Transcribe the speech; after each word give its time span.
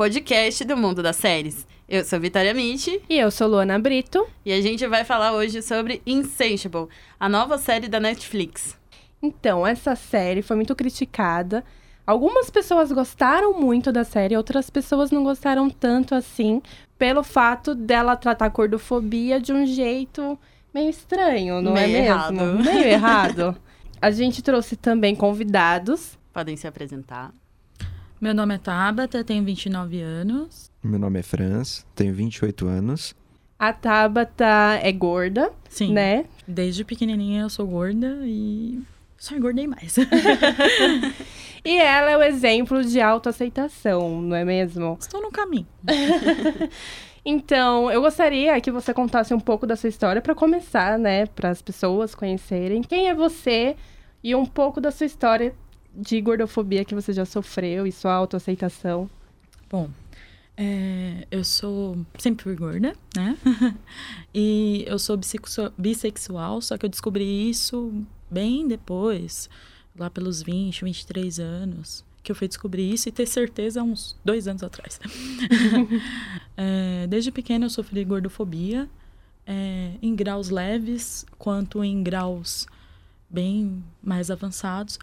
podcast 0.00 0.64
do 0.64 0.78
mundo 0.78 1.02
das 1.02 1.16
séries. 1.16 1.66
Eu 1.86 2.02
sou 2.06 2.18
Vitória 2.18 2.54
Mitty. 2.54 3.02
E 3.06 3.18
eu 3.18 3.30
sou 3.30 3.46
Luana 3.46 3.78
Brito. 3.78 4.26
E 4.46 4.50
a 4.50 4.58
gente 4.58 4.86
vai 4.86 5.04
falar 5.04 5.32
hoje 5.34 5.60
sobre 5.60 6.00
Insatiable, 6.06 6.88
a 7.18 7.28
nova 7.28 7.58
série 7.58 7.86
da 7.86 8.00
Netflix. 8.00 8.78
Então, 9.22 9.66
essa 9.66 9.94
série 9.94 10.40
foi 10.40 10.56
muito 10.56 10.74
criticada. 10.74 11.62
Algumas 12.06 12.48
pessoas 12.48 12.90
gostaram 12.90 13.52
muito 13.60 13.92
da 13.92 14.02
série, 14.02 14.38
outras 14.38 14.70
pessoas 14.70 15.10
não 15.10 15.22
gostaram 15.22 15.68
tanto 15.68 16.14
assim, 16.14 16.62
pelo 16.98 17.22
fato 17.22 17.74
dela 17.74 18.16
tratar 18.16 18.46
a 18.46 18.48
gordofobia 18.48 19.38
de 19.38 19.52
um 19.52 19.66
jeito 19.66 20.38
meio 20.72 20.88
estranho, 20.88 21.60
não 21.60 21.74
meio 21.74 21.84
é 21.84 22.00
mesmo? 22.00 22.06
Errado. 22.06 22.64
Meio 22.64 22.88
errado. 22.88 23.56
A 24.00 24.10
gente 24.10 24.40
trouxe 24.40 24.76
também 24.76 25.14
convidados. 25.14 26.18
Podem 26.32 26.56
se 26.56 26.66
apresentar. 26.66 27.34
Meu 28.20 28.34
nome 28.34 28.54
é 28.54 28.58
Tabata, 28.58 29.24
tenho 29.24 29.42
29 29.42 29.98
anos. 30.02 30.70
Meu 30.82 30.98
nome 30.98 31.20
é 31.20 31.22
Franz, 31.22 31.86
tenho 31.94 32.12
28 32.12 32.66
anos. 32.68 33.16
A 33.58 33.72
Tabata 33.72 34.78
é 34.82 34.92
gorda, 34.92 35.50
Sim. 35.70 35.94
né? 35.94 36.26
Desde 36.46 36.84
pequenininha 36.84 37.42
eu 37.42 37.48
sou 37.48 37.66
gorda 37.66 38.18
e 38.24 38.82
só 39.16 39.34
engordei 39.34 39.66
mais. 39.66 39.96
E 41.62 41.76
ela 41.76 42.10
é 42.10 42.16
o 42.16 42.22
exemplo 42.22 42.82
de 42.82 43.02
autoaceitação, 43.02 44.22
não 44.22 44.34
é 44.34 44.46
mesmo? 44.46 44.96
Estou 44.98 45.20
no 45.20 45.30
caminho. 45.30 45.66
Então, 47.22 47.90
eu 47.90 48.00
gostaria 48.00 48.58
que 48.62 48.70
você 48.70 48.94
contasse 48.94 49.34
um 49.34 49.38
pouco 49.38 49.66
da 49.66 49.76
sua 49.76 49.90
história 49.90 50.22
para 50.22 50.34
começar, 50.34 50.98
né, 50.98 51.26
para 51.26 51.50
as 51.50 51.60
pessoas 51.60 52.14
conhecerem 52.14 52.80
quem 52.80 53.10
é 53.10 53.14
você 53.14 53.76
e 54.24 54.34
um 54.34 54.46
pouco 54.46 54.80
da 54.80 54.90
sua 54.90 55.04
história 55.04 55.54
de 55.94 56.20
gordofobia 56.20 56.84
que 56.84 56.94
você 56.94 57.12
já 57.12 57.24
sofreu 57.24 57.86
e 57.86 57.92
sua 57.92 58.12
autoaceitação. 58.14 59.08
Bom, 59.68 59.90
é, 60.56 61.26
eu 61.30 61.42
sou 61.44 61.98
sempre 62.18 62.44
fui 62.44 62.54
gorda, 62.56 62.94
né? 63.16 63.36
e 64.34 64.84
eu 64.86 64.98
sou 64.98 65.16
bissexu- 65.16 65.72
bissexual, 65.78 66.60
só 66.60 66.76
que 66.76 66.84
eu 66.84 66.90
descobri 66.90 67.48
isso 67.48 67.92
bem 68.30 68.66
depois, 68.68 69.48
lá 69.98 70.10
pelos 70.10 70.42
20, 70.42 70.84
23 70.84 71.40
anos, 71.40 72.04
que 72.22 72.30
eu 72.30 72.36
fui 72.36 72.46
descobrir 72.46 72.92
isso 72.92 73.08
e 73.08 73.12
ter 73.12 73.26
certeza 73.26 73.82
uns 73.82 74.16
dois 74.24 74.46
anos 74.48 74.62
atrás. 74.62 75.00
É, 76.62 77.06
desde 77.06 77.32
pequena 77.32 77.64
eu 77.64 77.70
sofri 77.70 78.04
gordofobia, 78.04 78.86
é, 79.46 79.92
em 80.02 80.14
graus 80.14 80.50
leves, 80.50 81.24
quanto 81.38 81.82
em 81.82 82.02
graus 82.02 82.66
bem 83.30 83.82
mais 84.02 84.30
avançados. 84.30 84.98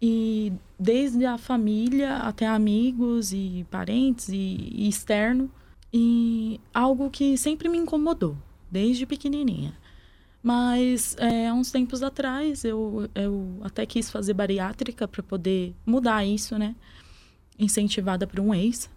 E 0.00 0.52
desde 0.78 1.24
a 1.26 1.36
família 1.36 2.18
até 2.18 2.46
amigos 2.46 3.32
e 3.32 3.66
parentes 3.70 4.28
e, 4.28 4.70
e 4.72 4.88
externo. 4.88 5.50
E 5.92 6.60
algo 6.72 7.10
que 7.10 7.36
sempre 7.38 7.68
me 7.68 7.78
incomodou, 7.78 8.36
desde 8.70 9.06
pequenininha. 9.06 9.74
Mas 10.42 11.16
é, 11.18 11.52
uns 11.52 11.70
tempos 11.70 12.02
atrás 12.02 12.64
eu, 12.64 13.08
eu 13.14 13.58
até 13.62 13.84
quis 13.84 14.10
fazer 14.10 14.34
bariátrica 14.34 15.08
para 15.08 15.22
poder 15.22 15.74
mudar 15.84 16.24
isso, 16.24 16.56
né? 16.58 16.76
Incentivada 17.58 18.26
por 18.26 18.38
um 18.38 18.54
ex. 18.54 18.88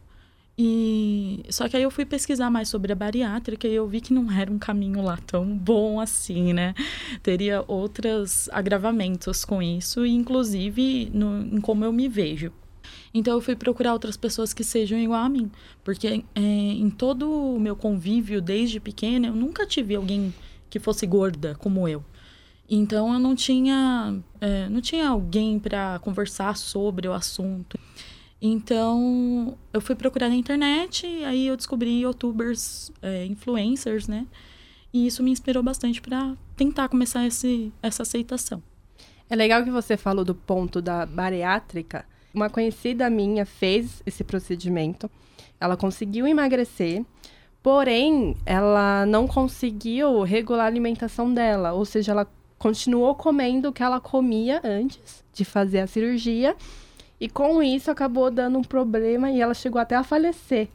E 0.58 1.44
só 1.50 1.68
que 1.68 1.78
aí 1.78 1.84
eu 1.84 1.92
fui 1.92 2.06
pesquisar 2.06 2.50
mais 2.50 2.70
sobre 2.70 2.92
a 2.92 2.96
bariátrica 2.96 3.68
e 3.68 3.74
eu 3.74 3.88
vi 3.88 4.02
que 4.02 4.14
não 4.14 4.32
era 4.32 4.52
um 4.52 4.60
caminho 4.60 5.02
lá 5.02 5.18
tão 5.26 5.46
bom 5.58 6.00
assim, 6.00 6.54
né? 6.54 6.76
Teria 7.24 7.64
outros 7.68 8.50
agravamentos 8.50 9.46
com 9.46 9.62
isso, 9.62 10.06
inclusive 10.06 11.10
no, 11.14 11.42
em 11.56 11.62
como 11.62 11.86
eu 11.86 11.92
me 11.92 12.08
vejo. 12.08 12.52
Então 13.14 13.34
eu 13.34 13.42
fui 13.42 13.56
procurar 13.56 13.94
outras 13.94 14.16
pessoas 14.16 14.54
que 14.54 14.64
sejam 14.64 14.98
igual 14.98 15.24
a 15.24 15.30
mim, 15.30 15.52
porque 15.84 16.24
é, 16.36 16.42
em 16.42 16.90
todo 16.90 17.30
o 17.30 17.60
meu 17.60 17.76
convívio 17.76 18.42
desde 18.42 18.80
pequena 18.80 19.28
eu 19.28 19.36
nunca 19.36 19.66
tive 19.66 19.96
alguém 19.96 20.34
que 20.70 20.80
fosse 20.80 21.06
gorda 21.06 21.56
como 21.56 21.88
eu. 21.88 22.04
Então 22.70 23.14
eu 23.14 23.20
não 23.20 23.36
tinha, 23.36 24.18
é, 24.40 24.70
não 24.70 24.80
tinha 24.80 25.10
alguém 25.10 25.60
para 25.60 26.00
conversar 26.00 26.56
sobre 26.56 27.08
o 27.08 27.14
assunto. 27.14 27.78
Então, 28.42 29.56
eu 29.72 29.80
fui 29.80 29.96
procurar 29.96 30.28
na 30.28 30.36
internet, 30.36 31.06
aí 31.26 31.46
eu 31.46 31.56
descobri 31.56 32.02
youtubers, 32.02 32.92
é, 33.02 33.26
influencers, 33.26 34.08
né? 34.08 34.26
E 34.92 35.06
isso 35.06 35.22
me 35.22 35.30
inspirou 35.32 35.62
bastante 35.62 36.02
para 36.02 36.36
tentar 36.58 36.90
começar 36.90 37.26
esse, 37.26 37.72
essa 37.84 38.02
aceitação. 38.02 38.62
É 39.30 39.36
legal 39.36 39.64
que 39.64 39.70
você 39.70 39.96
falou 39.96 40.26
do 40.26 40.36
ponto 40.36 40.82
da 40.82 41.06
bariátrica. 41.06 42.04
Uma 42.34 42.50
conhecida 42.50 43.10
minha 43.10 43.46
fez 43.46 44.02
esse 44.06 44.24
procedimento. 44.24 45.10
Ela 45.60 45.78
conseguiu 45.78 46.28
emagrecer, 46.28 47.06
porém, 47.62 48.36
ela 48.46 49.06
não 49.06 49.28
conseguiu 49.28 50.24
regular 50.24 50.66
a 50.66 50.68
alimentação 50.68 51.34
dela. 51.34 51.74
Ou 51.74 51.86
seja, 51.86 52.12
ela 52.12 52.28
continuou 52.58 53.16
comendo 53.16 53.70
o 53.70 53.74
que 53.74 53.84
ela 53.84 54.02
comia 54.02 54.60
antes 54.64 55.24
de 55.34 55.46
fazer 55.46 55.80
a 55.80 55.88
cirurgia. 55.88 56.56
E 57.22 57.30
com 57.30 57.62
isso 57.62 57.92
acabou 57.92 58.32
dando 58.32 58.58
um 58.58 58.64
problema 58.64 59.30
e 59.30 59.40
ela 59.40 59.54
chegou 59.54 59.80
até 59.80 59.96
a 59.96 60.04
falecer. 60.04 60.68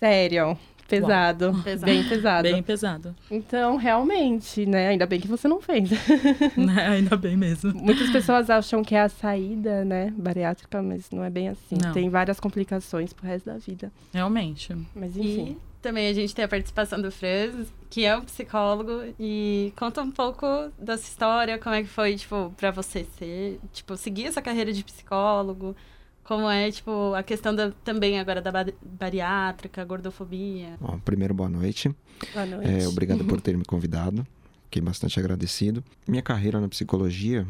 Sério. 0.00 0.58
Pesado. 0.88 1.54
Pesado. 1.62 1.86
Bem 1.86 2.02
pesado. 2.02 2.42
Bem 2.42 2.62
pesado. 2.64 3.16
Então, 3.30 3.76
realmente, 3.76 4.66
né? 4.66 4.88
Ainda 4.88 5.06
bem 5.06 5.20
que 5.20 5.28
você 5.28 5.46
não 5.46 5.60
fez. 5.60 5.88
né? 6.58 6.88
Ainda 6.88 7.16
bem 7.16 7.36
mesmo. 7.36 7.72
Muitas 7.72 8.10
pessoas 8.10 8.50
acham 8.50 8.82
que 8.82 8.96
é 8.96 9.02
a 9.02 9.08
saída, 9.08 9.84
né, 9.84 10.12
bariátrica, 10.16 10.82
mas 10.82 11.08
não 11.12 11.22
é 11.22 11.30
bem 11.30 11.48
assim. 11.48 11.78
Não. 11.80 11.92
Tem 11.92 12.10
várias 12.10 12.40
complicações 12.40 13.12
pro 13.12 13.24
resto 13.24 13.46
da 13.46 13.56
vida. 13.56 13.92
Realmente. 14.12 14.76
Mas 14.92 15.16
E 15.16 15.20
enfim. 15.20 15.56
Também 15.82 16.08
a 16.08 16.12
gente 16.12 16.34
tem 16.34 16.44
a 16.44 16.48
participação 16.48 17.00
do 17.00 17.10
Franz, 17.10 17.72
que 17.88 18.04
é 18.04 18.16
um 18.16 18.22
psicólogo, 18.22 19.14
e 19.18 19.72
conta 19.76 20.02
um 20.02 20.10
pouco 20.10 20.46
da 20.78 20.96
sua 20.96 21.08
história, 21.08 21.58
como 21.58 21.74
é 21.74 21.82
que 21.82 21.88
foi, 21.88 22.16
tipo, 22.16 22.52
pra 22.56 22.70
você 22.70 23.06
ser, 23.18 23.58
tipo, 23.72 23.96
seguir 23.96 24.26
essa 24.26 24.40
carreira 24.42 24.72
de 24.72 24.84
psicólogo, 24.84 25.74
como 26.22 26.48
é, 26.48 26.70
tipo, 26.70 27.12
a 27.14 27.22
questão 27.22 27.54
da, 27.54 27.72
também 27.84 28.20
agora 28.20 28.40
da 28.40 28.52
ba- 28.52 28.72
bariátrica, 28.82 29.84
gordofobia. 29.84 30.76
Bom, 30.80 30.98
primeiro, 31.04 31.34
boa 31.34 31.48
noite. 31.48 31.90
Boa 32.32 32.46
noite. 32.46 32.70
É, 32.70 32.86
obrigado 32.86 33.24
por 33.24 33.40
ter 33.42 33.56
me 33.56 33.64
convidado. 33.64 34.24
Fiquei 34.66 34.80
bastante 34.82 35.18
agradecido. 35.18 35.82
Minha 36.06 36.22
carreira 36.22 36.60
na 36.60 36.68
psicologia, 36.68 37.44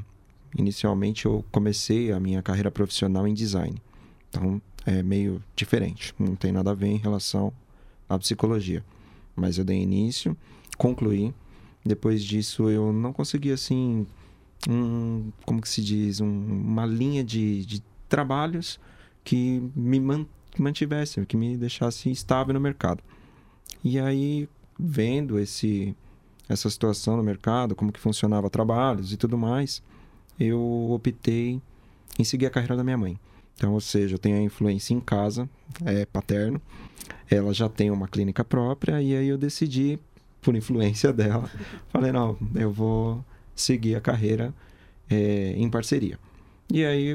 inicialmente 0.57 1.27
eu 1.27 1.45
comecei 1.53 2.11
a 2.13 2.19
minha 2.19 2.41
carreira 2.43 2.71
profissional 2.71 3.27
em 3.29 3.35
design. 3.35 3.81
Então, 4.31 4.63
é 4.87 5.03
meio 5.03 5.43
diferente. 5.55 6.15
Não 6.19 6.35
tem 6.35 6.51
nada 6.53 6.71
a 6.71 6.75
ver 6.75 6.87
em 6.87 6.97
relação 6.97 7.53
à 8.10 8.19
psicologia. 8.19 8.84
Mas 9.34 9.56
eu 9.56 9.65
dei 9.65 9.81
início, 9.81 10.37
concluí. 10.76 11.32
Depois 11.84 12.22
disso, 12.22 12.69
eu 12.69 12.93
não 12.93 13.12
consegui, 13.12 13.50
assim, 13.53 14.06
um, 14.69 15.31
como 15.47 15.62
que 15.62 15.69
se 15.69 15.82
diz, 15.82 16.21
um- 16.21 16.26
uma 16.47 16.84
linha 16.84 17.25
de, 17.25 17.65
de 17.65 17.82
trabalhos 18.09 18.78
que 19.25 19.62
me 19.75 19.98
man- 19.98 20.26
mantivesse, 20.59 21.25
que 21.25 21.37
me 21.37 21.56
deixasse 21.56 22.10
estável 22.10 22.53
no 22.53 22.60
mercado. 22.60 23.03
E 23.82 23.98
aí, 23.98 24.47
vendo 24.78 25.38
esse 25.38 25.97
essa 26.48 26.69
situação 26.69 27.16
no 27.16 27.22
mercado, 27.22 27.77
como 27.77 27.92
que 27.92 28.00
funcionava 28.00 28.50
trabalhos 28.50 29.12
e 29.12 29.16
tudo 29.16 29.38
mais, 29.38 29.81
eu 30.38 30.60
optei 30.91 31.62
em 32.18 32.24
seguir 32.24 32.47
a 32.47 32.51
carreira 32.51 32.77
da 32.77 32.83
minha 32.83 32.98
mãe. 32.98 33.16
Então, 33.60 33.74
ou 33.74 33.80
seja, 33.80 34.15
eu 34.15 34.18
tenho 34.18 34.39
a 34.39 34.41
influência 34.41 34.95
em 34.95 35.01
casa, 35.01 35.47
é 35.84 36.07
paterno. 36.07 36.59
Ela 37.30 37.53
já 37.53 37.68
tem 37.68 37.91
uma 37.91 38.09
clínica 38.09 38.42
própria 38.42 39.03
e 39.03 39.15
aí 39.15 39.28
eu 39.28 39.36
decidi, 39.36 39.98
por 40.41 40.57
influência 40.57 41.12
dela, 41.12 41.51
falei, 41.91 42.10
não, 42.10 42.39
eu 42.54 42.72
vou 42.72 43.22
seguir 43.54 43.97
a 43.97 44.01
carreira 44.01 44.54
é, 45.10 45.53
em 45.59 45.68
parceria. 45.68 46.18
E 46.72 46.83
aí 46.86 47.15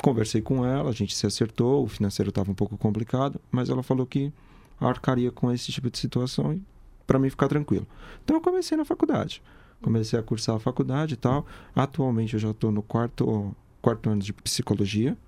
conversei 0.00 0.40
com 0.40 0.64
ela, 0.64 0.88
a 0.88 0.92
gente 0.92 1.16
se 1.16 1.26
acertou, 1.26 1.82
o 1.82 1.88
financeiro 1.88 2.28
estava 2.28 2.48
um 2.48 2.54
pouco 2.54 2.78
complicado, 2.78 3.40
mas 3.50 3.68
ela 3.68 3.82
falou 3.82 4.06
que 4.06 4.32
arcaria 4.80 5.32
com 5.32 5.50
esse 5.50 5.72
tipo 5.72 5.90
de 5.90 5.98
situação 5.98 6.60
para 7.08 7.18
mim 7.18 7.28
ficar 7.28 7.48
tranquilo. 7.48 7.88
Então 8.22 8.36
eu 8.36 8.40
comecei 8.40 8.76
na 8.76 8.84
faculdade. 8.84 9.42
Comecei 9.82 10.16
a 10.16 10.22
cursar 10.22 10.54
a 10.54 10.60
faculdade 10.60 11.14
e 11.14 11.16
tal. 11.16 11.44
Atualmente 11.74 12.34
eu 12.34 12.40
já 12.40 12.50
estou 12.50 12.70
no 12.70 12.82
quarto, 12.84 13.52
quarto 13.80 14.08
ano 14.08 14.22
de 14.22 14.32
psicologia. 14.32 15.18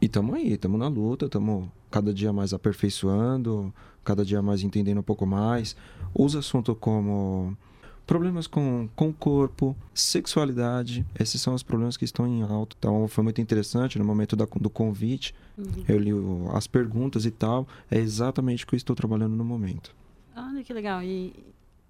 E 0.00 0.06
estamos 0.06 0.34
aí, 0.34 0.52
estamos 0.52 0.78
na 0.78 0.88
luta, 0.88 1.26
estamos 1.26 1.68
cada 1.90 2.12
dia 2.12 2.32
mais 2.32 2.52
aperfeiçoando, 2.52 3.72
cada 4.04 4.24
dia 4.24 4.42
mais 4.42 4.62
entendendo 4.62 4.98
um 4.98 5.02
pouco 5.02 5.26
mais. 5.26 5.76
Os 6.14 6.34
assuntos 6.36 6.76
como 6.78 7.56
problemas 8.06 8.46
com, 8.46 8.88
com 8.94 9.08
o 9.08 9.12
corpo, 9.14 9.74
sexualidade, 9.94 11.06
esses 11.18 11.40
são 11.40 11.54
os 11.54 11.62
problemas 11.62 11.96
que 11.96 12.04
estão 12.04 12.26
em 12.26 12.42
alto. 12.42 12.76
Então 12.78 13.08
foi 13.08 13.24
muito 13.24 13.40
interessante 13.40 13.98
no 13.98 14.04
momento 14.04 14.36
da, 14.36 14.44
do 14.44 14.68
convite. 14.68 15.34
Eu 15.88 15.98
li 15.98 16.12
o- 16.12 16.50
as 16.52 16.66
perguntas 16.66 17.24
e 17.24 17.30
tal. 17.30 17.66
É 17.90 17.98
exatamente 17.98 18.64
o 18.64 18.66
que 18.66 18.74
eu 18.74 18.76
estou 18.76 18.94
trabalhando 18.96 19.34
no 19.36 19.44
momento. 19.44 19.94
Olha 20.36 20.62
que 20.64 20.72
legal. 20.72 21.02
E 21.02 21.32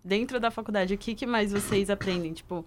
dentro 0.04 0.38
da 0.38 0.50
faculdade, 0.50 0.94
o 0.94 0.98
que, 0.98 1.14
que 1.14 1.26
mais 1.26 1.50
vocês 1.52 1.88
aprendem? 1.90 2.32
Tipo, 2.32 2.64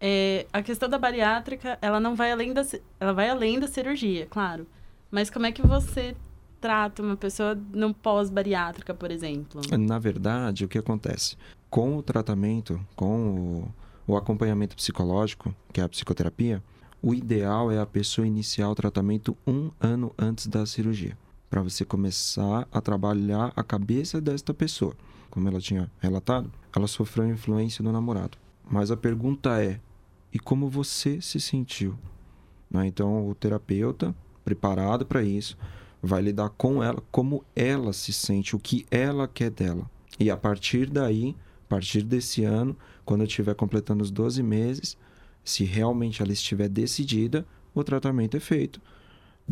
é, 0.00 0.46
a 0.52 0.62
questão 0.62 0.88
da 0.88 0.98
bariátrica, 0.98 1.78
ela 1.80 1.98
não 1.98 2.14
vai 2.14 2.32
além 2.32 2.52
da, 2.52 2.62
ela 3.00 3.12
vai 3.12 3.30
além 3.30 3.58
da 3.58 3.66
cirurgia, 3.66 4.26
claro. 4.26 4.66
Mas 5.10 5.30
como 5.30 5.46
é 5.46 5.52
que 5.52 5.66
você 5.66 6.14
trata 6.60 7.02
uma 7.02 7.16
pessoa 7.16 7.54
no 7.72 7.94
pós-bariátrica, 7.94 8.92
por 8.92 9.10
exemplo? 9.10 9.60
Na 9.78 9.98
verdade, 9.98 10.64
o 10.64 10.68
que 10.68 10.78
acontece? 10.78 11.36
Com 11.70 11.96
o 11.96 12.02
tratamento, 12.02 12.80
com 12.94 13.70
o, 14.06 14.12
o 14.12 14.16
acompanhamento 14.16 14.76
psicológico, 14.76 15.54
que 15.72 15.80
é 15.80 15.84
a 15.84 15.88
psicoterapia, 15.88 16.62
o 17.02 17.14
ideal 17.14 17.70
é 17.70 17.78
a 17.78 17.86
pessoa 17.86 18.26
iniciar 18.26 18.68
o 18.68 18.74
tratamento 18.74 19.36
um 19.46 19.70
ano 19.80 20.12
antes 20.18 20.46
da 20.46 20.66
cirurgia, 20.66 21.16
para 21.48 21.62
você 21.62 21.84
começar 21.84 22.66
a 22.72 22.80
trabalhar 22.80 23.52
a 23.54 23.62
cabeça 23.62 24.20
desta 24.20 24.52
pessoa. 24.52 24.94
Como 25.30 25.46
ela 25.48 25.60
tinha 25.60 25.90
relatado, 26.00 26.50
ela 26.74 26.86
sofreu 26.86 27.28
influência 27.28 27.84
do 27.84 27.92
namorado. 27.92 28.36
Mas 28.68 28.90
a 28.90 28.96
pergunta 28.96 29.62
é: 29.62 29.80
e 30.36 30.38
como 30.38 30.68
você 30.68 31.18
se 31.18 31.40
sentiu? 31.40 31.96
Né? 32.70 32.86
Então, 32.86 33.26
o 33.26 33.34
terapeuta, 33.34 34.14
preparado 34.44 35.06
para 35.06 35.22
isso, 35.22 35.56
vai 36.02 36.20
lidar 36.20 36.50
com 36.50 36.82
ela, 36.82 37.02
como 37.10 37.42
ela 37.56 37.90
se 37.94 38.12
sente, 38.12 38.54
o 38.54 38.58
que 38.58 38.84
ela 38.90 39.26
quer 39.26 39.50
dela. 39.50 39.90
E 40.20 40.30
a 40.30 40.36
partir 40.36 40.90
daí, 40.90 41.34
a 41.64 41.68
partir 41.70 42.02
desse 42.02 42.44
ano, 42.44 42.76
quando 43.02 43.22
eu 43.22 43.26
estiver 43.26 43.54
completando 43.54 44.02
os 44.02 44.10
12 44.10 44.42
meses, 44.42 44.98
se 45.42 45.64
realmente 45.64 46.20
ela 46.20 46.32
estiver 46.32 46.68
decidida, 46.68 47.46
o 47.74 47.82
tratamento 47.82 48.36
é 48.36 48.40
feito. 48.40 48.78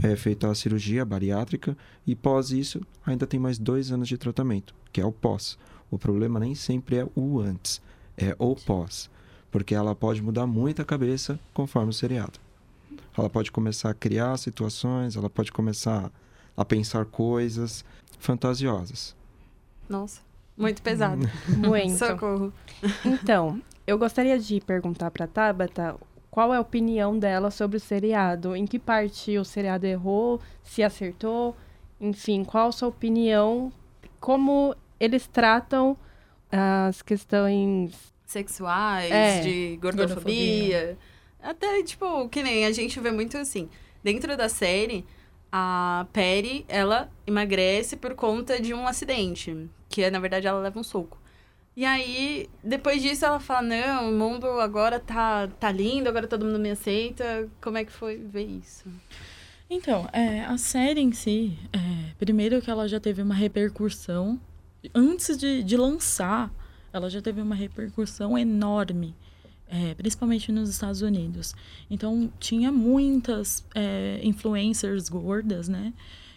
É 0.02 0.14
feita 0.16 0.50
a 0.50 0.54
cirurgia 0.54 1.02
bariátrica 1.02 1.75
e 2.06 2.14
pós 2.14 2.50
isso 2.50 2.78
ainda 3.06 3.26
tem 3.26 3.40
mais 3.40 3.58
dois 3.58 3.90
anos 3.90 4.06
de 4.06 4.19
tratamento, 4.19 4.75
que 4.92 5.00
é 5.00 5.06
o 5.06 5.12
pós. 5.12 5.56
O 5.90 5.98
problema 5.98 6.38
nem 6.38 6.54
sempre 6.54 6.96
é 6.96 7.08
o 7.16 7.40
antes, 7.40 7.81
é 8.19 8.36
o 8.38 8.54
pós. 8.54 9.08
Porque 9.54 9.72
ela 9.72 9.94
pode 9.94 10.20
mudar 10.20 10.48
muito 10.48 10.82
a 10.82 10.84
cabeça 10.84 11.38
conforme 11.52 11.90
o 11.90 11.92
seriado. 11.92 12.40
Ela 13.16 13.30
pode 13.30 13.52
começar 13.52 13.90
a 13.90 13.94
criar 13.94 14.36
situações, 14.36 15.14
ela 15.14 15.30
pode 15.30 15.52
começar 15.52 16.10
a 16.56 16.64
pensar 16.64 17.04
coisas 17.04 17.84
fantasiosas. 18.18 19.14
Nossa, 19.88 20.20
muito 20.56 20.82
pesado. 20.82 21.30
Muito. 21.56 21.96
Socorro. 21.96 22.52
Então, 23.04 23.62
eu 23.86 23.96
gostaria 23.96 24.40
de 24.40 24.60
perguntar 24.60 25.12
para 25.12 25.28
Tabata 25.28 25.94
qual 26.32 26.52
é 26.52 26.56
a 26.56 26.60
opinião 26.60 27.16
dela 27.16 27.48
sobre 27.48 27.76
o 27.76 27.80
seriado, 27.80 28.56
em 28.56 28.66
que 28.66 28.80
parte 28.80 29.38
o 29.38 29.44
seriado 29.44 29.86
errou, 29.86 30.40
se 30.64 30.82
acertou, 30.82 31.56
enfim, 32.00 32.42
qual 32.42 32.70
a 32.70 32.72
sua 32.72 32.88
opinião, 32.88 33.72
como 34.18 34.74
eles 34.98 35.28
tratam 35.28 35.96
as 36.50 37.02
questões 37.02 38.13
Sexuais, 38.24 39.10
É. 39.10 39.40
de 39.40 39.78
gordofobia. 39.80 40.98
Até, 41.42 41.82
tipo, 41.82 42.28
que 42.28 42.42
nem 42.42 42.64
a 42.64 42.72
gente 42.72 42.98
vê 43.00 43.10
muito 43.10 43.36
assim. 43.36 43.68
Dentro 44.02 44.36
da 44.36 44.48
série, 44.48 45.04
a 45.52 46.06
Perry, 46.12 46.64
ela 46.68 47.10
emagrece 47.26 47.96
por 47.96 48.14
conta 48.14 48.60
de 48.60 48.72
um 48.72 48.86
acidente. 48.86 49.68
Que, 49.88 50.10
na 50.10 50.18
verdade, 50.18 50.46
ela 50.46 50.60
leva 50.60 50.78
um 50.78 50.82
soco. 50.82 51.18
E 51.76 51.84
aí, 51.84 52.48
depois 52.62 53.02
disso, 53.02 53.24
ela 53.24 53.40
fala, 53.40 53.62
não, 53.62 54.10
o 54.10 54.12
mundo 54.12 54.46
agora 54.60 55.00
tá, 55.00 55.48
tá 55.58 55.70
lindo, 55.72 56.08
agora 56.08 56.26
todo 56.26 56.44
mundo 56.44 56.58
me 56.58 56.70
aceita. 56.70 57.48
Como 57.60 57.76
é 57.76 57.84
que 57.84 57.92
foi 57.92 58.16
ver 58.16 58.44
isso? 58.44 58.84
Então, 59.68 60.08
é, 60.12 60.40
a 60.42 60.56
série 60.56 61.00
em 61.00 61.12
si, 61.12 61.58
é, 61.72 62.12
primeiro 62.18 62.60
que 62.62 62.70
ela 62.70 62.86
já 62.88 63.00
teve 63.00 63.22
uma 63.22 63.34
repercussão, 63.34 64.40
antes 64.94 65.36
de, 65.36 65.62
de 65.62 65.76
lançar, 65.76 66.52
ela 66.94 67.11
já 67.11 67.20
teve 67.20 67.43
uma 67.43 67.56
repercussão 67.56 68.38
enorme, 68.38 69.17
é, 69.67 69.94
principalmente 69.94 70.52
nos 70.52 70.70
Estados 70.70 71.02
Unidos. 71.02 71.52
Então, 71.91 72.32
tinha 72.38 72.70
muitas 72.70 73.67
é, 73.75 74.20
influencers 74.23 75.08
gordas, 75.08 75.69
né? 75.69 75.93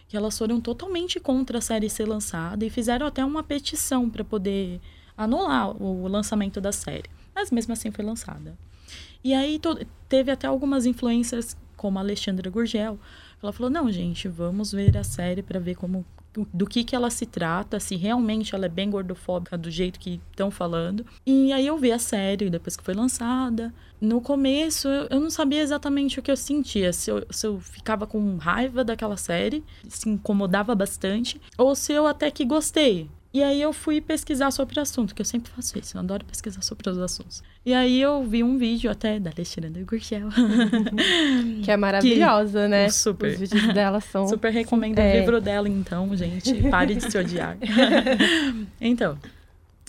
Que 0.07 0.17
elas 0.17 0.35
foram 0.35 0.59
totalmente 0.59 1.19
contra 1.19 1.59
a 1.59 1.61
série 1.61 1.87
ser 1.91 2.07
lançada 2.07 2.65
e 2.65 2.71
fizeram 2.71 3.05
até 3.05 3.23
uma 3.23 3.43
petição 3.43 4.09
para 4.09 4.23
poder 4.23 4.81
anular 5.15 5.79
o 5.79 6.07
lançamento 6.07 6.59
da 6.59 6.71
série. 6.71 7.09
Mas 7.35 7.51
mesmo 7.51 7.73
assim 7.73 7.91
foi 7.91 8.03
lançada. 8.03 8.57
E 9.23 9.35
aí 9.35 9.61
teve 10.09 10.31
até 10.31 10.47
algumas 10.47 10.87
influencers, 10.87 11.55
como 11.75 11.99
a 11.99 12.01
Alexandra 12.01 12.49
Gurgel, 12.49 12.97
ela 13.43 13.53
falou: 13.53 13.69
não, 13.69 13.91
gente, 13.91 14.27
vamos 14.27 14.71
ver 14.71 14.97
a 14.97 15.03
série 15.03 15.43
para 15.43 15.59
ver 15.59 15.75
como 15.75 16.03
do 16.53 16.67
que, 16.67 16.83
que 16.83 16.95
ela 16.95 17.09
se 17.09 17.25
trata, 17.25 17.79
se 17.79 17.95
realmente 17.95 18.53
ela 18.53 18.65
é 18.65 18.69
bem 18.69 18.89
gordofóbica 18.89 19.57
do 19.57 19.71
jeito 19.71 19.99
que 19.99 20.21
estão 20.31 20.51
falando. 20.51 21.05
E 21.25 21.51
aí 21.51 21.65
eu 21.65 21.77
vi 21.77 21.91
a 21.91 21.99
série 21.99 22.49
depois 22.49 22.75
que 22.75 22.83
foi 22.83 22.93
lançada. 22.93 23.73
No 23.99 24.21
começo 24.21 24.87
eu, 24.87 25.19
não 25.19 25.29
sabia 25.29 25.61
exatamente 25.61 26.19
o 26.19 26.23
que 26.23 26.29
eu 26.29 26.37
sentia, 26.37 26.93
se 26.93 27.09
eu, 27.09 27.25
se 27.31 27.47
eu 27.47 27.59
ficava 27.59 28.05
com 28.05 28.37
raiva 28.37 28.83
daquela 28.83 29.17
série, 29.17 29.63
se 29.87 30.07
incomodava 30.07 30.75
bastante, 30.75 31.41
ou 31.57 31.75
se 31.75 31.93
eu 31.93 32.05
até 32.05 32.29
que 32.29 32.45
gostei. 32.45 33.09
E 33.37 33.43
aí 33.43 33.61
eu 33.61 33.71
fui 33.71 34.01
pesquisar 34.01 34.49
sobre 34.49 34.79
o 34.79 34.81
assunto, 34.81 35.13
que 35.13 35.21
eu 35.21 35.25
sempre 35.25 35.51
faço 35.51 35.77
isso, 35.77 35.95
eu 35.95 36.01
adoro 36.01 36.25
pesquisar 36.25 36.63
sobre 36.63 36.89
os 36.89 36.97
assuntos. 36.97 37.43
E 37.63 37.71
aí 37.71 38.01
eu 38.01 38.23
vi 38.23 38.41
um 38.43 38.57
vídeo 38.57 38.89
até 38.89 39.19
da 39.19 39.29
Alexandra 39.29 39.69
Gurgel. 39.83 40.29
que 41.63 41.69
é 41.69 41.77
maravilhosa, 41.77 42.67
né? 42.67 42.89
super. 42.89 43.33
Os 43.33 43.39
vídeos 43.39 43.71
dela 43.75 44.01
são 44.01 44.25
Super 44.27 44.51
recomendo 44.51 44.97
É. 44.97 45.13
o 45.13 45.19
livro 45.19 45.39
dela, 45.39 45.69
então, 45.69 46.17
gente. 46.17 46.51
Pare 46.67 46.95
de 46.95 47.11
se 47.11 47.15
odiar. 47.15 47.59
então. 48.81 49.19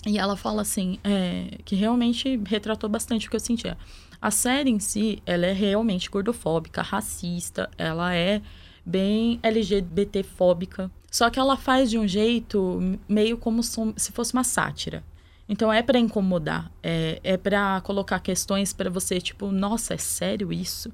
E 0.07 0.19
ela 0.19 0.37
fala 0.37 0.61
assim, 0.61 0.99
é, 1.03 1.57
que 1.65 1.75
realmente 1.75 2.39
retratou 2.45 2.91
bastante 2.91 3.29
o 3.29 3.31
que 3.31 3.37
eu 3.37 3.41
sentia. 3.41 3.79
A 4.21 4.31
série 4.31 4.69
em 4.69 4.79
si, 4.79 5.23
ela 5.25 5.47
é 5.47 5.53
realmente 5.55 6.11
gordofóbica, 6.11 6.83
racista, 6.83 7.71
ela 7.79 8.15
é 8.15 8.43
bem 8.85 9.41
LGBTfóbica. 9.43 10.91
Só 11.11 11.31
que 11.31 11.39
ela 11.39 11.57
faz 11.57 11.91
de 11.91 11.99
um 11.99 12.07
jeito 12.07 12.99
meio 13.09 13.37
como 13.39 13.63
se 13.63 14.13
fosse 14.13 14.33
uma 14.33 14.45
sátira. 14.45 15.03
Então 15.49 15.73
é 15.73 15.83
pra 15.83 15.99
incomodar, 15.99 16.71
é, 16.83 17.19
é 17.25 17.37
para 17.37 17.81
colocar 17.81 18.21
questões 18.21 18.73
pra 18.75 18.91
você, 18.91 19.19
tipo, 19.19 19.51
nossa, 19.51 19.95
é 19.95 19.97
sério 19.97 20.53
isso? 20.53 20.93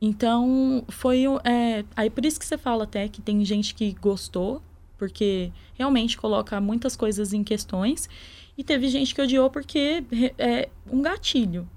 Então, 0.00 0.84
foi. 0.88 1.24
É, 1.44 1.84
aí 1.96 2.10
por 2.10 2.24
isso 2.24 2.38
que 2.38 2.46
você 2.46 2.58
fala 2.58 2.84
até 2.84 3.08
que 3.08 3.20
tem 3.20 3.44
gente 3.44 3.74
que 3.74 3.92
gostou, 3.94 4.62
porque 4.98 5.50
realmente 5.74 6.18
coloca 6.18 6.60
muitas 6.60 6.94
coisas 6.94 7.32
em 7.32 7.42
questões. 7.42 8.08
E 8.56 8.62
teve 8.64 8.88
gente 8.88 9.14
que 9.14 9.22
odiou 9.22 9.48
porque 9.50 10.04
é 10.36 10.68
um 10.90 11.00
gatilho. 11.00 11.68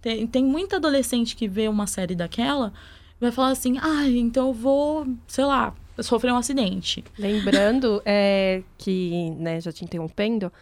Tem, 0.00 0.26
tem 0.26 0.44
muita 0.44 0.76
adolescente 0.76 1.36
que 1.36 1.46
vê 1.46 1.68
uma 1.68 1.86
série 1.86 2.14
daquela 2.14 2.72
vai 3.22 3.30
falar 3.30 3.50
assim: 3.50 3.78
ah, 3.80 4.06
então 4.08 4.48
eu 4.48 4.52
vou, 4.52 5.06
sei 5.26 5.44
lá, 5.44 5.74
sofrer 6.00 6.32
um 6.32 6.36
acidente. 6.36 7.04
Lembrando 7.18 8.02
é, 8.04 8.62
que, 8.78 9.30
né, 9.38 9.60
já 9.60 9.72
te 9.72 9.84
interrompendo, 9.84 10.52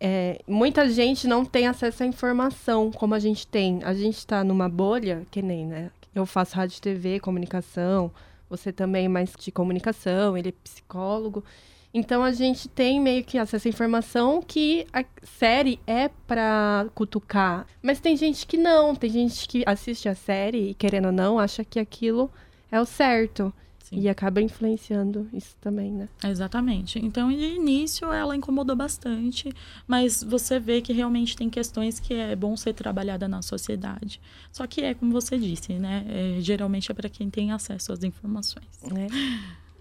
é, 0.00 0.40
muita 0.46 0.88
gente 0.88 1.28
não 1.28 1.44
tem 1.44 1.66
acesso 1.66 2.02
à 2.02 2.06
informação 2.06 2.90
como 2.90 3.14
a 3.14 3.18
gente 3.18 3.46
tem. 3.46 3.80
A 3.84 3.92
gente 3.92 4.16
está 4.16 4.42
numa 4.42 4.68
bolha, 4.68 5.26
que 5.30 5.42
nem, 5.42 5.66
né? 5.66 5.90
Eu 6.14 6.24
faço 6.24 6.56
rádio 6.56 6.80
TV, 6.80 7.20
comunicação, 7.20 8.10
você 8.48 8.72
também 8.72 9.08
mais 9.08 9.32
de 9.38 9.52
comunicação, 9.52 10.36
ele 10.36 10.48
é 10.48 10.52
psicólogo. 10.52 11.44
Então 11.92 12.22
a 12.22 12.32
gente 12.32 12.68
tem 12.68 13.00
meio 13.00 13.24
que 13.24 13.36
acesso 13.36 13.66
à 13.66 13.70
informação 13.70 14.40
que 14.40 14.86
a 14.92 15.04
série 15.22 15.78
é 15.86 16.08
pra 16.26 16.86
cutucar. 16.94 17.66
Mas 17.82 18.00
tem 18.00 18.16
gente 18.16 18.46
que 18.46 18.56
não, 18.56 18.94
tem 18.94 19.10
gente 19.10 19.46
que 19.48 19.62
assiste 19.66 20.08
a 20.08 20.14
série 20.14 20.70
e, 20.70 20.74
querendo 20.74 21.06
ou 21.06 21.12
não, 21.12 21.38
acha 21.38 21.64
que 21.64 21.78
aquilo 21.78 22.30
é 22.70 22.80
o 22.80 22.86
certo. 22.86 23.52
Sim. 23.90 24.00
E 24.00 24.08
acaba 24.08 24.40
influenciando 24.40 25.28
isso 25.32 25.56
também, 25.60 25.90
né? 25.92 26.08
Exatamente. 26.24 26.98
Então, 27.04 27.28
de 27.28 27.44
início, 27.56 28.12
ela 28.12 28.36
incomodou 28.36 28.76
bastante, 28.76 29.52
mas 29.86 30.22
você 30.22 30.60
vê 30.60 30.80
que 30.80 30.92
realmente 30.92 31.36
tem 31.36 31.50
questões 31.50 31.98
que 31.98 32.14
é 32.14 32.36
bom 32.36 32.56
ser 32.56 32.72
trabalhada 32.72 33.26
na 33.26 33.42
sociedade. 33.42 34.20
Só 34.52 34.66
que 34.66 34.80
é 34.82 34.94
como 34.94 35.10
você 35.12 35.36
disse, 35.36 35.72
né? 35.74 36.04
É, 36.08 36.40
geralmente 36.40 36.90
é 36.90 36.94
para 36.94 37.08
quem 37.08 37.28
tem 37.28 37.50
acesso 37.52 37.92
às 37.92 38.04
informações. 38.04 38.64
né? 38.92 39.08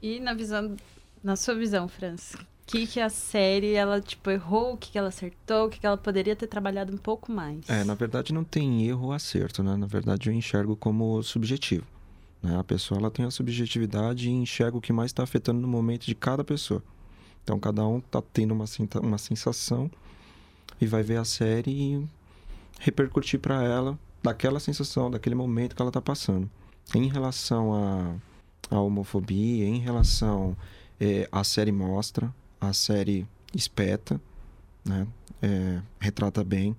E 0.02 0.20
na 0.20 0.34
visão, 0.34 0.76
na 1.24 1.36
sua 1.36 1.54
visão, 1.54 1.88
França, 1.88 2.38
o 2.38 2.46
que, 2.66 2.88
que 2.88 3.00
a 3.00 3.10
série, 3.10 3.74
ela, 3.74 4.00
tipo, 4.02 4.30
errou, 4.32 4.74
o 4.74 4.78
que, 4.78 4.92
que 4.92 4.98
ela 4.98 5.10
acertou, 5.10 5.66
o 5.68 5.70
que, 5.70 5.80
que 5.80 5.86
ela 5.86 5.98
poderia 5.98 6.36
ter 6.36 6.48
trabalhado 6.48 6.94
um 6.94 6.98
pouco 6.98 7.32
mais? 7.32 7.68
É, 7.70 7.84
na 7.84 7.94
verdade 7.96 8.34
não 8.34 8.44
tem 8.44 8.88
erro 8.88 9.08
ou 9.08 9.12
acerto, 9.12 9.62
né? 9.62 9.76
Na 9.76 9.86
verdade 9.88 10.30
eu 10.30 10.34
enxergo 10.34 10.76
como 10.76 11.22
subjetivo. 11.22 11.86
Né? 12.42 12.58
A 12.58 12.64
pessoa 12.64 13.00
ela 13.00 13.12
tem 13.12 13.26
a 13.26 13.32
subjetividade 13.32 14.30
e 14.30 14.32
enxerga 14.32 14.78
o 14.78 14.82
que 14.82 14.94
mais 14.94 15.10
está 15.10 15.24
afetando 15.24 15.60
no 15.60 15.68
momento 15.68 16.06
de 16.06 16.16
cada 16.16 16.44
pessoa. 16.44 16.84
Então 17.44 17.60
cada 17.60 17.86
um 17.86 18.00
tá 18.00 18.22
tendo 18.22 18.54
uma, 18.54 18.66
uma 19.02 19.18
sensação 19.18 19.90
e 20.80 20.86
vai 20.86 21.04
ver 21.04 21.18
a 21.18 21.26
série 21.26 21.72
e 21.72 22.08
repercutir 22.80 23.40
para 23.40 23.64
ela 23.64 23.98
daquela 24.22 24.60
sensação, 24.60 25.10
daquele 25.10 25.36
momento 25.36 25.76
que 25.76 25.82
ela 25.82 25.92
tá 25.92 26.02
passando. 26.02 26.50
Em 26.94 27.08
relação 27.08 27.74
à 27.74 28.16
à 28.70 28.80
homofobia, 28.80 29.66
em 29.66 29.80
relação 29.80 30.56
é, 31.00 31.28
a 31.32 31.44
série 31.44 31.72
mostra, 31.72 32.34
a 32.60 32.74
série 32.74 33.26
espeta, 33.54 34.22
né? 34.86 35.08
É, 35.42 35.82
retrata 36.00 36.44
bem. 36.44 36.76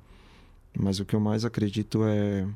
Mas 0.78 1.00
o 1.00 1.04
que 1.04 1.16
eu 1.16 1.20
mais 1.20 1.44
acredito 1.44 2.04
é 2.04 2.46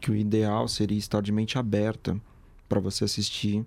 que 0.00 0.10
o 0.10 0.14
ideal 0.14 0.68
seria 0.68 0.98
estar 0.98 1.20
de 1.20 1.32
mente 1.32 1.58
aberta 1.58 2.20
para 2.68 2.80
você 2.80 3.04
assistir, 3.04 3.64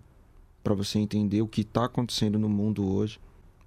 para 0.63 0.73
você 0.73 0.99
entender 0.99 1.41
o 1.41 1.47
que 1.47 1.61
está 1.61 1.85
acontecendo 1.85 2.37
no 2.37 2.47
mundo 2.47 2.85
hoje, 2.85 3.19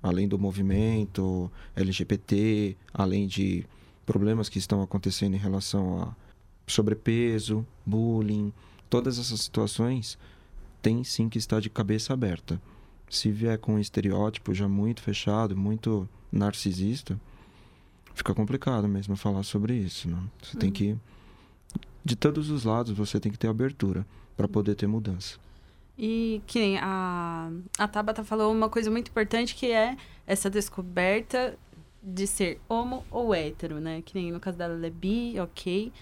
além 0.02 0.28
do 0.28 0.38
movimento 0.38 1.50
LGBT, 1.74 2.76
além 2.92 3.26
de 3.26 3.66
problemas 4.06 4.48
que 4.48 4.58
estão 4.58 4.82
acontecendo 4.82 5.34
em 5.34 5.38
relação 5.38 6.02
a 6.02 6.14
sobrepeso, 6.66 7.66
bullying, 7.84 8.52
todas 8.88 9.18
essas 9.18 9.40
situações 9.40 10.18
tem 10.80 11.02
sim 11.02 11.28
que 11.28 11.38
estar 11.38 11.60
de 11.60 11.70
cabeça 11.70 12.12
aberta. 12.12 12.60
Se 13.08 13.30
vier 13.30 13.58
com 13.58 13.74
um 13.74 13.78
estereótipo 13.78 14.54
já 14.54 14.68
muito 14.68 15.02
fechado, 15.02 15.56
muito 15.56 16.08
narcisista, 16.30 17.18
fica 18.14 18.34
complicado 18.34 18.86
mesmo 18.86 19.16
falar 19.16 19.42
sobre 19.42 19.74
isso. 19.74 20.08
Né? 20.08 20.18
Você 20.42 20.54
uhum. 20.54 20.60
tem 20.60 20.70
que. 20.70 20.96
De 22.04 22.14
todos 22.14 22.50
os 22.50 22.64
lados, 22.64 22.92
você 22.94 23.18
tem 23.18 23.32
que 23.32 23.38
ter 23.38 23.48
abertura 23.48 24.06
para 24.36 24.48
poder 24.48 24.74
ter 24.74 24.86
mudança. 24.86 25.38
E 25.96 26.42
que 26.46 26.58
nem 26.58 26.78
a, 26.78 27.50
a 27.78 27.88
Tabata 27.88 28.24
falou 28.24 28.52
uma 28.52 28.68
coisa 28.68 28.90
muito 28.90 29.08
importante 29.08 29.54
que 29.54 29.70
é 29.70 29.96
essa 30.26 30.50
descoberta 30.50 31.56
de 32.02 32.26
ser 32.26 32.60
homo 32.68 33.04
ou 33.10 33.34
hétero, 33.34 33.80
né? 33.80 34.02
Que 34.04 34.14
nem 34.14 34.32
no 34.32 34.40
caso 34.40 34.58
dela 34.58 34.74
ela 34.74 34.86
é 34.86 34.90
bi, 34.90 35.38
ok. 35.40 35.92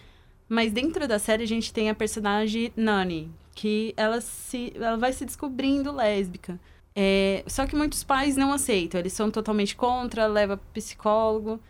Mas 0.49 0.73
dentro 0.73 1.07
da 1.07 1.19
série 1.19 1.45
a 1.45 1.47
gente 1.47 1.73
tem 1.73 1.91
a 1.91 1.95
personagem 1.95 2.73
Nani, 2.75 3.31
que 3.55 3.95
ela, 3.97 4.21
se, 4.21 4.73
ela 4.75 4.97
vai 4.97 5.13
se 5.13 5.25
descobrindo 5.25 5.93
lésbica. 5.93 6.59
É, 6.95 7.43
só 7.47 7.67
que 7.67 7.77
muitos 7.77 8.05
pais 8.05 8.37
não 8.37 8.53
aceitam, 8.53 9.01
eles 9.01 9.13
são 9.13 9.31
totalmente 9.31 9.77
contra, 9.77 10.27
leva 10.27 10.59
psicólogo. 10.75 11.61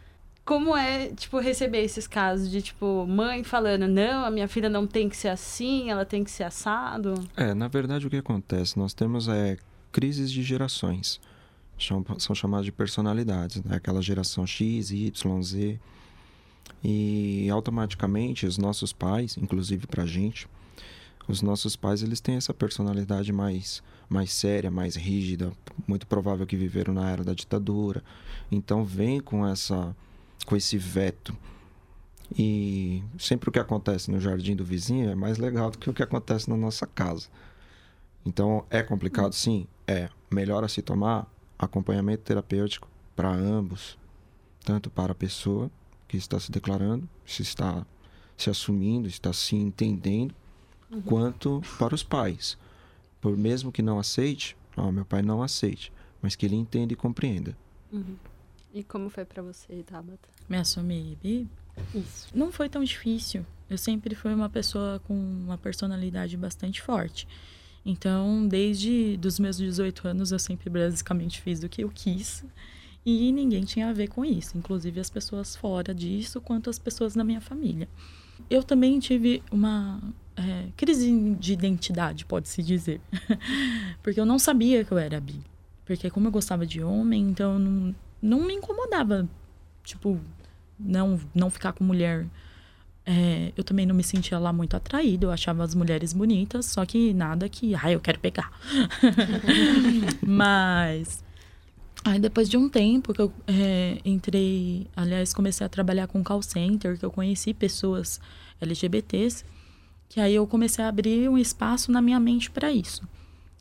Como 0.44 0.76
é, 0.76 1.08
tipo, 1.12 1.38
receber 1.38 1.82
esses 1.82 2.08
casos 2.08 2.50
de, 2.50 2.60
tipo, 2.60 3.06
mãe 3.06 3.44
falando, 3.44 3.86
não, 3.86 4.24
a 4.24 4.30
minha 4.30 4.48
filha 4.48 4.68
não 4.68 4.86
tem 4.86 5.08
que 5.08 5.16
ser 5.16 5.28
assim, 5.28 5.88
ela 5.88 6.04
tem 6.04 6.24
que 6.24 6.30
ser 6.30 6.42
assado? 6.42 7.14
É, 7.36 7.54
na 7.54 7.68
verdade 7.68 8.06
o 8.06 8.10
que 8.10 8.16
acontece? 8.16 8.76
Nós 8.76 8.92
temos 8.92 9.28
é, 9.28 9.56
crises 9.92 10.30
de 10.32 10.42
gerações. 10.42 11.20
São, 12.18 12.34
chamadas 12.34 12.64
de 12.64 12.72
personalidades, 12.72 13.62
né? 13.62 13.76
Aquela 13.76 14.00
geração 14.00 14.46
X, 14.46 14.90
Y, 14.90 15.42
Z. 15.42 15.80
E 16.82 17.48
automaticamente 17.50 18.46
os 18.46 18.58
nossos 18.58 18.92
pais, 18.92 19.36
inclusive 19.36 19.86
pra 19.86 20.06
gente, 20.06 20.48
os 21.28 21.42
nossos 21.42 21.76
pais 21.76 22.02
eles 22.02 22.20
têm 22.20 22.36
essa 22.36 22.52
personalidade 22.52 23.32
mais 23.32 23.82
mais 24.08 24.32
séria, 24.32 24.70
mais 24.70 24.94
rígida, 24.94 25.52
muito 25.86 26.06
provável 26.06 26.46
que 26.46 26.56
viveram 26.56 26.92
na 26.92 27.10
era 27.10 27.24
da 27.24 27.32
ditadura. 27.32 28.02
Então 28.50 28.84
vem 28.84 29.20
com 29.20 29.46
essa 29.46 29.96
com 30.46 30.56
esse 30.56 30.76
veto. 30.78 31.36
E 32.36 33.02
sempre 33.18 33.48
o 33.48 33.52
que 33.52 33.58
acontece 33.58 34.10
no 34.10 34.20
jardim 34.20 34.56
do 34.56 34.64
vizinho 34.64 35.10
é 35.10 35.14
mais 35.14 35.38
legal 35.38 35.70
do 35.70 35.78
que 35.78 35.90
o 35.90 35.94
que 35.94 36.02
acontece 36.02 36.48
na 36.48 36.56
nossa 36.56 36.86
casa. 36.86 37.28
Então 38.24 38.64
é 38.70 38.82
complicado, 38.82 39.34
sim, 39.34 39.66
é. 39.86 40.08
Melhor 40.30 40.64
a 40.64 40.68
se 40.68 40.80
tomar 40.80 41.26
acompanhamento 41.58 42.22
terapêutico 42.22 42.88
para 43.14 43.30
ambos, 43.30 43.98
tanto 44.64 44.88
para 44.88 45.12
a 45.12 45.14
pessoa 45.14 45.70
que 46.08 46.16
está 46.16 46.40
se 46.40 46.50
declarando, 46.50 47.08
se 47.26 47.42
está 47.42 47.86
se 48.36 48.50
assumindo, 48.50 49.06
está 49.06 49.32
se 49.32 49.54
entendendo, 49.54 50.34
uhum. 50.90 51.02
quanto 51.02 51.62
para 51.78 51.94
os 51.94 52.02
pais. 52.02 52.58
Por 53.20 53.36
mesmo 53.36 53.70
que 53.70 53.82
não 53.82 53.98
aceite, 53.98 54.56
oh, 54.76 54.90
meu 54.90 55.04
pai 55.04 55.22
não 55.22 55.42
aceite, 55.42 55.92
mas 56.20 56.34
que 56.34 56.46
ele 56.46 56.56
entenda 56.56 56.92
e 56.92 56.96
compreenda. 56.96 57.56
Uhum. 57.92 58.16
E 58.74 58.82
como 58.82 59.10
foi 59.10 59.24
para 59.24 59.42
você, 59.42 59.82
Tabata? 59.82 60.28
Me 60.48 60.56
assumir 60.56 61.16
bi? 61.22 61.48
Isso. 61.94 62.28
Não 62.34 62.50
foi 62.50 62.68
tão 62.68 62.82
difícil. 62.82 63.44
Eu 63.68 63.76
sempre 63.76 64.14
fui 64.14 64.32
uma 64.32 64.48
pessoa 64.48 65.00
com 65.00 65.14
uma 65.14 65.58
personalidade 65.58 66.36
bastante 66.36 66.80
forte. 66.80 67.28
Então, 67.84 68.46
desde 68.46 69.16
dos 69.16 69.38
meus 69.38 69.56
18 69.56 70.08
anos, 70.08 70.32
eu 70.32 70.38
sempre 70.38 70.70
basicamente 70.70 71.40
fiz 71.40 71.62
o 71.62 71.68
que 71.68 71.82
eu 71.84 71.90
quis. 71.90 72.44
E 73.04 73.32
ninguém 73.32 73.64
tinha 73.64 73.88
a 73.88 73.92
ver 73.92 74.08
com 74.08 74.24
isso, 74.24 74.56
inclusive 74.56 75.00
as 75.00 75.10
pessoas 75.10 75.56
fora 75.56 75.92
disso, 75.92 76.40
quanto 76.40 76.70
as 76.70 76.78
pessoas 76.78 77.14
da 77.14 77.24
minha 77.24 77.40
família. 77.40 77.88
Eu 78.48 78.62
também 78.62 78.98
tive 79.00 79.42
uma 79.50 80.00
é, 80.36 80.68
crise 80.76 81.34
de 81.34 81.52
identidade, 81.52 82.24
pode-se 82.24 82.62
dizer. 82.62 83.00
Porque 84.02 84.20
eu 84.20 84.26
não 84.26 84.38
sabia 84.38 84.84
que 84.84 84.92
eu 84.92 84.98
era 84.98 85.20
bi. 85.20 85.40
Porque 85.84 86.08
como 86.10 86.28
eu 86.28 86.32
gostava 86.32 86.64
de 86.64 86.82
homem, 86.82 87.28
então 87.28 87.58
não, 87.58 87.94
não 88.22 88.46
me 88.46 88.54
incomodava, 88.54 89.28
tipo, 89.82 90.18
não, 90.78 91.20
não 91.34 91.50
ficar 91.50 91.72
com 91.72 91.84
mulher. 91.84 92.26
É, 93.04 93.52
eu 93.56 93.64
também 93.64 93.84
não 93.84 93.94
me 93.94 94.04
sentia 94.04 94.38
lá 94.38 94.52
muito 94.52 94.76
atraído, 94.76 95.26
eu 95.26 95.32
achava 95.32 95.64
as 95.64 95.74
mulheres 95.74 96.12
bonitas, 96.12 96.66
só 96.66 96.86
que 96.86 97.12
nada 97.12 97.48
que, 97.48 97.74
ai, 97.74 97.96
eu 97.96 98.00
quero 98.00 98.20
pegar. 98.20 98.52
Mas 100.24 101.24
Aí 102.04 102.18
depois 102.18 102.48
de 102.48 102.56
um 102.56 102.68
tempo 102.68 103.14
que 103.14 103.20
eu 103.20 103.32
é, 103.46 103.98
entrei, 104.04 104.88
aliás, 104.96 105.32
comecei 105.32 105.64
a 105.64 105.68
trabalhar 105.68 106.08
com 106.08 106.22
call 106.22 106.42
center, 106.42 106.98
que 106.98 107.04
eu 107.04 107.12
conheci 107.12 107.54
pessoas 107.54 108.20
LGBTs, 108.60 109.44
que 110.08 110.18
aí 110.18 110.34
eu 110.34 110.46
comecei 110.46 110.84
a 110.84 110.88
abrir 110.88 111.28
um 111.28 111.38
espaço 111.38 111.92
na 111.92 112.02
minha 112.02 112.18
mente 112.18 112.50
para 112.50 112.72
isso. 112.72 113.06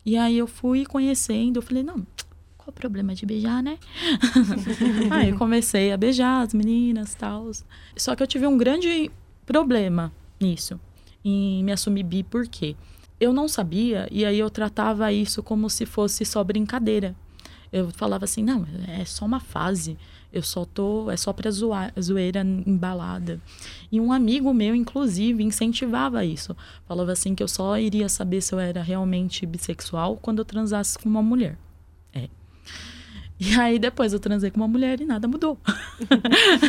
E 0.04 0.18
aí 0.18 0.40
eu 0.40 0.48
fui 0.48 0.86
conhecendo, 0.86 1.58
eu 1.58 1.62
falei, 1.62 1.84
não, 1.84 2.06
qual 2.72 2.74
o 2.74 2.74
problema 2.74 3.14
de 3.14 3.26
beijar, 3.26 3.62
né? 3.62 3.78
aí 5.12 5.34
comecei 5.34 5.92
a 5.92 5.98
beijar 5.98 6.42
as 6.42 6.54
meninas, 6.54 7.14
tal. 7.14 7.52
Só 7.96 8.16
que 8.16 8.24
eu 8.24 8.28
tive 8.28 8.48
um 8.48 8.58
grande 8.58 9.12
problema 9.46 10.12
nisso, 10.40 10.80
em 11.24 11.64
me 11.64 11.72
assumir 11.72 12.04
bi, 12.04 12.24
por 12.24 12.48
quê? 12.48 12.76
Eu 13.20 13.34
não 13.34 13.48
sabia, 13.48 14.08
e 14.10 14.26
aí 14.26 14.40
eu 14.40 14.50
tratava 14.50 15.12
isso 15.12 15.44
como 15.44 15.70
se 15.70 15.86
fosse 15.86 16.26
só 16.26 16.44
brincadeira. 16.44 17.16
Eu 17.72 17.90
falava 17.92 18.26
assim, 18.26 18.44
não, 18.44 18.66
é 18.88 19.06
só 19.06 19.26
uma 19.26 19.40
fase. 19.40 19.98
Eu 20.34 20.42
só 20.42 20.66
tô, 20.66 21.12
é 21.12 21.18
só 21.18 21.34
pra 21.34 21.52
zoar, 21.52 21.94
zoeira 22.00 22.42
embalada. 22.42 23.40
E 23.92 24.00
um 24.00 24.12
amigo 24.12 24.54
meu, 24.54 24.74
inclusive, 24.74 25.44
incentivava 25.44 26.24
isso. 26.26 26.56
Falava 26.88 27.12
assim 27.12 27.36
que 27.36 27.44
eu 27.44 27.48
só 27.48 27.78
iria 27.78 28.08
saber 28.10 28.42
se 28.42 28.54
eu 28.54 28.60
era 28.60 28.82
realmente 28.82 29.46
bissexual 29.46 30.18
quando 30.18 30.40
eu 30.40 30.46
transasse 30.46 30.98
com 30.98 31.08
uma 31.10 31.22
mulher. 31.22 31.58
É. 32.14 32.30
E 33.40 33.60
aí 33.60 33.80
depois 33.80 34.14
eu 34.14 34.20
transei 34.20 34.52
com 34.52 34.58
uma 34.58 34.68
mulher 34.68 35.02
e 35.02 35.06
nada 35.06 35.28
mudou. 35.28 35.58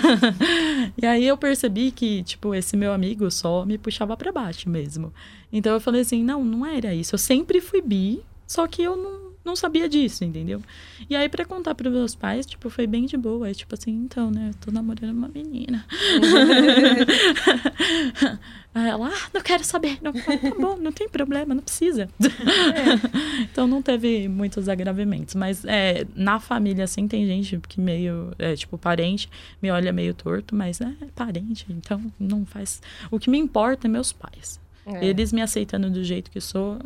e 0.97 1.05
aí 1.05 1.27
eu 1.27 1.37
percebi 1.37 1.91
que, 1.91 2.23
tipo, 2.23 2.55
esse 2.55 2.79
meu 2.79 2.95
amigo 2.95 3.31
só 3.31 3.67
me 3.67 3.77
puxava 3.77 4.17
para 4.17 4.33
baixo 4.33 4.71
mesmo. 4.71 5.13
Então 5.53 5.75
eu 5.75 5.81
falei 5.81 6.01
assim, 6.01 6.25
não, 6.25 6.43
não 6.43 6.65
era 6.65 6.95
isso. 6.95 7.15
Eu 7.15 7.19
sempre 7.19 7.61
fui 7.61 7.83
bi, 7.83 8.23
só 8.47 8.67
que 8.67 8.83
eu 8.83 8.97
não 8.97 9.32
não 9.45 9.57
sabia 9.57 9.89
disso, 9.89 10.25
entendeu? 10.25 10.63
E 11.11 11.17
aí, 11.17 11.29
para 11.29 11.45
contar 11.45 11.75
para 11.75 11.91
meus 11.91 12.15
pais, 12.15 12.47
tipo, 12.47 12.71
foi 12.71 12.87
bem 12.87 13.07
de 13.07 13.17
boa. 13.17 13.51
É 13.51 13.55
tipo 13.55 13.75
assim, 13.75 13.91
então, 13.91 14.31
né, 14.31 14.51
eu 14.51 14.55
tô 14.55 14.71
namorando 14.71 15.11
uma 15.11 15.29
menina. 15.29 15.85
aí 18.75 18.89
ela, 18.89 19.09
ah, 19.09 19.29
não 19.35 19.41
quero 19.41 19.65
saber. 19.65 19.99
Não, 20.01 20.13
tá 20.13 20.21
bom, 20.59 20.77
não 20.77 20.93
tem 20.93 21.09
problema, 21.09 21.55
não 21.55 21.63
precisa. 21.63 22.09
É. 22.21 23.43
então, 23.51 23.67
não 23.67 23.83
teve 23.83 24.29
muitos 24.29 24.69
agravimentos. 24.69 25.35
Mas 25.35 25.65
é, 25.65 26.07
na 26.15 26.39
família, 26.39 26.85
assim, 26.85 27.09
tem 27.09 27.27
gente 27.27 27.59
que 27.69 27.81
meio, 27.81 28.33
é, 28.39 28.55
tipo, 28.55 28.79
parente, 28.79 29.29
me 29.61 29.71
olha 29.71 29.93
meio 29.93 30.15
torto, 30.15 30.55
mas 30.55 30.81
é 30.81 30.93
parente, 31.15 31.67
então 31.69 32.01
não 32.19 32.47
faz. 32.47 32.81
O 33.11 33.19
que 33.19 33.29
me 33.29 33.39
importa 33.39 33.87
é 33.87 33.91
meus 33.91 34.13
pais. 34.13 34.61
É. 34.87 35.05
Eles 35.05 35.33
me 35.33 35.41
aceitando 35.41 35.91
do 35.91 36.03
jeito 36.03 36.31
que 36.31 36.41
sou, 36.41 36.79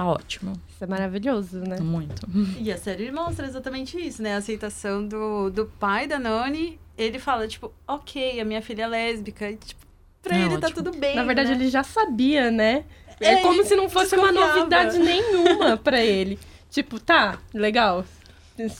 tá 0.00 0.06
ótimo. 0.06 0.52
Isso 0.68 0.82
é 0.82 0.86
maravilhoso, 0.86 1.58
né? 1.58 1.78
Muito. 1.80 2.26
E 2.58 2.72
a 2.72 2.78
série 2.78 3.10
mostra 3.12 3.46
exatamente 3.46 3.98
isso, 3.98 4.22
né? 4.22 4.34
A 4.34 4.38
aceitação 4.38 5.06
do, 5.06 5.50
do 5.50 5.66
pai 5.66 6.06
da 6.06 6.18
Noni. 6.18 6.78
Ele 6.96 7.18
fala, 7.18 7.46
tipo, 7.46 7.72
ok, 7.86 8.40
a 8.40 8.44
minha 8.44 8.62
filha 8.62 8.84
é 8.84 8.86
lésbica. 8.86 9.50
E, 9.50 9.56
tipo, 9.56 9.80
pra 10.22 10.36
é 10.36 10.40
ele 10.40 10.48
tá 10.58 10.68
ótimo. 10.68 10.68
tá 10.68 10.74
tudo 10.74 10.98
bem. 10.98 11.16
Na 11.16 11.24
verdade, 11.24 11.50
né? 11.50 11.56
ele 11.56 11.68
já 11.68 11.82
sabia, 11.82 12.50
né? 12.50 12.84
É, 13.20 13.34
é 13.34 13.36
como 13.42 13.62
se 13.64 13.76
não 13.76 13.88
fosse 13.88 14.16
uma 14.16 14.32
novidade 14.32 14.98
nenhuma 14.98 15.76
para 15.76 16.02
ele. 16.02 16.38
Tipo, 16.70 16.98
tá, 16.98 17.38
legal. 17.52 18.04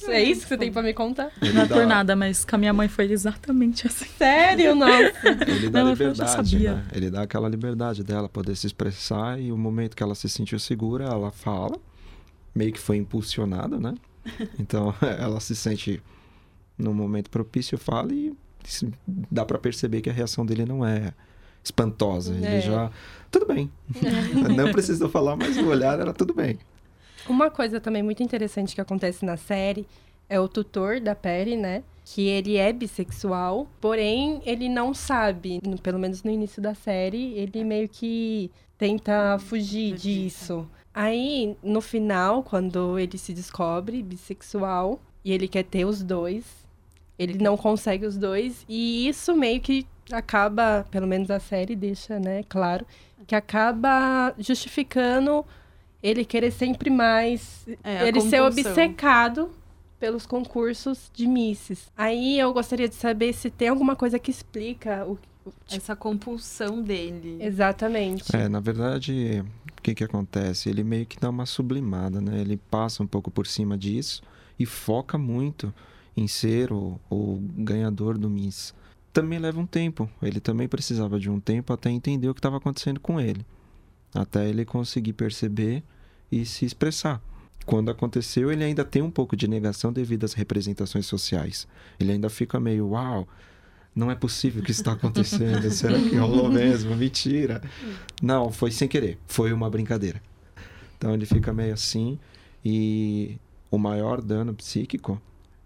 É 0.08 0.22
isso 0.22 0.42
que 0.42 0.48
você 0.48 0.56
tem 0.58 0.72
pra 0.72 0.82
me 0.82 0.92
contar? 0.92 1.30
Ele 1.40 1.52
não 1.52 1.62
é 1.62 1.66
por 1.66 1.86
nada, 1.86 2.14
mas 2.16 2.44
com 2.44 2.56
a 2.56 2.58
minha 2.58 2.72
mãe 2.72 2.88
foi 2.88 3.10
exatamente 3.10 3.86
assim. 3.86 4.06
Sério? 4.18 4.74
Nossa. 4.76 5.12
Ele 5.46 5.70
dá 5.70 5.84
não, 5.84 5.90
liberdade, 5.90 6.58
né? 6.58 6.84
Ele 6.92 7.10
dá 7.10 7.22
aquela 7.22 7.48
liberdade 7.48 8.04
dela 8.04 8.28
poder 8.28 8.56
se 8.56 8.66
expressar 8.66 9.40
e 9.40 9.52
o 9.52 9.56
momento 9.56 9.96
que 9.96 10.02
ela 10.02 10.14
se 10.14 10.28
sentiu 10.28 10.58
segura, 10.58 11.04
ela 11.04 11.30
fala. 11.30 11.76
Meio 12.54 12.72
que 12.72 12.80
foi 12.80 12.96
impulsionada, 12.96 13.78
né? 13.78 13.94
Então, 14.58 14.94
ela 15.18 15.40
se 15.40 15.56
sente 15.56 16.02
no 16.76 16.92
momento 16.92 17.30
propício, 17.30 17.78
fala 17.78 18.12
e 18.12 18.34
dá 19.30 19.44
para 19.44 19.58
perceber 19.58 20.00
que 20.00 20.10
a 20.10 20.12
reação 20.12 20.44
dele 20.44 20.64
não 20.64 20.84
é 20.84 21.12
espantosa. 21.62 22.34
Ele 22.34 22.46
é. 22.46 22.60
já... 22.60 22.90
Tudo 23.30 23.46
bem. 23.46 23.70
É. 24.02 24.48
Não 24.48 24.72
precisou 24.72 25.08
falar, 25.08 25.36
mas 25.36 25.56
o 25.56 25.66
olhar 25.66 26.00
era 26.00 26.12
tudo 26.12 26.34
bem. 26.34 26.58
Uma 27.28 27.50
coisa 27.50 27.80
também 27.80 28.02
muito 28.02 28.22
interessante 28.22 28.74
que 28.74 28.80
acontece 28.80 29.24
na 29.24 29.36
série 29.36 29.86
é 30.28 30.38
o 30.38 30.48
tutor 30.48 31.00
da 31.00 31.14
Perry, 31.14 31.56
né? 31.56 31.82
que 32.12 32.26
ele 32.26 32.56
é 32.56 32.72
bissexual, 32.72 33.68
porém 33.80 34.42
ele 34.44 34.68
não 34.68 34.92
sabe, 34.92 35.60
pelo 35.80 35.98
menos 35.98 36.24
no 36.24 36.30
início 36.30 36.60
da 36.60 36.74
série, 36.74 37.34
ele 37.34 37.62
meio 37.62 37.88
que 37.88 38.50
tenta 38.76 39.38
fugir 39.38 39.94
disso. 39.94 40.68
Aí, 40.92 41.56
no 41.62 41.80
final, 41.80 42.42
quando 42.42 42.98
ele 42.98 43.16
se 43.16 43.32
descobre 43.32 44.02
bissexual 44.02 45.00
e 45.24 45.32
ele 45.32 45.46
quer 45.46 45.62
ter 45.62 45.84
os 45.84 46.02
dois, 46.02 46.44
ele 47.16 47.38
não 47.38 47.56
consegue 47.56 48.04
os 48.04 48.16
dois 48.16 48.64
e 48.68 49.06
isso 49.06 49.36
meio 49.36 49.60
que 49.60 49.86
acaba, 50.10 50.84
pelo 50.90 51.06
menos 51.06 51.30
a 51.30 51.38
série 51.38 51.76
deixa, 51.76 52.18
né, 52.18 52.42
claro, 52.48 52.84
que 53.24 53.36
acaba 53.36 54.34
justificando 54.36 55.44
ele 56.02 56.24
querer 56.24 56.50
sempre 56.50 56.90
mais, 56.90 57.66
É, 57.84 58.06
ele 58.08 58.20
ser 58.20 58.40
obcecado 58.42 59.50
pelos 59.98 60.24
concursos 60.26 61.10
de 61.14 61.26
misses. 61.26 61.90
Aí 61.96 62.38
eu 62.38 62.52
gostaria 62.52 62.88
de 62.88 62.94
saber 62.94 63.32
se 63.34 63.50
tem 63.50 63.68
alguma 63.68 63.94
coisa 63.94 64.18
que 64.18 64.30
explica 64.30 65.04
o 65.06 65.18
o- 65.42 65.52
Essa 65.74 65.96
compulsão 65.96 66.82
dele. 66.82 67.38
exatamente. 67.40 68.24
É, 68.36 68.46
na 68.46 68.60
verdade, 68.60 69.42
o 69.78 69.82
que 69.82 69.94
que 69.94 70.04
acontece? 70.04 70.68
Ele 70.68 70.84
meio 70.84 71.06
que 71.06 71.18
dá 71.18 71.30
uma 71.30 71.46
sublimada, 71.46 72.20
né? 72.20 72.42
Ele 72.42 72.58
passa 72.70 73.02
um 73.02 73.06
pouco 73.06 73.30
por 73.30 73.46
cima 73.46 73.76
disso 73.78 74.22
e 74.58 74.66
foca 74.66 75.16
muito 75.16 75.72
em 76.14 76.28
ser 76.28 76.70
o, 76.74 77.00
o 77.08 77.38
ganhador 77.56 78.18
do 78.18 78.28
Miss. 78.28 78.74
Também 79.14 79.38
leva 79.38 79.58
um 79.58 79.64
tempo. 79.66 80.10
Ele 80.22 80.40
também 80.40 80.68
precisava 80.68 81.18
de 81.18 81.30
um 81.30 81.40
tempo 81.40 81.72
até 81.72 81.88
entender 81.90 82.28
o 82.28 82.34
que 82.34 82.38
estava 82.40 82.58
acontecendo 82.58 83.00
com 83.00 83.18
ele. 83.18 83.44
Até 84.14 84.48
ele 84.48 84.64
conseguir 84.64 85.12
perceber 85.12 85.82
e 86.30 86.44
se 86.44 86.64
expressar. 86.64 87.22
Quando 87.64 87.90
aconteceu, 87.90 88.50
ele 88.50 88.64
ainda 88.64 88.84
tem 88.84 89.02
um 89.02 89.10
pouco 89.10 89.36
de 89.36 89.46
negação 89.46 89.92
devido 89.92 90.24
às 90.24 90.32
representações 90.32 91.06
sociais. 91.06 91.68
Ele 91.98 92.12
ainda 92.12 92.28
fica 92.28 92.58
meio, 92.58 92.88
uau, 92.88 93.28
não 93.94 94.10
é 94.10 94.14
possível 94.14 94.62
que 94.62 94.70
isso 94.70 94.80
está 94.80 94.92
acontecendo. 94.92 95.68
Será 95.70 95.98
que 95.98 96.16
rolou 96.16 96.50
mesmo? 96.50 96.96
Mentira. 96.96 97.62
Não, 98.22 98.50
foi 98.50 98.70
sem 98.70 98.88
querer. 98.88 99.18
Foi 99.26 99.52
uma 99.52 99.68
brincadeira. 99.68 100.22
Então 100.96 101.14
ele 101.14 101.26
fica 101.26 101.52
meio 101.52 101.74
assim. 101.74 102.18
E 102.64 103.38
o 103.70 103.78
maior 103.78 104.20
dano 104.20 104.54
psíquico 104.54 105.20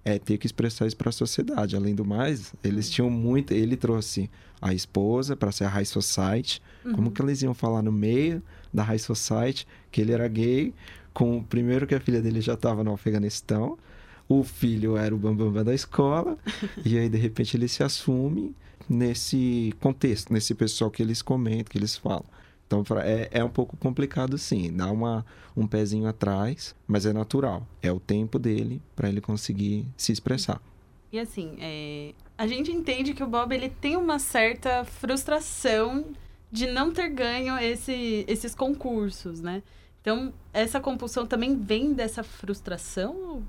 é 0.04 0.18
ter 0.18 0.36
que 0.36 0.46
expressar 0.46 0.86
isso 0.86 0.96
para 0.96 1.08
a 1.08 1.12
sociedade. 1.12 1.74
Além 1.74 1.94
do 1.94 2.04
mais, 2.04 2.52
eles 2.62 2.90
tinham 2.90 3.08
muito. 3.08 3.52
Ele 3.52 3.76
trouxe 3.76 4.30
a 4.60 4.74
esposa 4.74 5.34
para 5.34 5.50
ser 5.50 5.64
a 5.64 5.68
High 5.68 5.86
Society. 5.86 6.60
Como 6.94 7.10
que 7.10 7.22
eles 7.22 7.42
iam 7.42 7.54
falar 7.54 7.82
no 7.82 7.92
meio 7.92 8.42
da 8.72 8.82
High 8.82 8.98
Society 8.98 9.66
que 9.90 10.00
ele 10.00 10.12
era 10.12 10.28
gay? 10.28 10.74
Com 11.12 11.42
primeiro 11.42 11.86
que 11.86 11.94
a 11.94 12.00
filha 12.00 12.20
dele 12.20 12.40
já 12.40 12.54
estava 12.54 12.84
no 12.84 12.92
Afeganistão. 12.92 13.78
O 14.28 14.42
filho 14.42 14.96
era 14.96 15.14
o 15.14 15.18
bambambam 15.18 15.64
da 15.64 15.74
escola. 15.74 16.36
e 16.84 16.98
aí, 16.98 17.08
de 17.08 17.18
repente, 17.18 17.56
ele 17.56 17.68
se 17.68 17.82
assume 17.82 18.54
nesse 18.88 19.72
contexto, 19.80 20.32
nesse 20.32 20.54
pessoal 20.54 20.90
que 20.90 21.02
eles 21.02 21.22
comentam, 21.22 21.64
que 21.70 21.78
eles 21.78 21.96
falam. 21.96 22.24
Então, 22.66 22.82
é, 23.02 23.28
é 23.30 23.44
um 23.44 23.48
pouco 23.48 23.76
complicado, 23.76 24.36
sim. 24.38 24.72
Dá 24.72 24.90
uma, 24.90 25.24
um 25.56 25.66
pezinho 25.66 26.08
atrás, 26.08 26.74
mas 26.86 27.06
é 27.06 27.12
natural. 27.12 27.66
É 27.82 27.92
o 27.92 28.00
tempo 28.00 28.38
dele 28.38 28.82
para 28.96 29.08
ele 29.08 29.20
conseguir 29.20 29.86
se 29.96 30.12
expressar. 30.12 30.60
E 31.12 31.18
assim, 31.18 31.56
é, 31.60 32.12
a 32.36 32.46
gente 32.46 32.72
entende 32.72 33.14
que 33.14 33.22
o 33.22 33.26
Bob 33.26 33.54
ele 33.54 33.68
tem 33.68 33.96
uma 33.96 34.18
certa 34.18 34.84
frustração 34.84 36.06
de 36.50 36.66
não 36.66 36.92
ter 36.92 37.08
ganho 37.08 37.56
esse, 37.58 38.24
esses 38.26 38.54
concursos, 38.54 39.40
né? 39.40 39.62
Então, 40.00 40.32
essa 40.52 40.80
compulsão 40.80 41.26
também 41.26 41.56
vem 41.56 41.92
dessa 41.92 42.22
frustração? 42.22 43.42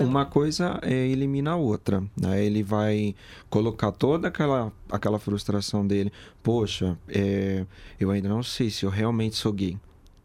Uma 0.00 0.26
coisa 0.26 0.78
é, 0.82 0.92
elimina 1.08 1.52
a 1.52 1.56
outra. 1.56 2.02
Né? 2.20 2.44
Ele 2.44 2.62
vai 2.62 3.14
colocar 3.48 3.92
toda 3.92 4.28
aquela, 4.28 4.72
aquela 4.90 5.18
frustração 5.18 5.86
dele. 5.86 6.12
Poxa, 6.42 6.98
é, 7.08 7.64
eu 7.98 8.10
ainda 8.10 8.28
não 8.28 8.42
sei 8.42 8.70
se 8.70 8.84
eu 8.84 8.90
realmente 8.90 9.36
sou 9.36 9.52
gay. 9.52 9.78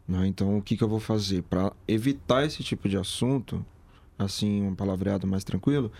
né? 0.08 0.26
Então, 0.26 0.58
o 0.58 0.62
que, 0.62 0.76
que 0.76 0.82
eu 0.82 0.88
vou 0.88 1.00
fazer? 1.00 1.42
Para 1.42 1.72
evitar 1.86 2.44
esse 2.44 2.62
tipo 2.62 2.88
de 2.88 2.96
assunto, 2.96 3.64
assim, 4.18 4.62
um 4.62 4.74
palavreado 4.74 5.26
mais 5.26 5.44
tranquilo, 5.44 5.90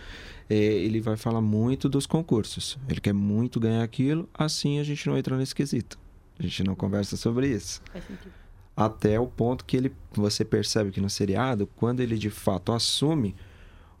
é, 0.49 0.55
ele 0.55 0.99
vai 0.99 1.15
falar 1.17 1.41
muito 1.41 1.87
dos 1.87 2.05
concursos. 2.05 2.77
Ele 2.89 2.99
quer 3.01 3.13
muito 3.13 3.59
ganhar 3.59 3.83
aquilo, 3.83 4.27
assim 4.33 4.79
a 4.79 4.83
gente 4.83 5.07
não 5.07 5.17
entra 5.17 5.37
nesse 5.37 5.55
quesito. 5.55 5.97
A 6.39 6.43
gente 6.43 6.63
não 6.63 6.75
conversa 6.75 7.15
sobre 7.15 7.47
isso 7.47 7.79
Faz 7.91 8.03
sentido. 8.05 8.31
até 8.75 9.19
o 9.19 9.27
ponto 9.27 9.63
que 9.65 9.77
ele 9.77 9.93
você 10.13 10.43
percebe 10.43 10.89
que 10.89 10.99
no 10.99 11.09
seriado, 11.09 11.67
quando 11.75 11.99
ele 11.99 12.17
de 12.17 12.31
fato 12.31 12.71
assume, 12.71 13.35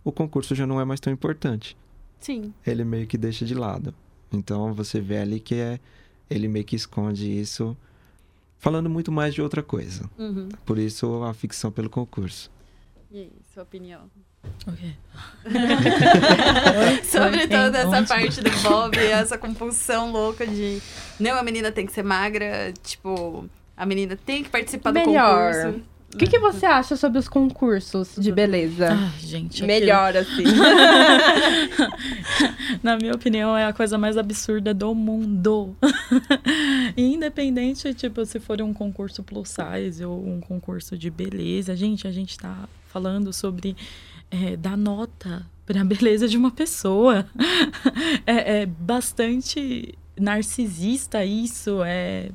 o 0.03 0.11
concurso 0.11 0.53
já 0.55 0.65
não 0.67 0.79
é 0.79 0.85
mais 0.85 0.99
tão 0.99 1.11
importante. 1.11 1.77
Sim. 2.19 2.53
Ele 2.65 2.83
meio 2.83 3.07
que 3.07 3.17
deixa 3.17 3.45
de 3.45 3.53
lado. 3.53 3.93
Então 4.31 4.73
você 4.73 4.99
vê 4.99 5.17
ali 5.17 5.39
que 5.39 5.55
é 5.55 5.79
ele 6.29 6.47
meio 6.47 6.65
que 6.65 6.75
esconde 6.75 7.29
isso, 7.29 7.77
falando 8.57 8.89
muito 8.89 9.11
mais 9.11 9.33
de 9.33 9.41
outra 9.41 9.61
coisa. 9.61 10.09
Uhum. 10.17 10.49
Por 10.65 10.77
isso 10.77 11.23
a 11.23 11.33
ficção 11.33 11.71
pelo 11.71 11.89
concurso. 11.89 12.49
E 13.11 13.19
aí, 13.19 13.31
sua 13.53 13.63
opinião? 13.63 14.09
Ok. 14.67 14.95
Sobre 17.03 17.41
Oi, 17.41 17.47
toda 17.47 17.77
essa 17.77 17.99
Onde? 17.99 18.07
parte 18.07 18.41
do 18.41 18.49
Bob, 18.61 18.97
essa 18.97 19.37
compulsão 19.37 20.11
louca 20.11 20.47
de 20.47 20.81
não, 21.19 21.37
a 21.37 21.43
menina 21.43 21.71
tem 21.71 21.85
que 21.85 21.93
ser 21.93 22.03
magra, 22.03 22.73
tipo, 22.81 23.47
a 23.77 23.85
menina 23.85 24.15
tem 24.15 24.43
que 24.43 24.49
participar 24.49 24.91
do 24.91 24.99
Melhor. 24.99 25.53
concurso. 25.53 25.83
O 26.13 26.17
que, 26.17 26.27
que 26.27 26.37
você 26.39 26.65
acha 26.65 26.95
sobre 26.95 27.17
os 27.19 27.27
concursos 27.27 28.15
de 28.17 28.31
beleza? 28.31 28.89
Ai, 28.91 29.11
gente. 29.19 29.63
aquilo- 29.63 29.67
Melhor, 29.67 30.15
assim. 30.17 30.43
Na 32.81 32.97
minha 32.97 33.13
opinião, 33.13 33.55
é 33.57 33.65
a 33.65 33.73
coisa 33.73 33.97
mais 33.97 34.17
absurda 34.17 34.73
do 34.73 34.93
mundo. 34.93 35.75
E 36.95 37.01
Independente, 37.13 37.93
tipo, 37.93 38.25
se 38.25 38.39
for 38.39 38.61
um 38.61 38.73
concurso 38.73 39.23
plus 39.23 39.49
size 39.49 40.03
ou 40.05 40.25
um 40.27 40.39
concurso 40.39 40.97
de 40.97 41.09
beleza, 41.09 41.75
gente, 41.75 42.07
a 42.07 42.11
gente 42.11 42.37
tá 42.37 42.67
falando 42.87 43.31
sobre 43.33 43.75
é, 44.29 44.55
dar 44.55 44.77
nota 44.77 45.45
pra 45.65 45.83
beleza 45.85 46.27
de 46.27 46.37
uma 46.37 46.51
pessoa. 46.51 47.25
É, 48.25 48.61
é 48.61 48.65
bastante 48.65 49.95
narcisista 50.19 51.25
isso, 51.25 51.81
é 51.83 52.29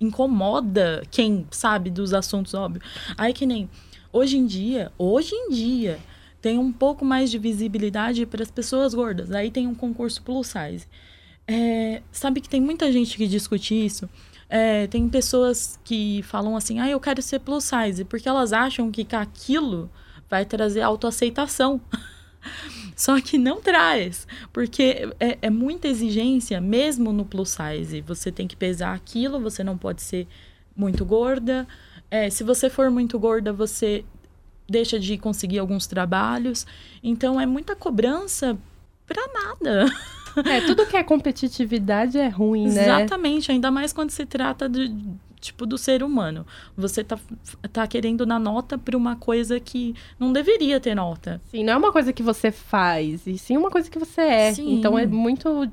incomoda 0.00 1.02
quem 1.10 1.46
sabe 1.50 1.90
dos 1.90 2.12
assuntos, 2.12 2.54
óbvio. 2.54 2.82
Aí 3.16 3.32
que 3.32 3.46
nem 3.46 3.68
hoje 4.12 4.38
em 4.38 4.46
dia, 4.46 4.92
hoje 4.98 5.34
em 5.34 5.50
dia, 5.50 5.98
tem 6.40 6.58
um 6.58 6.72
pouco 6.72 7.04
mais 7.04 7.30
de 7.30 7.38
visibilidade 7.38 8.24
para 8.26 8.42
as 8.42 8.50
pessoas 8.50 8.94
gordas. 8.94 9.30
Aí 9.32 9.50
tem 9.50 9.66
um 9.66 9.74
concurso 9.74 10.22
plus 10.22 10.48
size. 10.48 10.86
É, 11.46 12.02
sabe 12.10 12.40
que 12.40 12.48
tem 12.48 12.60
muita 12.60 12.90
gente 12.90 13.16
que 13.16 13.26
discute 13.26 13.74
isso. 13.74 14.08
É, 14.48 14.86
tem 14.86 15.08
pessoas 15.08 15.78
que 15.84 16.22
falam 16.22 16.56
assim, 16.56 16.78
ah, 16.78 16.88
eu 16.88 17.00
quero 17.00 17.20
ser 17.20 17.40
plus 17.40 17.64
size, 17.64 18.04
porque 18.04 18.28
elas 18.28 18.52
acham 18.52 18.90
que 18.90 19.06
aquilo 19.14 19.90
vai 20.28 20.44
trazer 20.44 20.82
autoaceitação. 20.82 21.80
Só 22.96 23.20
que 23.20 23.36
não 23.36 23.60
traz, 23.60 24.26
porque 24.52 25.08
é, 25.20 25.38
é 25.42 25.50
muita 25.50 25.88
exigência, 25.88 26.60
mesmo 26.60 27.12
no 27.12 27.24
plus 27.24 27.50
size. 27.50 28.00
Você 28.02 28.32
tem 28.32 28.46
que 28.46 28.56
pesar 28.56 28.94
aquilo, 28.94 29.40
você 29.40 29.62
não 29.62 29.76
pode 29.76 30.02
ser 30.02 30.26
muito 30.74 31.04
gorda. 31.04 31.66
É, 32.10 32.30
se 32.30 32.44
você 32.44 32.70
for 32.70 32.90
muito 32.90 33.18
gorda, 33.18 33.52
você 33.52 34.04
deixa 34.68 34.98
de 34.98 35.16
conseguir 35.18 35.58
alguns 35.58 35.86
trabalhos. 35.86 36.66
Então 37.02 37.40
é 37.40 37.46
muita 37.46 37.76
cobrança 37.76 38.56
pra 39.06 39.22
nada. 39.32 39.86
É, 40.44 40.60
tudo 40.62 40.86
que 40.86 40.96
é 40.96 41.02
competitividade 41.02 42.18
é 42.18 42.28
ruim, 42.28 42.68
né? 42.68 42.82
Exatamente, 42.82 43.50
ainda 43.50 43.70
mais 43.70 43.92
quando 43.92 44.10
se 44.10 44.26
trata 44.26 44.68
de 44.68 44.94
tipo 45.46 45.66
do 45.66 45.76
ser 45.78 46.02
humano. 46.02 46.46
Você 46.76 47.02
tá, 47.02 47.18
tá 47.72 47.86
querendo 47.86 48.24
dar 48.26 48.38
nota 48.38 48.76
pra 48.78 48.96
uma 48.96 49.16
coisa 49.16 49.58
que 49.58 49.94
não 50.18 50.32
deveria 50.32 50.78
ter 50.78 50.94
nota. 50.94 51.40
Sim, 51.50 51.64
não 51.64 51.72
é 51.72 51.76
uma 51.76 51.92
coisa 51.92 52.12
que 52.12 52.22
você 52.22 52.50
faz, 52.52 53.26
e 53.26 53.36
sim 53.38 53.56
uma 53.56 53.70
coisa 53.70 53.90
que 53.90 53.98
você 53.98 54.20
é. 54.20 54.52
Sim. 54.54 54.74
Então 54.78 54.98
é 54.98 55.06
muito 55.06 55.68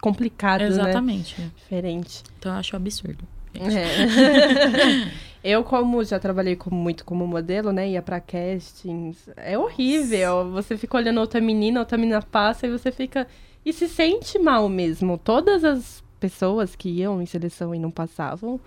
complicado, 0.00 0.60
né? 0.62 0.66
Exatamente. 0.68 1.36
Diferente. 1.56 2.22
Então 2.38 2.52
eu 2.52 2.58
acho 2.58 2.76
absurdo. 2.76 3.24
gente. 3.54 3.76
É. 3.76 5.10
Eu, 5.44 5.62
como 5.62 6.02
já 6.02 6.18
trabalhei 6.18 6.56
como- 6.56 6.74
muito 6.80 7.04
como 7.04 7.26
modelo, 7.26 7.70
né? 7.70 7.86
Ia 7.90 8.00
pra 8.00 8.18
castings. 8.18 9.28
É 9.36 9.58
horrível. 9.58 10.50
Você 10.52 10.74
fica 10.74 10.96
olhando 10.96 11.20
outra 11.20 11.38
menina, 11.38 11.80
outra 11.80 11.98
menina 11.98 12.22
passa 12.22 12.66
e 12.66 12.70
você 12.70 12.90
fica. 12.90 13.26
E 13.62 13.70
se 13.70 13.86
sente 13.86 14.38
mal 14.38 14.66
mesmo. 14.70 15.18
Todas 15.18 15.62
as 15.62 16.02
pessoas 16.18 16.74
que 16.74 16.88
iam 16.88 17.20
em 17.20 17.26
seleção 17.26 17.74
e 17.74 17.78
não 17.78 17.90
passavam 17.90 18.58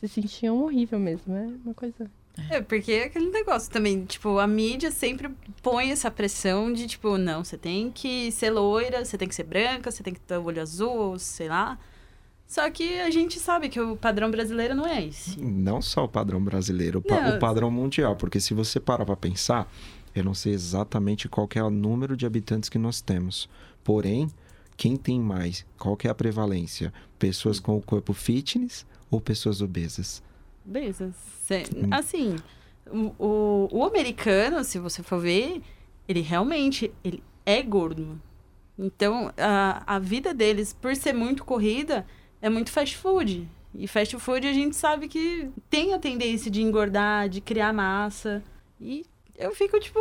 se 0.00 0.08
sentiam 0.08 0.62
horrível 0.62 0.98
mesmo. 0.98 1.34
É 1.34 1.46
uma 1.64 1.74
coisa. 1.74 2.10
É, 2.50 2.60
porque 2.60 2.92
é 2.92 3.04
aquele 3.06 3.30
negócio 3.30 3.70
também, 3.70 4.04
tipo, 4.04 4.38
a 4.38 4.46
mídia 4.46 4.92
sempre 4.92 5.28
põe 5.60 5.90
essa 5.90 6.08
pressão 6.10 6.72
de, 6.72 6.86
tipo, 6.86 7.18
não, 7.18 7.42
você 7.42 7.58
tem 7.58 7.90
que 7.90 8.30
ser 8.30 8.50
loira, 8.50 9.04
você 9.04 9.18
tem 9.18 9.26
que 9.26 9.34
ser 9.34 9.42
branca, 9.42 9.90
você 9.90 10.02
tem 10.04 10.14
que 10.14 10.20
ter 10.20 10.36
o 10.38 10.44
olho 10.44 10.62
azul, 10.62 10.88
ou 10.92 11.18
sei 11.18 11.48
lá. 11.48 11.76
Só 12.46 12.70
que 12.70 13.00
a 13.00 13.10
gente 13.10 13.38
sabe 13.40 13.68
que 13.68 13.80
o 13.80 13.96
padrão 13.96 14.30
brasileiro 14.30 14.74
não 14.74 14.86
é 14.86 15.04
esse. 15.04 15.38
Não 15.40 15.82
só 15.82 16.04
o 16.04 16.08
padrão 16.08 16.40
brasileiro, 16.42 17.02
Não. 17.06 17.36
o 17.36 17.38
padrão 17.38 17.70
mundial. 17.70 18.14
Porque 18.16 18.40
se 18.40 18.54
você 18.54 18.78
parar 18.80 19.04
pra 19.04 19.16
pensar, 19.16 19.68
Eu 20.14 20.24
não 20.24 20.34
sei 20.34 20.52
exatamente 20.52 21.28
qual 21.28 21.46
que 21.46 21.58
é 21.58 21.62
o 21.62 21.70
número 21.70 22.16
de 22.16 22.26
habitantes 22.26 22.68
que 22.68 22.78
nós 22.78 23.00
temos. 23.00 23.48
Porém, 23.84 24.28
quem 24.76 24.96
tem 24.96 25.20
mais? 25.20 25.64
Qual 25.78 25.96
que 25.96 26.08
é 26.08 26.10
a 26.10 26.14
prevalência? 26.14 26.92
Pessoas 27.18 27.60
com 27.60 27.76
o 27.76 27.82
corpo 27.82 28.12
fitness 28.12 28.86
ou 29.10 29.20
pessoas 29.20 29.60
obesas? 29.62 30.22
Beleza. 30.64 31.14
Cê- 31.42 31.64
Assim, 31.90 32.36
o, 32.90 33.68
o, 33.70 33.84
americano, 33.84 34.62
se 34.64 34.78
você 34.78 35.02
for 35.02 35.18
ver, 35.20 35.62
ele 36.06 36.20
realmente 36.20 36.92
ele 37.02 37.22
é 37.44 37.62
gordo. 37.62 38.20
Então, 38.78 39.32
a, 39.36 39.94
a 39.96 39.98
vida 39.98 40.32
deles, 40.32 40.72
por 40.72 40.94
ser 40.94 41.12
muito 41.12 41.44
corrida, 41.44 42.06
é 42.40 42.48
muito 42.48 42.70
fast 42.70 42.96
food. 42.96 43.48
E 43.74 43.86
fast 43.88 44.16
food 44.18 44.46
a 44.46 44.52
gente 44.52 44.76
sabe 44.76 45.08
que 45.08 45.50
tem 45.68 45.94
a 45.94 45.98
tendência 45.98 46.50
de 46.50 46.62
engordar, 46.62 47.28
de 47.28 47.40
criar 47.40 47.72
massa. 47.72 48.42
E 48.80 49.04
eu 49.36 49.54
fico, 49.54 49.78
tipo, 49.80 50.00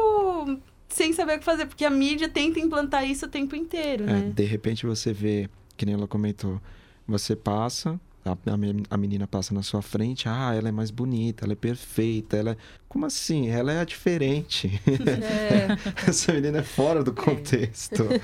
sem 0.90 1.12
saber 1.14 1.36
o 1.36 1.40
que 1.40 1.46
fazer, 1.46 1.66
porque 1.66 1.84
a 1.86 1.90
mídia 1.90 2.30
tenta 2.30 2.60
implantar 2.60 3.10
isso 3.10 3.26
o 3.26 3.30
tempo 3.30 3.56
inteiro, 3.56 4.04
É, 4.06 4.08
né? 4.14 4.32
de 4.36 4.44
repente 4.44 4.86
você 4.86 5.12
vê, 5.12 5.50
que 5.76 5.86
nem 5.86 5.96
ela 5.96 6.08
comentou, 6.08 6.62
você 7.08 7.36
passa, 7.36 8.00
a, 8.28 8.38
a 8.54 8.58
men- 8.58 8.84
a 8.90 8.98
menina 8.98 9.26
passa 9.28 9.54
na 9.54 9.64
sua 9.64 9.82
frente, 9.82 10.28
ah, 10.30 10.54
ela 10.54 10.70
é 10.70 10.72
mais 10.72 10.92
bonita, 10.92 11.46
ela 11.46 11.54
é 11.54 11.56
perfeita, 11.56 12.38
ela 12.38 12.52
é... 12.52 12.58
Como 12.88 13.06
assim? 13.06 13.50
Ela 13.50 13.74
é 13.74 13.86
diferente. 13.86 14.80
É, 14.88 15.68
Essa 16.10 16.34
menina 16.34 16.60
é 16.60 16.64
fora 16.64 17.04
do 17.04 17.14
contexto. 17.14 18.04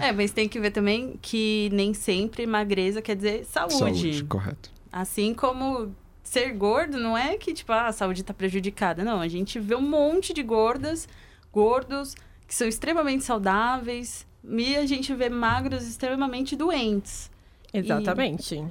É, 0.00 0.12
mas 0.12 0.30
tem 0.30 0.48
que 0.48 0.60
ver 0.60 0.70
também 0.70 1.18
que 1.20 1.68
nem 1.72 1.92
sempre 1.92 2.46
magreza 2.46 3.02
quer 3.02 3.16
dizer 3.16 3.44
Saúde, 3.44 4.22
correto. 4.28 4.70
Assim 4.92 5.34
como 5.34 5.92
ser 6.22 6.52
gordo 6.52 6.98
não 6.98 7.18
é 7.18 7.36
que, 7.36 7.52
tipo, 7.52 7.72
ah, 7.72 7.86
a 7.88 7.92
saúde 7.92 8.22
tá 8.22 8.32
prejudicada. 8.32 9.02
Não, 9.02 9.20
a 9.20 9.26
gente 9.26 9.58
vê 9.58 9.74
um 9.74 9.80
monte 9.82 10.32
de 10.32 10.40
gordas, 10.42 11.08
gordos, 11.52 12.14
que 12.46 12.54
são 12.54 12.68
extremamente 12.68 13.24
saudáveis. 13.24 14.24
E 14.48 14.76
a 14.76 14.86
gente 14.86 15.12
vê 15.14 15.28
magros 15.28 15.84
extremamente 15.86 16.54
doentes. 16.54 17.28
Exatamente. 17.72 18.64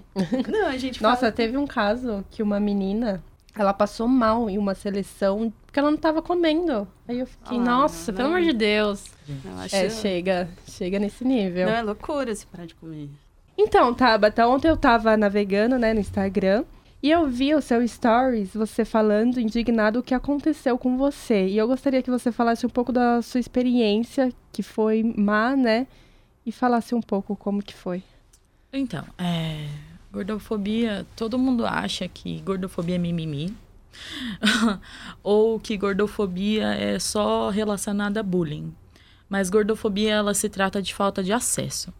Não, 0.48 0.68
a 0.68 0.78
gente 0.78 1.02
Nossa, 1.02 1.22
fala... 1.22 1.32
teve 1.32 1.58
um 1.58 1.68
caso 1.68 2.26
que 2.32 2.42
uma 2.42 2.60
menina, 2.60 3.24
ela 3.56 3.74
passou 3.74 4.08
mal 4.08 4.50
em 4.50 4.58
uma 4.58 4.76
seleção 4.76 5.52
porque 5.66 5.80
ela 5.80 5.92
não 5.92 5.98
tava 5.98 6.22
comendo. 6.22 6.88
Aí 7.08 7.20
eu 7.20 7.28
fiquei, 7.28 7.58
Ah, 7.58 7.62
nossa, 7.62 8.12
não. 8.12 8.18
pelo 8.18 8.30
amor 8.30 8.42
de 8.42 8.54
Deus. 8.54 9.06
Eu 9.28 9.58
acho... 9.60 9.76
É, 9.76 9.90
chega, 9.90 10.50
chega 10.68 10.98
nesse 10.98 11.24
nível. 11.24 11.68
Não, 11.68 11.74
é 11.74 11.82
loucura 11.82 12.34
se 12.34 12.46
parar 12.48 12.66
de 12.66 12.74
comer. 12.76 13.10
Então, 13.58 13.94
Tabata, 13.94 14.48
ontem 14.48 14.68
eu 14.68 14.78
tava 14.78 15.18
navegando, 15.18 15.78
né, 15.80 15.94
no 15.94 16.00
Instagram, 16.00 16.64
e 17.02 17.10
eu 17.12 17.28
vi 17.28 17.54
o 17.54 17.62
seu 17.62 17.88
stories, 17.88 18.54
você 18.54 18.84
falando, 18.84 19.40
indignado, 19.40 20.00
o 20.00 20.04
que 20.04 20.14
aconteceu 20.14 20.78
com 20.78 20.98
você. 20.98 21.48
E 21.48 21.58
eu 21.58 21.68
gostaria 21.68 22.02
que 22.02 22.10
você 22.10 22.32
falasse 22.32 22.66
um 22.66 22.70
pouco 22.70 22.92
da 22.92 23.22
sua 23.22 23.40
experiência, 23.40 24.32
que 24.52 24.64
foi 24.64 25.04
má, 25.16 25.56
né? 25.56 25.88
E 26.46 26.52
falasse 26.52 26.96
um 26.96 27.02
pouco 27.02 27.36
como 27.36 27.62
que 27.62 27.74
foi. 27.74 28.04
Então, 28.72 29.06
é, 29.18 29.68
gordofobia, 30.12 31.06
todo 31.16 31.40
mundo 31.40 31.66
acha 31.66 32.08
que 32.08 32.42
gordofobia 32.42 32.96
é 32.96 32.98
mimimi. 32.98 33.56
ou 35.24 35.60
que 35.60 35.78
gordofobia 35.78 36.74
é 36.74 37.00
só 37.00 37.50
relacionada 37.50 38.20
a 38.20 38.24
bullying. 38.24 38.74
Mas 39.30 39.50
gordofobia, 39.50 40.14
ela 40.14 40.34
se 40.34 40.50
trata 40.50 40.82
de 40.82 40.94
falta 40.94 41.24
de 41.24 41.34
acesso. 41.34 41.94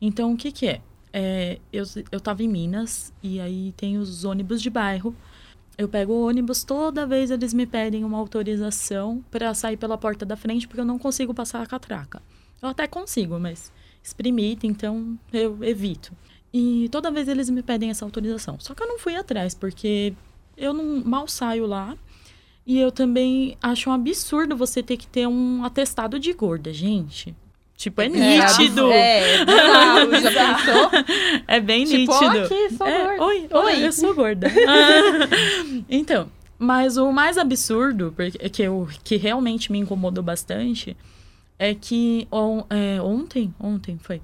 Então, 0.00 0.32
o 0.32 0.36
que 0.36 0.52
que 0.52 0.66
é? 0.66 0.80
É, 1.12 1.58
eu, 1.72 1.84
eu 2.10 2.20
tava 2.20 2.42
em 2.42 2.48
Minas 2.48 3.12
e 3.22 3.40
aí 3.40 3.74
tem 3.76 3.98
os 3.98 4.24
ônibus 4.24 4.62
de 4.62 4.70
bairro. 4.70 5.14
Eu 5.76 5.88
pego 5.88 6.12
o 6.12 6.26
ônibus, 6.26 6.62
toda 6.62 7.06
vez 7.06 7.30
eles 7.30 7.54
me 7.54 7.66
pedem 7.66 8.04
uma 8.04 8.18
autorização 8.18 9.24
para 9.30 9.52
sair 9.54 9.76
pela 9.76 9.96
porta 9.96 10.26
da 10.26 10.36
frente 10.36 10.68
porque 10.68 10.80
eu 10.80 10.84
não 10.84 10.98
consigo 10.98 11.34
passar 11.34 11.62
a 11.62 11.66
catraca. 11.66 12.22
Eu 12.62 12.68
até 12.68 12.86
consigo, 12.86 13.38
mas 13.38 13.72
exprimita, 14.02 14.66
então 14.66 15.18
eu 15.32 15.58
evito. 15.62 16.12
E 16.52 16.88
toda 16.90 17.10
vez 17.10 17.28
eles 17.28 17.48
me 17.48 17.62
pedem 17.62 17.90
essa 17.90 18.04
autorização. 18.04 18.56
Só 18.58 18.74
que 18.74 18.82
eu 18.82 18.86
não 18.88 18.98
fui 18.98 19.14
atrás, 19.14 19.54
porque 19.54 20.12
eu 20.56 20.72
não 20.72 21.02
mal 21.04 21.28
saio 21.28 21.66
lá. 21.66 21.96
E 22.66 22.78
eu 22.78 22.92
também 22.92 23.56
acho 23.62 23.88
um 23.90 23.92
absurdo 23.92 24.56
você 24.56 24.82
ter 24.82 24.96
que 24.96 25.06
ter 25.06 25.26
um 25.26 25.64
atestado 25.64 26.18
de 26.18 26.32
gorda, 26.32 26.72
gente. 26.72 27.34
Tipo, 27.76 28.02
é 28.02 28.08
nítido. 28.10 28.92
É, 28.92 29.36
é 29.36 29.44
bizarro, 30.06 30.20
já 30.20 30.54
pensou? 30.56 30.90
É 31.48 31.60
bem 31.60 31.84
Tipo, 31.84 32.12
nítido. 32.12 32.44
aqui, 32.44 32.76
sou 32.76 32.86
É, 32.86 33.04
gorda. 33.04 33.24
Oi, 33.24 33.48
oi, 33.50 33.64
Oi. 33.76 33.86
eu 33.86 33.92
sou 33.92 34.14
gorda. 34.14 34.48
então, 35.88 36.28
mas 36.58 36.96
o 36.96 37.10
mais 37.10 37.38
absurdo, 37.38 38.12
porque, 38.16 38.48
que, 38.50 38.62
eu, 38.62 38.86
que 39.02 39.16
realmente 39.16 39.72
me 39.72 39.78
incomodou 39.78 40.22
bastante, 40.22 40.96
é 41.60 41.74
que 41.74 42.26
on- 42.32 42.64
é, 42.70 43.00
ontem, 43.02 43.54
ontem 43.60 43.98
foi, 44.02 44.22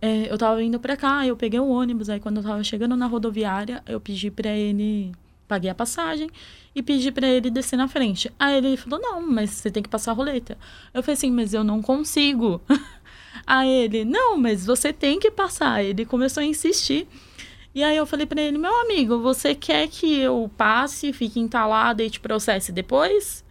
é, 0.00 0.30
eu 0.30 0.36
tava 0.36 0.62
indo 0.62 0.78
pra 0.78 0.94
cá, 0.94 1.26
eu 1.26 1.34
peguei 1.34 1.58
o 1.58 1.66
ônibus, 1.68 2.10
aí 2.10 2.20
quando 2.20 2.36
eu 2.36 2.42
tava 2.42 2.62
chegando 2.62 2.94
na 2.94 3.06
rodoviária, 3.06 3.82
eu 3.86 3.98
pedi 3.98 4.30
pra 4.30 4.50
ele, 4.50 5.10
paguei 5.48 5.70
a 5.70 5.74
passagem 5.74 6.28
e 6.74 6.82
pedi 6.82 7.10
pra 7.10 7.26
ele 7.26 7.48
descer 7.50 7.78
na 7.78 7.88
frente. 7.88 8.30
Aí 8.38 8.58
ele 8.58 8.76
falou, 8.76 9.00
não, 9.00 9.22
mas 9.26 9.50
você 9.52 9.70
tem 9.70 9.82
que 9.82 9.88
passar 9.88 10.10
a 10.10 10.14
roleta. 10.14 10.58
Eu 10.92 11.02
falei 11.02 11.14
assim, 11.14 11.30
mas 11.30 11.54
eu 11.54 11.64
não 11.64 11.80
consigo. 11.80 12.60
Aí 13.46 13.70
ele, 13.70 14.04
não, 14.04 14.36
mas 14.36 14.66
você 14.66 14.92
tem 14.92 15.18
que 15.18 15.30
passar. 15.30 15.82
Ele 15.82 16.04
começou 16.04 16.42
a 16.42 16.46
insistir. 16.46 17.06
E 17.74 17.82
aí 17.84 17.96
eu 17.96 18.06
falei 18.06 18.26
pra 18.26 18.40
ele, 18.42 18.58
meu 18.58 18.74
amigo, 18.82 19.20
você 19.20 19.54
quer 19.54 19.86
que 19.88 20.18
eu 20.18 20.50
passe, 20.56 21.12
fique 21.12 21.38
entalada 21.38 22.02
e 22.02 22.10
te 22.10 22.18
processe 22.18 22.72
depois? 22.72 23.44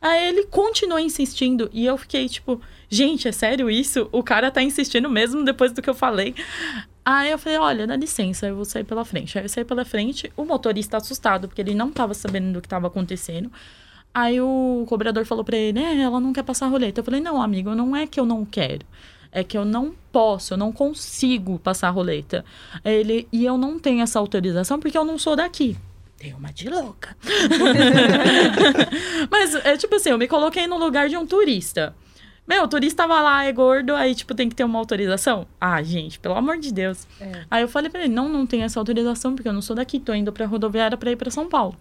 Aí 0.00 0.28
ele 0.28 0.46
continuou 0.46 1.00
insistindo 1.00 1.68
e 1.72 1.84
eu 1.84 1.96
fiquei 1.96 2.28
tipo, 2.28 2.60
gente, 2.88 3.28
é 3.28 3.32
sério 3.32 3.68
isso? 3.68 4.08
O 4.12 4.22
cara 4.22 4.50
tá 4.50 4.62
insistindo 4.62 5.10
mesmo 5.10 5.44
depois 5.44 5.72
do 5.72 5.82
que 5.82 5.90
eu 5.90 5.94
falei. 5.94 6.34
Aí 7.04 7.30
eu 7.30 7.38
falei, 7.38 7.58
olha, 7.58 7.86
dá 7.86 7.96
licença, 7.96 8.46
eu 8.46 8.56
vou 8.56 8.64
sair 8.64 8.84
pela 8.84 9.04
frente. 9.04 9.38
Aí 9.38 9.44
eu 9.44 9.48
saí 9.48 9.64
pela 9.64 9.84
frente, 9.84 10.30
o 10.36 10.44
motorista 10.44 10.98
assustado, 10.98 11.48
porque 11.48 11.62
ele 11.62 11.74
não 11.74 11.90
tava 11.90 12.12
sabendo 12.14 12.52
do 12.52 12.60
que 12.60 12.68
tava 12.68 12.86
acontecendo. 12.86 13.50
Aí 14.12 14.40
o 14.40 14.84
cobrador 14.88 15.24
falou 15.24 15.44
pra 15.44 15.56
ele, 15.56 15.78
é, 15.78 16.00
ela 16.00 16.20
não 16.20 16.32
quer 16.32 16.42
passar 16.42 16.66
a 16.66 16.68
roleta. 16.68 17.00
Eu 17.00 17.04
falei, 17.04 17.20
não, 17.20 17.40
amigo, 17.40 17.74
não 17.74 17.96
é 17.96 18.06
que 18.06 18.20
eu 18.20 18.26
não 18.26 18.44
quero. 18.44 18.84
É 19.32 19.44
que 19.44 19.56
eu 19.56 19.64
não 19.64 19.94
posso, 20.12 20.54
eu 20.54 20.58
não 20.58 20.72
consigo 20.72 21.58
passar 21.58 21.88
a 21.88 21.90
roleta. 21.90 22.44
Ele, 22.84 23.28
e 23.32 23.44
eu 23.44 23.56
não 23.56 23.78
tenho 23.78 24.02
essa 24.02 24.18
autorização 24.18 24.78
porque 24.78 24.96
eu 24.96 25.04
não 25.04 25.18
sou 25.18 25.36
daqui. 25.36 25.76
Tem 26.18 26.34
uma 26.34 26.52
de 26.52 26.68
louca. 26.68 27.16
Mas 29.30 29.54
é 29.54 29.76
tipo 29.76 29.94
assim, 29.94 30.10
eu 30.10 30.18
me 30.18 30.28
coloquei 30.28 30.66
no 30.66 30.78
lugar 30.78 31.08
de 31.08 31.16
um 31.16 31.26
turista. 31.26 31.94
Meu, 32.46 32.64
o 32.64 32.68
turista 32.68 33.02
tava 33.02 33.20
lá, 33.20 33.44
é 33.44 33.52
gordo, 33.52 33.94
aí, 33.94 34.14
tipo, 34.14 34.34
tem 34.34 34.48
que 34.48 34.56
ter 34.56 34.64
uma 34.64 34.78
autorização? 34.78 35.46
Ah, 35.60 35.82
gente, 35.82 36.18
pelo 36.18 36.34
amor 36.34 36.58
de 36.58 36.72
Deus. 36.72 37.06
É. 37.20 37.42
Aí 37.50 37.62
eu 37.62 37.68
falei 37.68 37.90
pra 37.90 38.04
ele, 38.04 38.12
não, 38.12 38.26
não 38.28 38.46
tem 38.46 38.62
essa 38.62 38.80
autorização, 38.80 39.34
porque 39.34 39.48
eu 39.48 39.52
não 39.52 39.60
sou 39.60 39.76
daqui, 39.76 40.00
tô 40.00 40.14
indo 40.14 40.32
pra 40.32 40.46
rodoviária 40.46 40.96
pra 40.96 41.10
ir 41.10 41.16
pra 41.16 41.30
São 41.30 41.46
Paulo. 41.46 41.76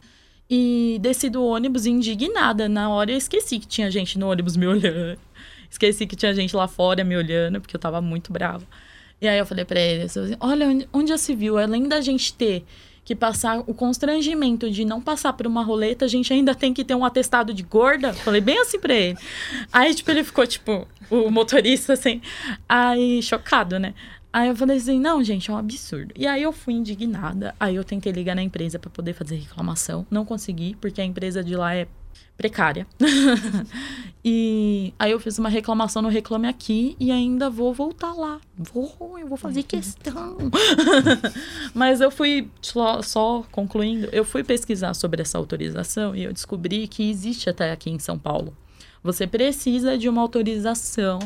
E 0.50 0.98
desci 1.02 1.30
do 1.30 1.44
ônibus 1.44 1.86
indignada. 1.86 2.68
Na 2.70 2.90
hora 2.90 3.12
eu 3.12 3.18
esqueci 3.18 3.60
que 3.60 3.68
tinha 3.68 3.90
gente 3.90 4.20
no 4.20 4.30
ônibus 4.30 4.58
me 4.58 4.68
olhando. 4.68 5.18
Esqueci 5.70 6.06
que 6.06 6.16
tinha 6.18 6.34
gente 6.34 6.56
lá 6.56 6.68
fora 6.68 7.04
me 7.04 7.16
olhando, 7.16 7.62
porque 7.62 7.76
eu 7.76 7.80
tava 7.80 8.02
muito 8.02 8.32
brava. 8.32 8.66
E 9.22 9.28
aí 9.28 9.38
eu 9.40 9.46
falei 9.46 9.64
pra 9.66 9.80
ele, 9.80 10.04
assim, 10.04 10.36
olha, 10.40 10.68
onde- 10.68 10.90
onde 10.94 11.10
já 11.10 11.18
se 11.18 11.34
viu, 11.36 11.58
além 11.58 11.88
da 11.88 12.00
gente 12.02 12.34
ter 12.34 12.64
que 13.08 13.16
passar 13.16 13.64
o 13.66 13.74
constrangimento 13.74 14.70
de 14.70 14.84
não 14.84 15.00
passar 15.00 15.32
por 15.32 15.48
uma 15.48 15.64
roleta, 15.64 16.04
a 16.04 16.08
gente 16.10 16.34
ainda 16.34 16.54
tem 16.54 16.74
que 16.74 16.84
ter 16.84 16.94
um 16.94 17.06
atestado 17.06 17.54
de 17.54 17.64
gorda. 17.64 18.12
Falei 18.14 18.42
bem 18.42 18.60
assim 18.60 18.78
pra 18.78 18.94
ele. 18.94 19.18
Aí, 19.72 19.96
tipo, 19.96 20.12
ele 20.12 20.26
ficou, 20.26 20.46
tipo, 20.46 20.86
o 21.10 21.32
motorista, 21.32 21.94
assim, 21.94 22.22
aí, 22.68 23.24
chocado, 23.24 23.80
né? 23.80 23.94
Aí 24.34 24.50
eu 24.50 24.56
falei 24.58 24.76
assim, 24.76 25.00
não, 25.00 25.24
gente, 25.24 25.50
é 25.50 25.54
um 25.54 25.58
absurdo. 25.58 26.14
E 26.18 26.28
aí 26.28 26.44
eu 26.44 26.52
fui 26.52 26.74
indignada. 26.74 27.56
Aí 27.58 27.78
eu 27.78 27.84
tentei 27.86 28.12
ligar 28.12 28.36
na 28.36 28.44
empresa 28.44 28.78
pra 28.78 28.90
poder 28.90 29.14
fazer 29.14 29.38
reclamação. 29.38 30.06
Não 30.12 30.26
consegui, 30.26 30.76
porque 30.76 31.00
a 31.00 31.06
empresa 31.06 31.42
de 31.42 31.56
lá 31.56 31.74
é 31.74 31.88
precária. 32.38 32.86
e 34.24 34.94
aí 35.00 35.12
eu 35.12 35.20
fiz 35.20 35.40
uma 35.40 35.50
reclamação 35.50 36.02
no 36.02 36.10
Reclame 36.10 36.48
Aqui 36.48 36.96
e 37.00 37.12
ainda 37.12 37.50
vou 37.50 37.74
voltar 37.74 38.14
lá. 38.14 38.40
Vou, 38.58 39.18
eu 39.20 39.28
vou 39.28 39.38
fazer 39.38 39.64
questão. 39.64 40.38
Mas 41.74 42.00
eu 42.00 42.12
fui, 42.12 42.50
só, 42.62 43.02
só 43.02 43.44
concluindo, 43.52 44.08
eu 44.12 44.24
fui 44.24 44.44
pesquisar 44.44 44.94
sobre 44.94 45.22
essa 45.22 45.38
autorização 45.38 46.16
e 46.16 46.24
eu 46.24 46.32
descobri 46.32 46.88
que 46.88 47.10
existe 47.10 47.50
até 47.50 47.72
aqui 47.72 47.90
em 47.90 48.00
São 48.00 48.18
Paulo. 48.18 48.56
Você 49.04 49.26
precisa 49.26 49.98
de 49.98 50.08
uma 50.08 50.22
autorização 50.22 51.20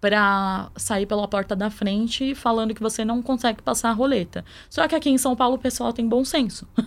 para 0.00 0.70
sair 0.76 1.06
pela 1.06 1.26
porta 1.26 1.56
da 1.56 1.70
frente 1.70 2.34
falando 2.34 2.74
que 2.74 2.82
você 2.82 3.04
não 3.04 3.22
consegue 3.22 3.62
passar 3.62 3.90
a 3.90 3.92
roleta. 3.92 4.44
Só 4.68 4.86
que 4.86 4.94
aqui 4.94 5.10
em 5.10 5.18
São 5.18 5.34
Paulo 5.34 5.56
o 5.56 5.58
pessoal 5.58 5.92
tem 5.92 6.06
bom 6.08 6.24
senso. 6.24 6.66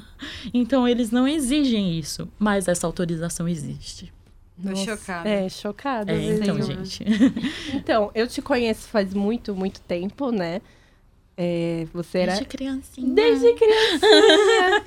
Então 0.53 0.85
eles 0.85 1.11
não 1.11 1.25
exigem 1.25 1.97
isso, 1.97 2.27
mas 2.37 2.67
essa 2.67 2.85
autorização 2.85 3.47
existe. 3.47 4.11
Tô 4.61 4.71
Nossa, 4.71 4.83
chocada. 4.97 5.29
É, 5.29 5.47
chocada. 5.47 6.11
É, 6.11 6.33
então, 6.33 6.61
gente. 6.61 7.05
Então, 7.73 8.11
eu 8.13 8.27
te 8.27 8.41
conheço 8.41 8.89
faz 8.89 9.13
muito, 9.13 9.55
muito 9.55 9.79
tempo, 9.79 10.29
né? 10.29 10.61
É, 11.41 11.87
você 11.93 12.17
era. 12.19 12.31
Desde 12.33 12.45
criancinha. 12.45 13.15
Desde 13.15 13.53
criancinha. 13.53 14.83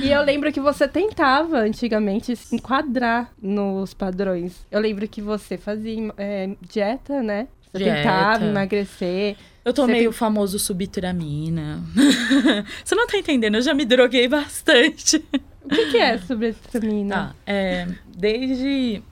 e 0.02 0.10
eu 0.10 0.22
lembro 0.22 0.50
que 0.50 0.60
você 0.60 0.88
tentava 0.88 1.58
antigamente 1.58 2.34
se 2.34 2.56
enquadrar 2.56 3.30
nos 3.40 3.92
padrões. 3.92 4.66
Eu 4.70 4.80
lembro 4.80 5.06
que 5.06 5.20
você 5.20 5.58
fazia 5.58 6.10
é, 6.16 6.56
dieta, 6.62 7.22
né? 7.22 7.48
Você 7.70 7.84
Dieta. 7.84 7.98
tentava 7.98 8.44
emagrecer. 8.46 9.36
Eu 9.62 9.74
tomei 9.74 10.00
Você 10.00 10.08
o 10.08 10.12
famoso 10.12 10.58
subitramina. 10.58 11.82
Você 12.82 12.94
não 12.94 13.06
tá 13.06 13.16
entendendo, 13.18 13.54
eu 13.54 13.62
já 13.62 13.72
me 13.74 13.84
droguei 13.84 14.28
bastante. 14.28 15.22
O 15.64 15.68
que, 15.68 15.90
que 15.92 15.98
é 15.98 16.18
subestramina? 16.18 17.14
Tá, 17.14 17.34
é, 17.46 17.86
desde, 18.16 19.02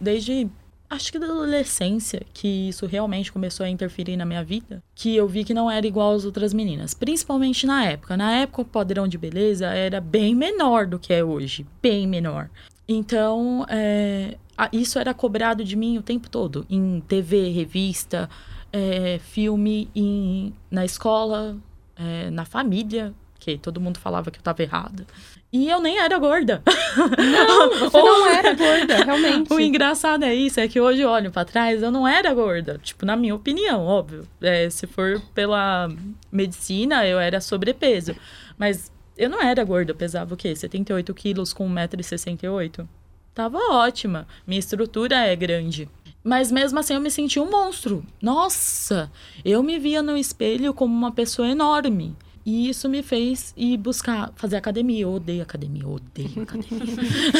desde, 0.00 0.48
acho 0.90 1.12
que 1.12 1.18
da 1.18 1.26
adolescência, 1.26 2.22
que 2.34 2.68
isso 2.68 2.84
realmente 2.84 3.32
começou 3.32 3.64
a 3.64 3.68
interferir 3.68 4.16
na 4.16 4.26
minha 4.26 4.42
vida, 4.42 4.82
que 4.94 5.14
eu 5.14 5.28
vi 5.28 5.44
que 5.44 5.54
não 5.54 5.70
era 5.70 5.86
igual 5.86 6.12
às 6.12 6.24
outras 6.24 6.52
meninas, 6.52 6.92
principalmente 6.92 7.64
na 7.64 7.84
época. 7.86 8.16
Na 8.16 8.32
época, 8.32 8.62
o 8.62 8.64
padrão 8.64 9.06
de 9.06 9.16
beleza 9.16 9.66
era 9.68 10.00
bem 10.00 10.34
menor 10.34 10.86
do 10.86 10.98
que 10.98 11.12
é 11.12 11.22
hoje, 11.22 11.64
bem 11.80 12.08
menor. 12.08 12.50
Então, 12.88 13.64
é, 13.68 14.36
isso 14.72 14.98
era 14.98 15.14
cobrado 15.14 15.62
de 15.62 15.76
mim 15.76 15.96
o 15.96 16.02
tempo 16.02 16.28
todo, 16.28 16.66
em 16.68 17.00
TV, 17.06 17.50
revista, 17.50 18.28
é, 18.72 19.20
filme, 19.20 19.88
em, 19.94 20.52
na 20.68 20.84
escola, 20.84 21.56
é, 21.94 22.30
na 22.30 22.44
família, 22.44 23.14
que 23.38 23.56
todo 23.56 23.80
mundo 23.80 23.98
falava 23.98 24.30
que 24.30 24.38
eu 24.38 24.42
tava 24.42 24.62
errada. 24.62 25.06
E 25.52 25.68
eu 25.68 25.80
nem 25.80 25.98
era 25.98 26.16
gorda. 26.18 26.62
Não, 26.96 27.70
você 27.90 27.98
não 27.98 28.26
era 28.26 28.54
gorda, 28.54 28.96
realmente. 29.04 29.52
O 29.52 29.58
engraçado 29.58 30.24
é 30.24 30.34
isso, 30.34 30.60
é 30.60 30.68
que 30.68 30.80
hoje 30.80 31.00
eu 31.00 31.08
olho 31.08 31.30
pra 31.30 31.44
trás, 31.44 31.82
eu 31.82 31.90
não 31.90 32.06
era 32.06 32.32
gorda. 32.32 32.78
Tipo, 32.82 33.04
na 33.04 33.16
minha 33.16 33.34
opinião, 33.34 33.84
óbvio. 33.84 34.28
É, 34.40 34.70
se 34.70 34.86
for 34.86 35.20
pela 35.34 35.88
medicina, 36.30 37.04
eu 37.04 37.18
era 37.18 37.40
sobrepeso. 37.40 38.14
Mas 38.56 38.92
eu 39.16 39.28
não 39.28 39.42
era 39.42 39.64
gorda, 39.64 39.90
eu 39.90 39.96
pesava 39.96 40.34
o 40.34 40.36
quê? 40.36 40.54
78 40.54 41.12
quilos 41.14 41.52
com 41.52 41.68
1,68m? 41.68 42.86
Tava 43.34 43.58
ótima. 43.72 44.28
Minha 44.46 44.60
estrutura 44.60 45.16
é 45.16 45.34
grande. 45.34 45.88
Mas 46.22 46.52
mesmo 46.52 46.78
assim 46.78 46.94
eu 46.94 47.00
me 47.00 47.10
senti 47.10 47.40
um 47.40 47.50
monstro. 47.50 48.04
Nossa! 48.20 49.10
Eu 49.44 49.62
me 49.62 49.78
via 49.78 50.02
no 50.02 50.16
espelho 50.16 50.74
como 50.74 50.94
uma 50.94 51.10
pessoa 51.10 51.48
enorme. 51.48 52.14
E 52.50 52.68
isso 52.68 52.88
me 52.88 53.00
fez 53.00 53.54
ir 53.56 53.76
buscar 53.76 54.32
fazer 54.34 54.56
academia. 54.56 55.02
Eu 55.02 55.12
odeio 55.12 55.40
academia, 55.40 55.84
eu 55.84 55.92
odeio 55.92 56.42
academia. 56.42 56.96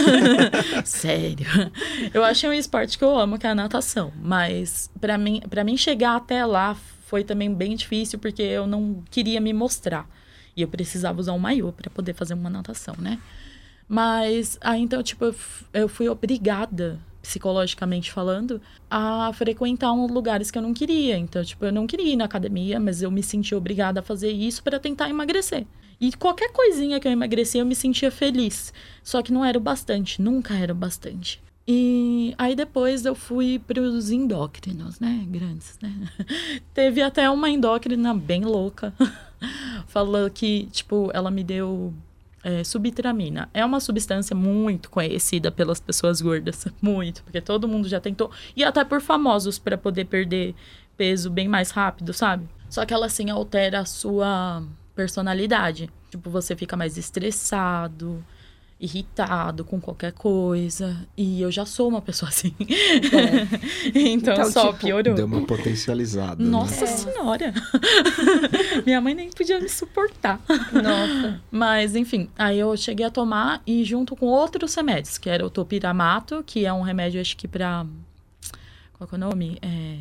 Sério. 0.87 1.47
Eu 2.15 2.23
achei 2.23 2.49
um 2.49 2.53
esporte 2.53 2.97
que 2.97 3.03
eu 3.03 3.19
amo, 3.19 3.37
que 3.37 3.45
é 3.45 3.51
a 3.51 3.55
natação. 3.55 4.13
Mas 4.23 4.89
pra 5.01 5.19
mim, 5.19 5.43
para 5.51 5.65
mim 5.65 5.77
chegar 5.77 6.15
até 6.15 6.47
lá 6.47 6.77
foi 7.09 7.25
também 7.25 7.53
bem 7.53 7.75
difícil, 7.75 8.21
porque 8.21 8.41
eu 8.41 8.69
não 8.69 9.03
queria 9.11 9.41
me 9.41 9.53
mostrar. 9.53 10.09
E 10.57 10.63
eu 10.63 10.69
precisava 10.69 11.19
usar 11.19 11.33
um 11.33 11.41
maiô 11.41 11.73
para 11.73 11.91
poder 11.91 12.15
fazer 12.15 12.35
uma 12.35 12.49
natação, 12.49 12.95
né? 12.97 13.19
Mas 13.89 14.59
aí 14.61 14.81
então, 14.81 15.03
tipo, 15.03 15.25
eu 15.25 15.35
eu 15.75 15.89
fui 15.89 16.09
obrigada, 16.09 17.01
psicologicamente 17.23 18.11
falando, 18.11 18.61
a 18.91 19.33
frequentar 19.33 19.93
uns 19.93 20.11
lugares 20.11 20.51
que 20.51 20.59
eu 20.59 20.63
não 20.63 20.75
queria. 20.75 21.17
Então, 21.17 21.45
tipo, 21.45 21.65
eu 21.65 21.73
não 21.73 21.87
queria 21.87 22.13
ir 22.13 22.17
na 22.17 22.25
academia, 22.25 22.81
mas 22.81 23.03
eu 23.03 23.11
me 23.11 23.23
sentia 23.23 23.59
obrigada 23.59 24.01
a 24.01 24.03
fazer 24.03 24.31
isso 24.31 24.63
para 24.63 24.79
tentar 24.79 25.09
emagrecer. 25.09 25.67
E 26.01 26.13
qualquer 26.13 26.51
coisinha 26.53 26.99
que 26.99 27.07
eu 27.07 27.13
emagrecia, 27.13 27.61
eu 27.61 27.67
me 27.67 27.75
sentia 27.75 28.11
feliz. 28.11 28.73
Só 29.03 29.21
que 29.21 29.33
não 29.33 29.45
era 29.45 29.59
o 29.59 29.61
bastante, 29.61 30.23
nunca 30.23 30.55
era 30.55 30.73
o 30.73 30.77
bastante. 30.77 31.43
E 31.69 32.35
aí 32.39 32.57
depois 32.57 33.05
eu 33.05 33.15
fui 33.15 33.59
para 33.59 33.81
os 33.81 34.11
endócrinos, 34.11 34.99
né? 34.99 35.25
Grandes, 35.29 35.79
né? 35.81 35.93
Teve 36.73 37.03
até 37.03 37.29
uma 37.29 37.51
endócrina 37.51 38.15
bem 38.15 38.43
louca. 38.43 38.95
Falou 39.87 40.29
que, 40.31 40.69
tipo, 40.73 41.11
ela 41.13 41.31
me 41.31 41.45
deu 41.45 41.93
é, 42.43 42.65
subitramina. 42.65 43.49
É 43.53 43.65
uma 43.65 43.81
substância 43.81 44.35
muito 44.35 44.91
conhecida 44.91 45.51
pelas 45.51 45.81
pessoas 45.81 46.21
gordas. 46.21 46.67
Muito, 46.81 47.23
porque 47.23 47.41
todo 47.41 47.69
mundo 47.69 47.89
já 47.89 48.01
tentou. 48.01 48.31
E 48.57 48.65
até 48.65 48.85
por 48.85 49.01
famosos 49.01 49.59
para 49.59 49.77
poder 49.77 50.07
perder 50.07 50.55
peso 50.97 51.31
bem 51.31 51.49
mais 51.49 51.71
rápido, 51.71 52.13
sabe? 52.13 52.49
Só 52.69 52.87
que 52.87 52.95
ela, 52.95 53.07
assim, 53.07 53.31
altera 53.31 53.81
a 53.81 53.85
sua 53.85 54.63
personalidade. 54.95 55.91
Tipo, 56.11 56.31
você 56.31 56.57
fica 56.57 56.77
mais 56.77 56.97
estressado, 56.97 58.25
irritado 58.81 59.65
com 59.65 59.79
qualquer 59.81 60.13
coisa. 60.13 61.07
E 61.17 61.43
eu 61.43 61.53
já 61.53 61.67
sou 61.67 61.89
uma 61.89 62.01
pessoa 62.01 62.31
assim. 62.31 62.55
então, 63.95 64.35
Então, 64.35 64.51
só 64.51 64.73
tipo, 64.73 64.73
Deu 64.73 64.79
piorou. 64.79 65.13
Então, 65.13 65.27
uma 65.27 65.47
potencializada. 65.47 66.43
né? 66.43 66.51
Nossa 66.51 66.87
senhora! 66.87 67.53
Minha 68.87 69.01
mãe 69.01 69.15
nem 69.15 69.31
podia 69.31 69.61
me 69.61 69.69
suportar. 69.69 70.41
Nossa. 70.73 71.41
Mas, 71.51 71.95
enfim, 71.95 72.29
aí 72.39 72.59
eu 72.59 72.75
cheguei 72.77 73.05
a 73.05 73.11
tomar 73.11 73.63
e 73.67 73.85
junto 73.85 74.17
com 74.17 74.27
outros 74.27 74.75
remédios, 74.75 75.19
que 75.19 75.29
era 75.29 75.45
o 75.45 75.51
topiramato, 75.51 76.43
que 76.47 76.65
é 76.65 76.73
um 76.73 76.83
remédio, 76.83 77.21
acho 77.21 77.37
que 77.37 77.47
pra. 77.47 77.85
Qual 78.95 79.07
que 79.07 79.15
é 79.15 79.19
o 79.19 79.21
nome? 79.21 79.59
É... 79.61 79.97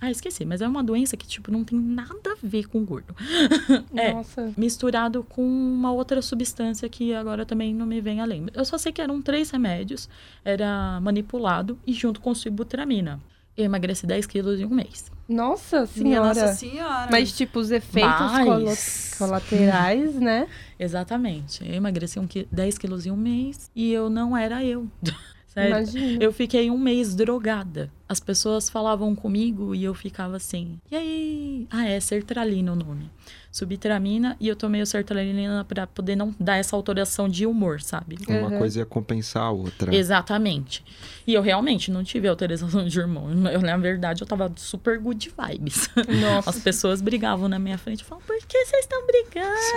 Ah, 0.00 0.10
esqueci, 0.10 0.44
mas 0.46 0.62
é 0.62 0.66
uma 0.68 0.82
doença 0.82 1.14
que, 1.16 1.26
tipo, 1.26 1.50
não 1.52 1.62
tem 1.62 1.78
nada 1.78 2.32
a 2.32 2.36
ver 2.42 2.66
com 2.68 2.82
gordo. 2.84 3.14
É. 3.94 4.12
Nossa. 4.12 4.52
Misturado 4.56 5.24
com 5.28 5.42
uma 5.46 5.92
outra 5.92 6.22
substância 6.22 6.88
que 6.88 7.12
agora 7.14 7.44
também 7.44 7.74
não 7.74 7.84
me 7.84 8.00
vem 8.00 8.20
a 8.20 8.24
lembra. 8.24 8.52
Eu 8.56 8.64
só 8.64 8.78
sei 8.78 8.92
que 8.92 9.00
eram 9.02 9.20
três 9.20 9.50
remédios, 9.50 10.08
era 10.44 10.98
manipulado 11.02 11.78
e 11.86 11.92
junto 11.92 12.20
com 12.20 12.34
sibutramina. 12.34 13.20
Eu 13.56 13.64
emagreci 13.66 14.06
10 14.06 14.24
quilos 14.26 14.58
em 14.58 14.64
um 14.64 14.70
mês. 14.70 15.10
Nossa 15.28 15.84
senhora. 15.84 16.28
Nossa 16.28 16.54
Senhora. 16.54 17.08
Mas, 17.10 17.36
tipo, 17.36 17.58
os 17.58 17.70
efeitos 17.70 18.32
Mas- 18.32 19.14
colaterais, 19.18 20.14
né? 20.14 20.48
Exatamente. 20.78 21.62
Eu 21.68 21.74
emagreci 21.74 22.18
um 22.18 22.26
qui- 22.26 22.48
10 22.50 22.78
quilos 22.78 23.04
em 23.06 23.10
um 23.10 23.16
mês 23.16 23.70
e 23.76 23.92
eu 23.92 24.08
não 24.08 24.34
era 24.36 24.64
eu. 24.64 24.88
Sério. 25.52 25.70
Imagina. 25.70 26.22
Eu 26.22 26.32
fiquei 26.32 26.70
um 26.70 26.78
mês 26.78 27.14
drogada. 27.14 27.90
As 28.08 28.20
pessoas 28.20 28.70
falavam 28.70 29.14
comigo 29.16 29.74
e 29.74 29.82
eu 29.82 29.92
ficava 29.92 30.36
assim. 30.36 30.78
E 30.90 30.96
aí? 30.96 31.66
Ah, 31.70 31.86
é 31.86 31.98
sertralina 31.98 32.72
o 32.72 32.76
nome. 32.76 33.10
Subtramina 33.52 34.36
e 34.38 34.46
eu 34.46 34.54
tomei 34.54 34.80
o 34.80 34.86
sertralina 34.86 35.64
pra 35.64 35.84
poder 35.86 36.14
não 36.14 36.32
dar 36.38 36.56
essa 36.56 36.76
alteração 36.76 37.28
de 37.28 37.44
humor, 37.46 37.80
sabe? 37.80 38.16
Uma 38.28 38.48
Uhum. 38.48 38.58
coisa 38.58 38.78
ia 38.80 38.86
compensar 38.86 39.42
a 39.42 39.50
outra. 39.50 39.92
Exatamente. 39.94 40.84
E 41.26 41.34
eu 41.34 41.42
realmente 41.42 41.90
não 41.90 42.04
tive 42.04 42.28
alteração 42.28 42.86
de 42.86 43.00
hormônio. 43.00 43.48
Eu, 43.48 43.60
na 43.60 43.76
verdade, 43.76 44.22
eu 44.22 44.26
tava 44.26 44.52
super 44.56 44.98
good 45.00 45.32
vibes. 45.36 45.90
Nossa. 46.20 46.50
As 46.50 46.58
pessoas 46.60 47.00
brigavam 47.02 47.48
na 47.48 47.58
minha 47.58 47.76
frente 47.76 48.00
e 48.02 48.04
falavam, 48.04 48.24
por 48.26 48.38
que 48.46 48.64
vocês 48.64 48.84
estão 48.84 49.04
brigando? 49.06 49.56
Você 49.56 49.74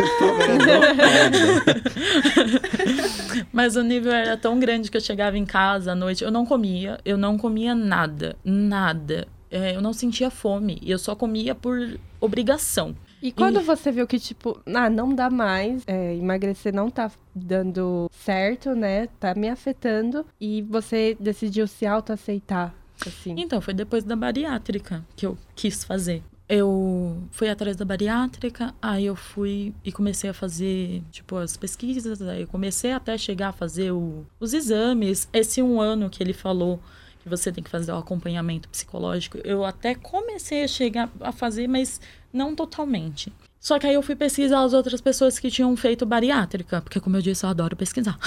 tá? 1.65 3.43
Mas 3.51 3.75
o 3.75 3.83
nível 3.83 4.11
era 4.11 4.37
tão 4.37 4.59
grande 4.59 4.89
que 4.91 4.97
eu 4.97 5.01
chegava 5.01 5.37
em 5.37 5.45
casa 5.45 5.91
à 5.93 5.95
noite, 5.95 6.23
eu 6.23 6.31
não 6.31 6.45
comia, 6.45 6.99
eu 7.03 7.17
não 7.17 7.37
comia 7.37 7.73
nada, 7.75 8.35
nada. 8.43 9.27
É, 9.49 9.75
eu 9.75 9.81
não 9.81 9.93
sentia 9.93 10.31
fome, 10.31 10.79
e 10.81 10.89
eu 10.89 10.97
só 10.97 11.15
comia 11.15 11.53
por 11.53 11.99
obrigação. 12.19 12.95
E 13.23 13.31
quando 13.31 13.61
E- 13.61 13.63
você 13.63 13.89
viu 13.89 14.05
que, 14.05 14.19
tipo, 14.19 14.59
ah, 14.65 14.89
não 14.89 15.15
dá 15.15 15.29
mais, 15.29 15.81
é, 15.87 16.13
emagrecer 16.15 16.73
não 16.73 16.89
tá 16.89 17.09
dando 17.33 18.09
certo, 18.11 18.75
né? 18.75 19.07
Tá 19.19 19.33
me 19.33 19.47
afetando. 19.47 20.25
E 20.41 20.61
você 20.63 21.15
decidiu 21.17 21.65
se 21.65 21.85
autoaceitar, 21.85 22.75
assim. 23.07 23.33
Então, 23.37 23.61
foi 23.61 23.73
depois 23.73 24.03
da 24.03 24.15
bariátrica 24.15 25.05
que 25.15 25.25
eu 25.25 25.37
quis 25.55 25.85
fazer. 25.85 26.21
Eu 26.49 27.23
fui 27.31 27.47
atrás 27.49 27.77
da 27.77 27.85
bariátrica, 27.85 28.75
aí 28.81 29.05
eu 29.05 29.15
fui 29.15 29.73
e 29.85 29.91
comecei 29.93 30.29
a 30.29 30.33
fazer, 30.33 31.01
tipo, 31.09 31.37
as 31.37 31.55
pesquisas, 31.55 32.21
aí 32.21 32.41
eu 32.41 32.47
comecei 32.47 32.91
até 32.91 33.17
chegar 33.17 33.47
a 33.49 33.53
fazer 33.53 33.91
o- 33.91 34.25
os 34.37 34.53
exames. 34.53 35.29
Esse 35.31 35.61
um 35.63 35.79
ano 35.79 36.09
que 36.09 36.21
ele 36.21 36.33
falou 36.33 36.81
que 37.23 37.29
você 37.29 37.51
tem 37.51 37.63
que 37.63 37.69
fazer 37.69 37.91
o 37.91 37.97
acompanhamento 37.97 38.67
psicológico, 38.69 39.37
eu 39.43 39.63
até 39.63 39.95
comecei 39.95 40.63
a 40.63 40.67
chegar 40.67 41.09
a 41.21 41.31
fazer, 41.31 41.67
mas 41.67 41.99
não 42.31 42.53
totalmente. 42.53 43.31
Só 43.59 43.79
que 43.79 43.87
aí 43.87 43.93
eu 43.93 44.01
fui 44.01 44.15
pesquisar 44.15 44.61
as 44.61 44.73
outras 44.73 44.99
pessoas 44.99 45.39
que 45.39 45.49
tinham 45.49 45.73
feito 45.77 46.05
bariátrica, 46.05 46.81
porque 46.81 46.99
como 46.99 47.15
eu 47.15 47.21
disse, 47.21 47.45
eu 47.45 47.49
adoro 47.49 47.77
pesquisar. 47.77 48.19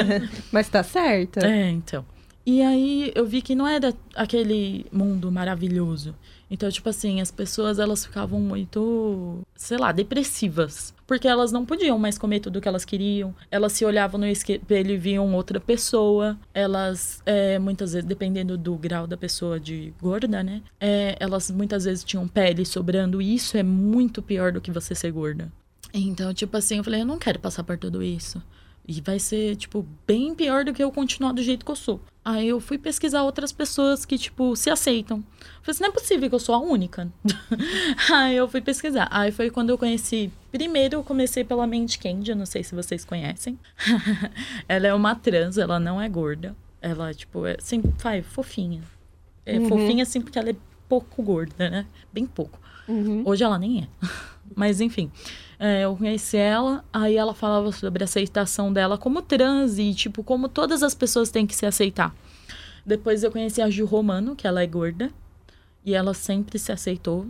Mas 0.52 0.68
tá 0.68 0.82
certo. 0.82 1.38
É, 1.38 1.70
então. 1.70 2.04
E 2.44 2.60
aí 2.60 3.10
eu 3.14 3.24
vi 3.24 3.40
que 3.40 3.54
não 3.54 3.66
era 3.66 3.94
aquele 4.14 4.84
mundo 4.92 5.32
maravilhoso. 5.32 6.14
Então, 6.52 6.70
tipo 6.70 6.86
assim, 6.86 7.18
as 7.22 7.30
pessoas 7.30 7.78
elas 7.78 8.04
ficavam 8.04 8.38
muito, 8.38 9.40
sei 9.56 9.78
lá, 9.78 9.90
depressivas. 9.90 10.92
Porque 11.06 11.26
elas 11.26 11.50
não 11.50 11.64
podiam 11.64 11.98
mais 11.98 12.18
comer 12.18 12.40
tudo 12.40 12.60
que 12.60 12.68
elas 12.68 12.84
queriam. 12.84 13.34
Elas 13.50 13.72
se 13.72 13.86
olhavam 13.86 14.20
no 14.20 14.26
espelho 14.26 14.90
e 14.90 14.98
viam 14.98 15.34
outra 15.34 15.58
pessoa. 15.58 16.38
Elas, 16.52 17.22
é, 17.24 17.58
muitas 17.58 17.94
vezes, 17.94 18.06
dependendo 18.06 18.58
do 18.58 18.76
grau 18.76 19.06
da 19.06 19.16
pessoa 19.16 19.58
de 19.58 19.94
gorda, 19.98 20.42
né? 20.42 20.60
é, 20.78 21.16
elas 21.18 21.50
muitas 21.50 21.84
vezes 21.84 22.04
tinham 22.04 22.28
pele 22.28 22.66
sobrando. 22.66 23.22
E 23.22 23.34
isso 23.34 23.56
é 23.56 23.62
muito 23.62 24.20
pior 24.20 24.52
do 24.52 24.60
que 24.60 24.70
você 24.70 24.94
ser 24.94 25.10
gorda. 25.10 25.50
Então, 25.94 26.34
tipo 26.34 26.54
assim, 26.54 26.76
eu 26.76 26.84
falei, 26.84 27.00
eu 27.00 27.06
não 27.06 27.18
quero 27.18 27.38
passar 27.38 27.64
por 27.64 27.78
tudo 27.78 28.02
isso. 28.02 28.42
E 28.86 29.00
vai 29.00 29.18
ser, 29.18 29.54
tipo, 29.56 29.86
bem 30.06 30.34
pior 30.34 30.64
do 30.64 30.72
que 30.72 30.82
eu 30.82 30.90
continuar 30.90 31.32
do 31.32 31.42
jeito 31.42 31.64
que 31.64 31.70
eu 31.70 31.76
sou. 31.76 32.00
Aí 32.24 32.48
eu 32.48 32.60
fui 32.60 32.76
pesquisar 32.78 33.22
outras 33.22 33.52
pessoas 33.52 34.04
que, 34.04 34.18
tipo, 34.18 34.56
se 34.56 34.70
aceitam. 34.70 35.18
Eu 35.18 35.62
falei 35.62 35.70
assim, 35.70 35.82
não 35.84 35.90
é 35.90 35.92
possível 35.92 36.28
que 36.28 36.34
eu 36.34 36.38
sou 36.40 36.54
a 36.54 36.58
única. 36.58 37.08
Aí 38.12 38.36
eu 38.36 38.48
fui 38.48 38.60
pesquisar. 38.60 39.08
Aí 39.10 39.30
foi 39.30 39.50
quando 39.50 39.70
eu 39.70 39.78
conheci. 39.78 40.32
Primeiro 40.50 40.96
eu 40.96 41.04
comecei 41.04 41.44
pela 41.44 41.66
Mente 41.66 41.98
Candy, 41.98 42.30
eu 42.32 42.36
não 42.36 42.46
sei 42.46 42.64
se 42.64 42.74
vocês 42.74 43.04
conhecem. 43.04 43.58
ela 44.68 44.86
é 44.86 44.94
uma 44.94 45.14
trans, 45.14 45.58
ela 45.58 45.78
não 45.78 46.00
é 46.00 46.08
gorda. 46.08 46.54
Ela, 46.80 47.14
tipo, 47.14 47.46
é 47.46 47.56
assim, 47.58 47.80
vai, 48.02 48.22
fofinha. 48.22 48.82
É 49.46 49.58
Uhum. 49.58 49.68
fofinha 49.68 50.02
assim 50.02 50.20
porque 50.20 50.38
ela 50.38 50.50
é 50.50 50.56
pouco 50.88 51.22
gorda, 51.22 51.70
né? 51.70 51.86
Bem 52.12 52.26
pouco. 52.26 52.58
Uhum. 52.88 53.22
Hoje 53.24 53.44
ela 53.44 53.58
nem 53.58 53.82
é. 53.82 53.88
Mas 54.54 54.80
enfim, 54.80 55.10
é, 55.64 55.82
eu 55.82 55.94
conheci 55.94 56.36
ela, 56.36 56.84
aí 56.92 57.16
ela 57.16 57.32
falava 57.32 57.70
sobre 57.70 58.02
a 58.02 58.06
aceitação 58.06 58.72
dela 58.72 58.98
como 58.98 59.22
trans 59.22 59.78
e, 59.78 59.94
tipo, 59.94 60.24
como 60.24 60.48
todas 60.48 60.82
as 60.82 60.92
pessoas 60.92 61.30
têm 61.30 61.46
que 61.46 61.54
se 61.54 61.64
aceitar. 61.64 62.12
Depois 62.84 63.22
eu 63.22 63.30
conheci 63.30 63.62
a 63.62 63.70
Ju 63.70 63.84
Romano, 63.84 64.34
que 64.34 64.44
ela 64.44 64.60
é 64.60 64.66
gorda, 64.66 65.08
e 65.84 65.94
ela 65.94 66.14
sempre 66.14 66.58
se 66.58 66.72
aceitou 66.72 67.28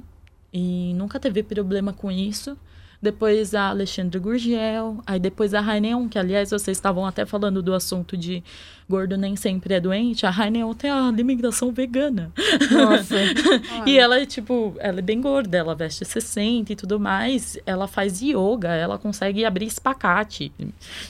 e 0.50 0.94
nunca 0.94 1.20
teve 1.20 1.42
problema 1.42 1.92
com 1.92 2.10
isso. 2.10 2.56
Depois 3.02 3.52
a 3.52 3.70
Alexandra 3.70 4.20
Gurgel, 4.20 5.02
aí 5.04 5.18
depois 5.18 5.52
a 5.54 5.60
Raineon, 5.60 6.08
que 6.08 6.16
aliás 6.16 6.50
vocês 6.50 6.76
estavam 6.76 7.04
até 7.04 7.26
falando 7.26 7.60
do 7.60 7.74
assunto 7.74 8.16
de 8.16 8.44
gordo 8.88 9.16
nem 9.16 9.34
sempre 9.34 9.74
é 9.74 9.80
doente. 9.80 10.24
A 10.24 10.30
Raineon 10.30 10.72
tem 10.72 10.88
a 10.88 11.08
alimentação 11.08 11.72
vegana. 11.72 12.32
Nossa. 12.70 13.16
E 13.86 13.98
ela 13.98 14.20
é, 14.20 14.26
tipo, 14.26 14.76
ela 14.78 15.00
é 15.00 15.02
bem 15.02 15.20
gorda, 15.20 15.58
ela 15.58 15.74
veste 15.74 16.04
60 16.04 16.72
e 16.72 16.76
tudo 16.76 17.00
mais. 17.00 17.58
Ela 17.66 17.88
faz 17.88 18.20
yoga, 18.22 18.68
ela 18.68 18.96
consegue 18.96 19.44
abrir 19.44 19.66
espacate. 19.66 20.52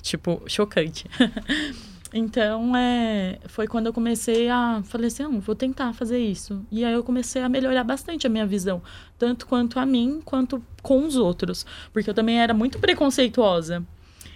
Tipo, 0.01 0.43
chocante. 0.47 1.05
Então, 2.15 2.77
é, 2.77 3.39
foi 3.47 3.67
quando 3.67 3.87
eu 3.87 3.93
comecei 3.93 4.49
a. 4.49 4.83
Falei 4.85 5.07
assim, 5.07 5.23
não, 5.23 5.41
vou 5.41 5.55
tentar 5.55 5.95
fazer 5.95 6.19
isso. 6.19 6.65
E 6.71 6.85
aí 6.85 6.93
eu 6.93 7.03
comecei 7.03 7.41
a 7.41 7.49
melhorar 7.49 7.85
bastante 7.85 8.27
a 8.27 8.31
minha 8.31 8.47
visão, 8.47 8.83
tanto 9.19 9.47
quanto 9.47 9.79
a 9.79 9.87
mim, 9.87 10.21
quanto 10.25 10.63
com 10.83 11.07
os 11.07 11.17
outros. 11.17 11.65
Porque 11.93 12.11
eu 12.11 12.15
também 12.15 12.41
era 12.41 12.53
muito 12.53 12.79
preconceituosa. 12.79 13.83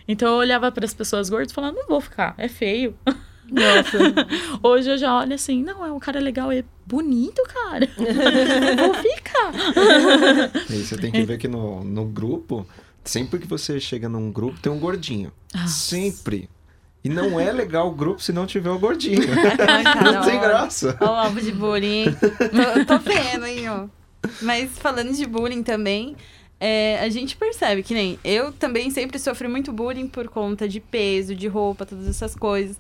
Então 0.08 0.28
eu 0.28 0.38
olhava 0.38 0.72
para 0.72 0.84
as 0.84 0.94
pessoas 0.94 1.28
gordas 1.28 1.52
e 1.52 1.54
falava, 1.54 1.76
não 1.76 1.86
vou 1.86 2.00
ficar, 2.00 2.34
é 2.38 2.48
feio. 2.48 2.96
Nossa. 3.50 3.98
Hoje 4.62 4.90
eu 4.90 4.98
já 4.98 5.18
olho 5.18 5.34
assim, 5.34 5.62
não, 5.62 5.84
é 5.84 5.92
um 5.92 5.98
cara 5.98 6.20
legal, 6.20 6.50
é 6.50 6.64
bonito, 6.86 7.42
cara. 7.44 7.88
vou 8.76 8.94
ficar. 8.94 9.52
E 10.70 10.82
você 10.82 10.96
tem 10.96 11.12
que 11.12 11.24
ver 11.24 11.38
que 11.38 11.48
no, 11.48 11.84
no 11.84 12.06
grupo, 12.06 12.66
sempre 13.04 13.38
que 13.38 13.46
você 13.46 13.78
chega 13.78 14.08
num 14.08 14.32
grupo, 14.32 14.58
tem 14.60 14.72
um 14.72 14.78
gordinho. 14.78 15.32
Ah. 15.52 15.66
Sempre. 15.66 16.48
E 17.06 17.08
não 17.08 17.38
é 17.38 17.52
legal 17.52 17.88
o 17.88 17.92
grupo 17.92 18.20
se 18.20 18.32
não 18.32 18.46
tiver 18.46 18.70
o 18.70 18.78
gordinho. 18.78 19.20
Ai, 19.68 19.84
não 20.02 20.22
tem 20.22 20.38
olha. 20.38 20.48
graça. 20.48 20.96
Ó, 21.00 21.04
o 21.04 21.08
alvo 21.14 21.40
de 21.40 21.52
bullying. 21.52 22.06
tô, 22.86 22.96
tô 22.96 22.98
vendo, 22.98 23.46
hein, 23.46 23.68
ó. 23.68 23.86
Mas 24.42 24.76
falando 24.76 25.12
de 25.12 25.24
bullying 25.24 25.62
também, 25.62 26.16
é, 26.58 26.98
a 27.00 27.08
gente 27.08 27.36
percebe 27.36 27.82
que 27.84 27.94
nem 27.94 28.18
eu 28.24 28.50
também 28.50 28.90
sempre 28.90 29.20
sofri 29.20 29.46
muito 29.46 29.72
bullying 29.72 30.08
por 30.08 30.28
conta 30.28 30.68
de 30.68 30.80
peso, 30.80 31.34
de 31.34 31.46
roupa, 31.46 31.86
todas 31.86 32.08
essas 32.08 32.34
coisas. 32.34 32.76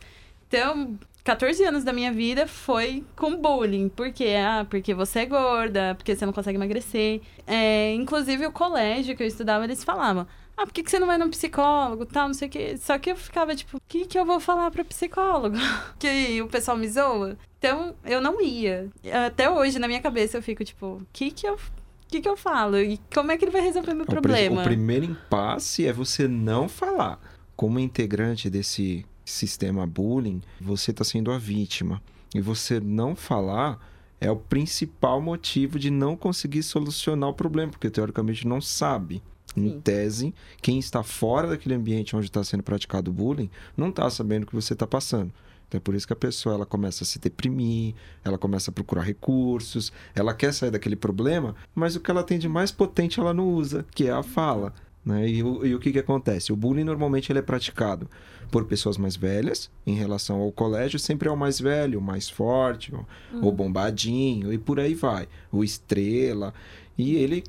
Então, 0.48 0.98
14 1.22 1.62
anos 1.64 1.84
da 1.84 1.92
minha 1.92 2.12
vida 2.12 2.46
foi 2.46 3.04
com 3.14 3.36
bullying. 3.36 3.88
Por 3.88 4.12
quê? 4.12 4.34
Ah, 4.38 4.66
porque 4.68 4.92
você 4.92 5.20
é 5.20 5.26
gorda, 5.26 5.94
porque 5.94 6.16
você 6.16 6.26
não 6.26 6.32
consegue 6.32 6.56
emagrecer. 6.56 7.20
É, 7.46 7.94
inclusive, 7.94 8.46
o 8.46 8.52
colégio 8.52 9.16
que 9.16 9.22
eu 9.22 9.26
estudava, 9.26 9.64
eles 9.64 9.84
falavam. 9.84 10.26
Ah, 10.56 10.64
por 10.64 10.72
que, 10.72 10.82
que 10.82 10.90
você 10.90 10.98
não 10.98 11.06
vai 11.06 11.18
no 11.18 11.28
psicólogo, 11.28 12.06
tal, 12.06 12.28
não 12.28 12.34
sei 12.34 12.48
o 12.48 12.50
quê. 12.50 12.76
Só 12.78 12.98
que 12.98 13.10
eu 13.10 13.16
ficava, 13.16 13.54
tipo, 13.54 13.76
o 13.76 13.80
que, 13.86 14.06
que 14.06 14.18
eu 14.18 14.24
vou 14.24 14.40
falar 14.40 14.70
pro 14.70 14.84
psicólogo? 14.84 15.56
que 15.98 16.40
o 16.40 16.48
pessoal 16.48 16.76
me 16.76 16.88
zoa. 16.88 17.36
Então, 17.58 17.94
eu 18.04 18.20
não 18.20 18.40
ia. 18.40 18.88
Até 19.26 19.50
hoje, 19.50 19.78
na 19.78 19.86
minha 19.86 20.00
cabeça, 20.00 20.38
eu 20.38 20.42
fico, 20.42 20.64
tipo, 20.64 20.86
o 20.86 21.06
que 21.12 21.30
que 21.30 21.46
eu... 21.46 21.54
O 21.54 22.08
que, 22.08 22.20
que 22.20 22.28
eu 22.28 22.36
falo? 22.36 22.78
E 22.78 23.00
como 23.12 23.32
é 23.32 23.36
que 23.36 23.44
ele 23.44 23.50
vai 23.50 23.62
resolver 23.62 23.92
meu 23.92 24.04
O 24.04 24.06
problema? 24.06 24.60
O 24.60 24.64
primeiro 24.64 25.04
impasse 25.04 25.84
é 25.86 25.92
você 25.92 26.28
não 26.28 26.68
falar. 26.68 27.18
Como 27.56 27.80
integrante 27.80 28.48
desse 28.48 29.04
sistema 29.24 29.84
bullying, 29.84 30.40
você 30.60 30.92
está 30.92 31.02
sendo 31.02 31.32
a 31.32 31.38
vítima. 31.38 32.00
E 32.32 32.40
você 32.40 32.78
não 32.78 33.16
falar 33.16 33.80
é 34.20 34.30
o 34.30 34.36
principal 34.36 35.20
motivo 35.20 35.78
de 35.78 35.90
não 35.90 36.16
conseguir 36.16 36.62
solucionar 36.62 37.30
o 37.30 37.34
problema, 37.34 37.72
porque 37.72 37.90
teoricamente 37.90 38.46
não 38.46 38.60
sabe. 38.60 39.22
Em 39.56 39.70
Sim. 39.70 39.80
tese, 39.80 40.34
quem 40.60 40.78
está 40.78 41.02
fora 41.02 41.48
daquele 41.48 41.74
ambiente 41.74 42.14
onde 42.14 42.26
está 42.26 42.44
sendo 42.44 42.62
praticado 42.62 43.10
o 43.10 43.14
bullying 43.14 43.50
não 43.76 43.88
está 43.88 44.08
sabendo 44.10 44.44
o 44.44 44.46
que 44.46 44.54
você 44.54 44.74
está 44.74 44.86
passando. 44.86 45.32
Então 45.68 45.78
é 45.78 45.80
por 45.80 45.94
isso 45.94 46.06
que 46.06 46.12
a 46.12 46.16
pessoa 46.16 46.54
ela 46.54 46.66
começa 46.66 47.02
a 47.02 47.06
se 47.06 47.18
deprimir, 47.18 47.94
ela 48.24 48.38
começa 48.38 48.70
a 48.70 48.74
procurar 48.74 49.02
recursos, 49.02 49.92
ela 50.14 50.32
quer 50.32 50.52
sair 50.52 50.70
daquele 50.70 50.96
problema, 50.96 51.56
mas 51.74 51.96
o 51.96 52.00
que 52.00 52.10
ela 52.10 52.22
tem 52.22 52.38
de 52.38 52.48
mais 52.48 52.70
potente 52.70 53.18
ela 53.18 53.34
não 53.34 53.48
usa, 53.48 53.84
que 53.94 54.06
é 54.06 54.12
a 54.12 54.22
fala. 54.22 54.72
Né? 55.04 55.28
E, 55.28 55.42
o, 55.42 55.64
e 55.64 55.74
o 55.74 55.78
que, 55.78 55.92
que 55.92 55.98
acontece? 55.98 56.52
O 56.52 56.56
bullying 56.56 56.84
normalmente 56.84 57.30
ele 57.30 57.38
é 57.38 57.42
praticado 57.42 58.08
por 58.50 58.64
pessoas 58.64 58.96
mais 58.96 59.16
velhas, 59.16 59.70
em 59.86 59.94
relação 59.94 60.40
ao 60.40 60.52
colégio, 60.52 60.98
sempre 60.98 61.28
é 61.28 61.32
o 61.32 61.36
mais 61.36 61.60
velho, 61.60 61.98
o 61.98 62.02
mais 62.02 62.28
forte, 62.28 62.94
o, 62.94 63.06
o 63.40 63.52
bombadinho, 63.52 64.52
e 64.52 64.58
por 64.58 64.78
aí 64.78 64.94
vai. 64.94 65.28
O 65.50 65.64
estrela. 65.64 66.54
E 66.96 67.16
ele 67.16 67.44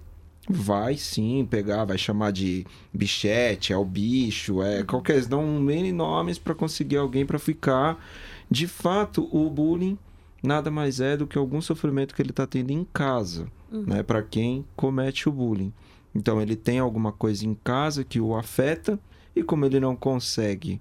vai 0.50 0.96
sim 0.96 1.46
pegar, 1.50 1.86
vai 1.86 1.98
chamar 1.98 2.32
de 2.32 2.66
bichete, 2.94 3.74
é 3.74 3.78
o 3.78 3.84
bicho, 3.84 4.62
é 4.62 4.84
qualquer. 4.84 5.14
Eles 5.14 5.28
dão 5.28 5.44
um 5.44 5.70
N 5.70 5.92
nomes 5.92 6.38
para 6.40 6.56
conseguir 6.56 6.98
alguém 6.98 7.26
para 7.26 7.40
ficar. 7.40 8.04
De 8.50 8.68
fato, 8.68 9.28
o 9.32 9.50
bullying 9.50 9.98
nada 10.42 10.72
mais 10.72 11.00
é 11.00 11.18
do 11.18 11.28
que 11.28 11.38
algum 11.38 11.60
sofrimento 11.62 12.16
que 12.16 12.22
ele 12.22 12.30
está 12.30 12.48
tendo 12.48 12.72
em 12.72 12.86
casa, 12.94 13.48
né? 13.72 14.04
Para 14.04 14.22
quem 14.22 14.66
comete 14.76 15.28
o 15.28 15.32
bullying. 15.32 15.74
Então 16.16 16.42
ele 16.42 16.56
tem 16.56 16.80
alguma 16.80 17.12
coisa 17.12 17.46
em 17.46 17.54
casa 17.54 18.04
que 18.04 18.20
o 18.20 18.36
afeta 18.36 19.00
e 19.36 19.44
como 19.44 19.66
ele 19.66 19.80
não 19.80 19.96
consegue 19.96 20.80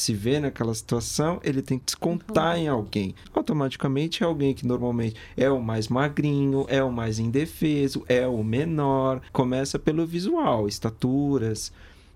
se 0.00 0.14
ver 0.14 0.40
naquela 0.40 0.72
situação, 0.74 1.40
ele 1.42 1.60
tem 1.60 1.78
que 1.78 1.86
descontar 1.86 2.56
em 2.56 2.68
alguém. 2.68 3.14
Automaticamente 3.34 4.22
é 4.22 4.26
alguém 4.26 4.54
que 4.54 4.66
normalmente 4.66 5.16
é 5.36 5.50
o 5.50 5.60
mais 5.60 5.88
magrinho, 5.88 6.64
é 6.68 6.82
o 6.82 6.92
mais 6.92 7.18
indefeso, 7.18 8.04
é 8.08 8.26
o 8.26 8.44
menor. 8.44 9.20
Começa 9.32 9.78
pelo 9.78 10.06
visual, 10.06 10.68
estaturas 10.68 11.72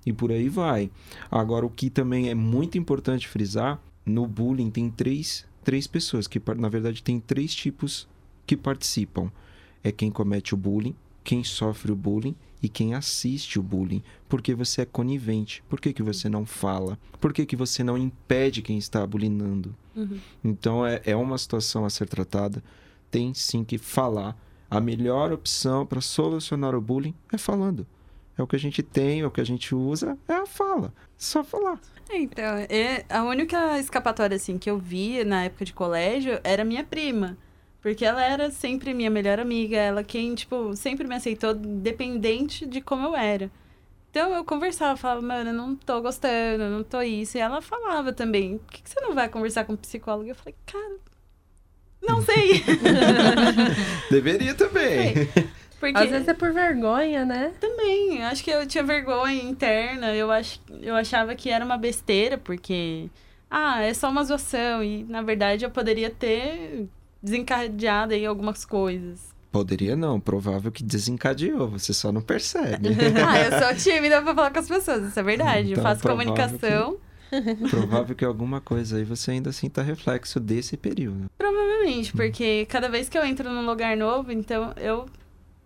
e 0.07 0.13
por 0.13 0.31
aí 0.31 0.49
vai. 0.49 0.91
Agora, 1.31 1.67
o 1.67 1.71
que 1.71 1.91
também 1.91 2.31
é 2.31 2.35
muito 2.35 2.79
importante 2.79 3.27
frisar, 3.27 3.81
no 4.07 4.27
bullying 4.27 4.71
tem 4.71 4.89
três, 4.89 5.45
três 5.65 5.87
pessoas, 5.87 6.27
que 6.27 6.41
na 6.57 6.69
verdade 6.69 7.03
tem 7.03 7.19
três 7.19 7.55
tipos 7.55 8.07
que 8.47 8.57
participam. 8.57 9.31
É 9.83 9.91
quem 9.91 10.11
comete 10.11 10.55
o 10.55 10.57
bullying, 10.57 10.95
quem 11.25 11.43
sofre 11.43 11.91
o 11.91 11.97
bullying 11.97 12.37
e 12.63 12.69
quem 12.69 12.95
assiste 12.95 13.59
o 13.59 13.63
bullying. 13.63 14.03
Porque 14.29 14.55
você 14.55 14.83
é 14.83 14.87
conivente. 14.87 15.63
Por 15.69 15.81
que, 15.81 15.93
que 15.93 16.03
você 16.03 16.29
não 16.29 16.47
fala? 16.47 16.99
Por 17.21 17.33
que, 17.33 17.45
que 17.45 17.57
você 17.57 17.83
não 17.83 17.99
impede 17.99 18.63
quem 18.63 18.79
está 18.79 19.07
bullyingando? 19.07 19.75
Uhum. 19.97 20.19
Então 20.45 20.87
é, 20.87 21.01
é 21.05 21.17
uma 21.17 21.37
situação 21.37 21.85
a 21.85 21.91
ser 21.91 22.09
tratada. 22.09 22.63
Tem 23.11 23.35
sim 23.35 23.65
que 23.65 23.79
falar. 23.79 24.37
A 24.71 24.81
melhor 24.81 25.33
opção 25.33 25.85
para 25.85 26.01
solucionar 26.01 26.75
o 26.75 26.81
bullying 26.81 27.15
é 27.33 27.37
falando. 27.37 27.87
É 28.39 28.43
o 28.43 28.47
que 28.47 28.57
a 28.57 28.59
gente 28.59 28.83
tem, 28.83 29.21
é 29.21 29.27
o 29.27 29.31
que 29.31 29.41
a 29.41 29.45
gente 29.45 29.75
usa, 29.75 30.17
é 30.27 30.33
a 30.33 30.47
fala. 30.47 30.95
Só 31.19 31.45
falar. 31.45 31.79
Então, 32.11 32.57
é, 32.69 33.05
a 33.09 33.23
única 33.25 33.79
escapatória, 33.79 34.37
assim, 34.37 34.57
que 34.57 34.71
eu 34.71 34.79
vi 34.79 35.23
na 35.25 35.45
época 35.45 35.67
de 35.67 35.75
colégio 35.75 36.41
era 36.43 36.65
minha 36.65 36.85
prima. 36.85 37.37
Porque 37.83 38.05
ela 38.05 38.25
era 38.25 38.49
sempre 38.51 38.95
minha 38.95 39.11
melhor 39.11 39.41
amiga, 39.41 39.77
ela 39.77 40.05
quem, 40.05 40.37
tipo, 40.37 40.75
sempre 40.77 41.07
me 41.07 41.17
aceitou, 41.17 41.51
independente 41.51 42.65
de 42.65 42.81
como 42.81 43.09
eu 43.09 43.17
era. 43.17 43.51
Então 44.11 44.33
eu 44.35 44.45
conversava, 44.45 44.97
falava, 44.97 45.21
mano, 45.21 45.51
eu 45.51 45.55
não 45.55 45.75
tô 45.75 46.01
gostando, 46.01 46.63
eu 46.63 46.71
não 46.71 46.85
tô 46.85 47.03
isso. 47.03 47.37
E 47.37 47.41
ela 47.41 47.61
falava 47.61 48.13
também, 48.13 48.59
por 48.59 48.73
que, 48.73 48.83
que 48.83 48.91
você 48.91 49.01
não 49.01 49.15
vai 49.15 49.29
conversar 49.29 49.65
com 49.65 49.73
um 49.73 49.77
psicólogo? 49.77 50.29
Eu 50.29 50.35
falei, 50.37 50.55
cara, 50.65 50.97
não 52.01 52.23
sei. 52.23 52.63
Deveria 54.11 54.55
também. 54.55 55.15
Porque 55.81 55.99
Às 55.99 56.11
vezes 56.11 56.29
é 56.29 56.35
por 56.35 56.53
vergonha, 56.53 57.25
né? 57.25 57.53
também, 57.59 58.23
acho 58.23 58.45
que 58.45 58.51
eu 58.51 58.65
tinha 58.65 58.85
vergonha 58.85 59.43
interna, 59.43 60.15
eu, 60.15 60.31
ach, 60.31 60.61
eu 60.81 60.95
achava 60.95 61.35
que 61.35 61.51
era 61.51 61.65
uma 61.65 61.77
besteira, 61.77 62.39
porque, 62.39 63.11
ah, 63.51 63.83
é 63.83 63.93
só 63.93 64.09
uma 64.09 64.23
zoação. 64.23 64.85
E, 64.85 65.03
na 65.03 65.23
verdade, 65.23 65.65
eu 65.65 65.71
poderia 65.71 66.09
ter 66.09 66.87
desencadeado 67.23 68.15
aí 68.15 68.27
algumas 68.27 68.65
coisas. 68.65 69.33
Poderia 69.51 69.95
não, 69.95 70.19
provável 70.19 70.73
que 70.73 70.83
desencadeou, 70.83 71.69
você 71.69 71.93
só 71.93 72.11
não 72.11 72.23
percebe. 72.23 72.89
ah, 73.23 73.39
eu 73.39 73.59
sou 73.59 73.77
tímida 73.93 74.23
pra 74.23 74.35
falar 74.35 74.51
com 74.51 74.59
as 74.59 74.69
pessoas, 74.69 75.09
isso 75.09 75.21
é 75.21 75.23
verdade. 75.23 75.73
Então, 75.73 75.83
eu 75.83 75.83
faço 75.83 76.03
comunicação. 76.03 76.97
provável 77.71 78.15
que 78.15 78.25
alguma 78.25 78.61
coisa 78.61 78.97
aí 78.97 79.05
você 79.05 79.33
ainda 79.33 79.53
sinta 79.53 79.83
reflexo 79.83 80.41
desse 80.41 80.77
período. 80.77 81.31
Provavelmente, 81.37 82.13
porque 82.13 82.67
cada 82.67 82.89
vez 82.89 83.09
que 83.09 83.17
eu 83.17 83.25
entro 83.25 83.51
num 83.51 83.67
lugar 83.67 83.97
novo, 83.97 84.33
então 84.33 84.73
eu 84.77 85.07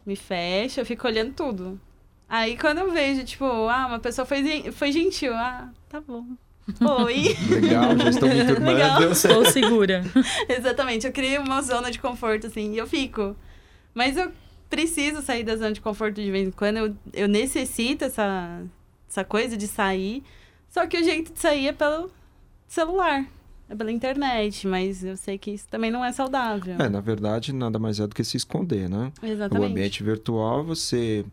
me 0.04 0.16
fecho, 0.16 0.80
eu 0.80 0.86
fico 0.86 1.06
olhando 1.06 1.32
tudo. 1.32 1.80
Aí 2.28 2.56
quando 2.56 2.78
eu 2.78 2.90
vejo, 2.90 3.24
tipo, 3.24 3.44
ah, 3.44 3.86
uma 3.86 4.00
pessoa 4.00 4.26
foi, 4.26 4.72
foi 4.72 4.90
gentil, 4.90 5.32
ah, 5.32 5.70
tá 5.88 6.00
bom. 6.00 6.26
Oi! 7.04 7.36
Legal, 7.48 7.96
já 7.98 8.10
estou 8.10 8.28
me 8.28 8.34
Legal. 8.34 8.98
turmando. 8.98 9.38
Ou 9.38 9.44
segura. 9.46 10.02
Exatamente, 10.48 11.06
eu 11.06 11.12
criei 11.12 11.38
uma 11.38 11.62
zona 11.62 11.90
de 11.90 11.98
conforto, 11.98 12.48
assim, 12.48 12.72
e 12.74 12.78
eu 12.78 12.86
fico. 12.86 13.36
Mas 13.94 14.16
eu 14.16 14.30
preciso 14.68 15.22
sair 15.22 15.44
da 15.44 15.56
zona 15.56 15.72
de 15.72 15.80
conforto 15.80 16.20
de 16.20 16.30
vez 16.30 16.48
em 16.48 16.50
quando, 16.50 16.76
eu, 16.78 16.96
eu 17.12 17.28
necessito 17.28 18.04
essa, 18.04 18.62
essa 19.08 19.24
coisa 19.24 19.56
de 19.56 19.66
sair. 19.66 20.22
Só 20.68 20.86
que 20.86 20.98
o 20.98 21.04
jeito 21.04 21.32
de 21.32 21.38
sair 21.38 21.68
é 21.68 21.72
pelo 21.72 22.10
celular, 22.66 23.24
é 23.68 23.74
pela 23.74 23.92
internet, 23.92 24.66
mas 24.66 25.04
eu 25.04 25.16
sei 25.16 25.38
que 25.38 25.52
isso 25.52 25.66
também 25.70 25.90
não 25.90 26.04
é 26.04 26.12
saudável. 26.12 26.76
É, 26.78 26.88
na 26.88 27.00
verdade, 27.00 27.52
nada 27.52 27.78
mais 27.78 28.00
é 28.00 28.06
do 28.06 28.14
que 28.14 28.24
se 28.24 28.36
esconder, 28.36 28.88
né? 28.90 29.12
O 29.22 29.26
Exatamente. 29.26 29.70
ambiente 29.70 30.02
virtual, 30.02 30.64
você 30.64 31.24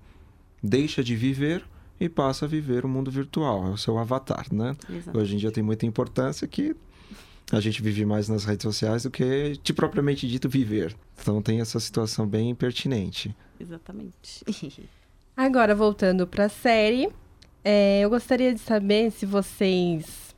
deixa 0.62 1.04
de 1.04 1.16
viver 1.16 1.64
e 2.06 2.10
passa 2.10 2.46
a 2.46 2.48
viver 2.48 2.86
o 2.86 2.90
mundo 2.90 3.10
virtual. 3.10 3.68
É 3.68 3.70
o 3.70 3.78
seu 3.78 3.98
avatar, 3.98 4.46
né? 4.52 4.76
Exatamente. 4.90 5.18
Hoje 5.18 5.36
em 5.36 5.38
dia 5.38 5.52
tem 5.52 5.64
muita 5.64 5.86
importância 5.86 6.48
que 6.48 6.76
a 7.52 7.60
gente 7.60 7.82
vive 7.82 8.06
mais 8.06 8.28
nas 8.30 8.46
redes 8.46 8.64
sociais 8.64 9.04
do 9.04 9.12
que 9.12 9.60
de 9.62 9.74
propriamente 9.74 10.28
dito 10.28 10.50
viver. 10.50 10.96
Então 11.22 11.42
tem 11.42 11.62
essa 11.62 11.80
situação 11.80 12.28
bem 12.28 12.54
pertinente. 12.56 13.36
Exatamente. 13.60 14.44
Agora, 15.36 15.74
voltando 15.74 16.28
pra 16.28 16.50
série, 16.50 17.10
é, 17.64 18.02
eu 18.02 18.10
gostaria 18.10 18.54
de 18.54 18.60
saber 18.60 19.12
se 19.12 19.26
vocês. 19.26 20.33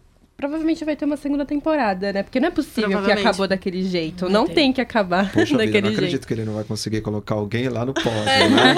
Provavelmente 0.46 0.86
vai 0.86 0.96
ter 0.96 1.06
uma 1.06 1.18
segunda 1.18 1.44
temporada, 1.44 2.14
né? 2.14 2.22
Porque 2.22 2.40
não 2.40 2.50
é 2.50 2.52
possível 2.52 3.02
que 3.04 3.12
acabou 3.12 3.48
daquele 3.48 3.82
jeito. 3.84 4.26
Vai 4.26 4.32
Não 4.34 4.46
ter. 4.46 4.54
tem 4.54 4.72
que 4.72 4.80
acabar 4.80 5.32
Poxa 5.32 5.46
vida, 5.58 5.66
daquele 5.66 5.82
não 5.82 5.88
jeito. 5.88 5.98
acredito 5.98 6.28
que 6.28 6.34
ele 6.36 6.46
não 6.46 6.54
vai 6.54 6.64
conseguir 6.64 7.02
colocar 7.02 7.34
alguém 7.34 7.68
lá 7.68 7.84
no 7.84 7.94
pódio, 7.96 8.12
né? 8.24 8.76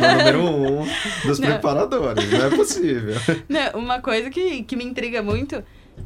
No 0.00 0.18
número 0.18 0.44
um 0.44 0.86
dos 1.26 1.40
Não. 1.40 1.48
preparadores. 1.48 2.30
Não 2.30 2.46
é 2.46 2.50
possível. 2.50 3.14
Não, 3.48 3.80
uma 3.80 4.00
coisa 4.00 4.30
que, 4.30 4.62
que 4.62 4.76
me 4.76 4.84
intriga 4.84 5.20
muito 5.22 5.62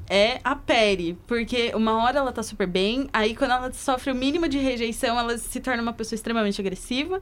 é 0.08 0.40
a 0.42 0.56
Perry. 0.56 1.18
Porque 1.26 1.72
uma 1.74 2.02
hora 2.02 2.18
ela 2.18 2.32
tá 2.32 2.42
super 2.42 2.66
bem, 2.66 3.06
aí 3.12 3.36
quando 3.36 3.50
ela 3.50 3.70
sofre 3.72 4.10
o 4.10 4.14
mínimo 4.14 4.48
de 4.48 4.56
rejeição, 4.56 5.18
ela 5.18 5.36
se 5.36 5.60
torna 5.60 5.82
uma 5.82 5.92
pessoa 5.92 6.16
extremamente 6.16 6.58
agressiva. 6.58 7.20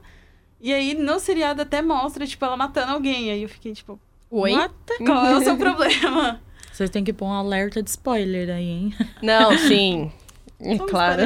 E 0.61 0.71
aí, 0.71 0.93
no 0.93 1.19
seriado 1.19 1.61
até 1.63 1.81
mostra, 1.81 2.25
tipo, 2.25 2.45
ela 2.45 2.55
matando 2.55 2.93
alguém. 2.93 3.31
Aí 3.31 3.43
eu 3.43 3.49
fiquei, 3.49 3.73
tipo, 3.73 3.99
Oi? 4.29 4.53
What? 4.53 4.73
qual 5.05 5.25
é 5.25 5.37
o 5.37 5.41
seu 5.43 5.57
problema? 5.57 6.39
Vocês 6.71 6.89
têm 6.89 7.03
que 7.03 7.13
pôr 7.13 7.25
um 7.25 7.33
alerta 7.33 7.81
de 7.81 7.89
spoiler 7.89 8.49
aí, 8.49 8.69
hein? 8.69 8.93
Não, 9.21 9.57
sim. 9.67 10.11
É 10.59 10.77
claro. 10.87 11.23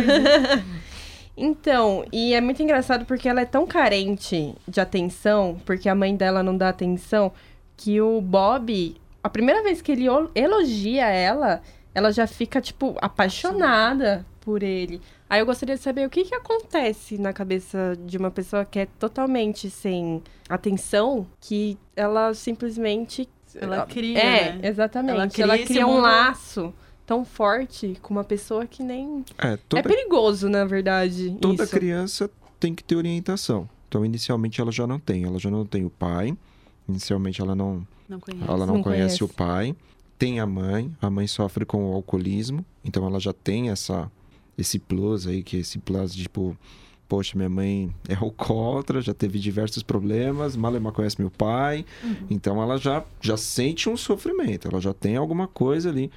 Então, 1.37 2.05
e 2.11 2.33
é 2.33 2.41
muito 2.41 2.63
engraçado 2.63 3.05
porque 3.05 3.27
ela 3.27 3.41
é 3.41 3.45
tão 3.45 3.67
carente 3.67 4.55
de 4.67 4.79
atenção, 4.79 5.59
porque 5.65 5.89
a 5.89 5.95
mãe 5.95 6.15
dela 6.15 6.41
não 6.41 6.55
dá 6.55 6.69
atenção, 6.69 7.31
que 7.75 7.99
o 8.01 8.21
Bob, 8.21 8.95
a 9.21 9.29
primeira 9.29 9.61
vez 9.61 9.81
que 9.81 9.91
ele 9.91 10.05
elogia 10.33 11.07
ela, 11.07 11.61
ela 11.93 12.11
já 12.11 12.25
fica, 12.25 12.61
tipo, 12.61 12.95
apaixonada 13.01 14.25
por 14.41 14.63
ele. 14.63 15.01
Aí 15.29 15.39
eu 15.39 15.45
gostaria 15.45 15.75
de 15.75 15.81
saber 15.81 16.05
o 16.05 16.09
que, 16.09 16.23
que 16.23 16.35
acontece 16.35 17.17
na 17.17 17.33
cabeça 17.33 17.97
de 18.05 18.17
uma 18.17 18.29
pessoa 18.29 18.63
que 18.63 18.79
é 18.79 18.85
totalmente 18.85 19.69
sem 19.69 20.21
atenção, 20.47 21.25
que 21.41 21.77
ela 21.95 22.33
simplesmente. 22.33 23.27
Ela 23.59 23.85
cria, 23.85 24.19
É, 24.19 24.53
né? 24.57 24.67
exatamente. 24.67 25.11
Ela 25.11 25.23
Ela 25.23 25.31
cria 25.57 25.65
cria, 25.65 25.77
esse 25.81 25.85
um 25.85 25.93
mundo- 25.95 26.01
laço 26.03 26.73
tão 27.05 27.23
forte 27.23 27.97
com 28.01 28.13
uma 28.13 28.23
pessoa 28.23 28.65
que 28.65 28.81
nem. 28.83 29.23
É, 29.37 29.53
É 29.53 29.57
toda, 29.69 29.83
perigoso, 29.83 30.49
na 30.49 30.65
verdade. 30.65 31.37
toda 31.39 31.63
isso. 31.63 31.71
criança 31.75 32.29
tem 32.59 32.73
que 32.73 32.83
ter 32.83 32.95
orientação. 32.95 33.69
Então, 33.87 34.03
inicialmente, 34.05 34.59
ela 34.59 34.71
já 34.71 34.85
não 34.87 34.99
tem. 34.99 35.23
Ela 35.23 35.39
já 35.39 35.49
não 35.49 35.65
tem 35.65 35.85
o 35.85 35.89
pai. 35.89 36.35
Inicialmente, 36.89 37.41
ela 37.41 37.55
não, 37.55 37.87
Não 38.09 38.19
conheço. 38.19 38.43
ela 38.51 38.65
não, 38.65 38.75
Não 38.75 38.83
conhece, 38.83 39.19
conhece. 39.19 39.23
o 39.23 39.27
pai. 39.27 39.75
Tem 40.17 40.39
a 40.39 40.45
mãe. 40.45 40.91
A 41.01 41.09
mãe 41.09 41.27
sofre 41.27 41.65
com 41.65 41.91
o 41.91 41.93
alcoolismo. 41.93 42.65
Então, 42.83 43.05
ela 43.05 43.19
já 43.19 43.31
tem 43.33 43.69
essa, 43.69 44.11
esse 44.57 44.79
plus 44.79 45.27
aí, 45.27 45.43
que 45.43 45.57
é 45.57 45.59
esse 45.59 45.77
plus 45.79 46.13
de, 46.13 46.23
tipo... 46.23 46.57
Poxa, 47.07 47.37
minha 47.37 47.49
mãe 47.49 47.93
é 48.09 48.15
alcoólatra, 48.15 48.99
já 49.01 49.13
teve 49.13 49.37
diversos 49.39 49.83
problemas, 49.83 50.55
Malema 50.55 50.91
conhece 50.91 51.19
meu 51.21 51.29
pai. 51.29 51.85
Então, 52.29 52.61
ela 52.61 52.77
já, 52.77 53.03
já 53.21 53.37
sente 53.37 53.87
um 53.89 53.95
sofrimento. 53.95 54.67
Ela 54.67 54.81
já 54.81 54.93
tem 54.93 55.15
alguma 55.15 55.47
coisa 55.47 55.89
ali. 55.89 56.11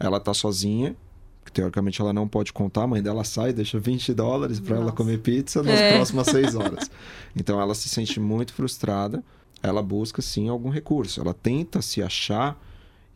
Ela 0.00 0.18
tá 0.18 0.34
sozinha, 0.34 0.96
que 1.44 1.52
teoricamente 1.52 2.00
ela 2.00 2.12
não 2.12 2.26
pode 2.26 2.52
contar, 2.52 2.82
a 2.82 2.86
mãe 2.88 3.00
dela 3.00 3.22
sai, 3.22 3.52
deixa 3.52 3.78
20 3.78 4.12
dólares 4.14 4.58
para 4.58 4.76
ela 4.76 4.90
comer 4.90 5.18
pizza 5.20 5.62
nas 5.62 5.78
É. 5.80 5.94
próximas 5.94 6.26
6 6.26 6.54
horas. 6.56 6.90
Então 7.36 7.60
ela 7.60 7.72
se 7.74 7.88
sente 7.88 8.18
muito 8.18 8.52
frustrada, 8.52 9.22
ela 9.62 9.80
busca 9.80 10.20
sim 10.20 10.48
algum 10.48 10.70
recurso, 10.70 11.20
ela 11.20 11.32
tenta 11.32 11.80
se 11.80 12.02
achar 12.02 12.60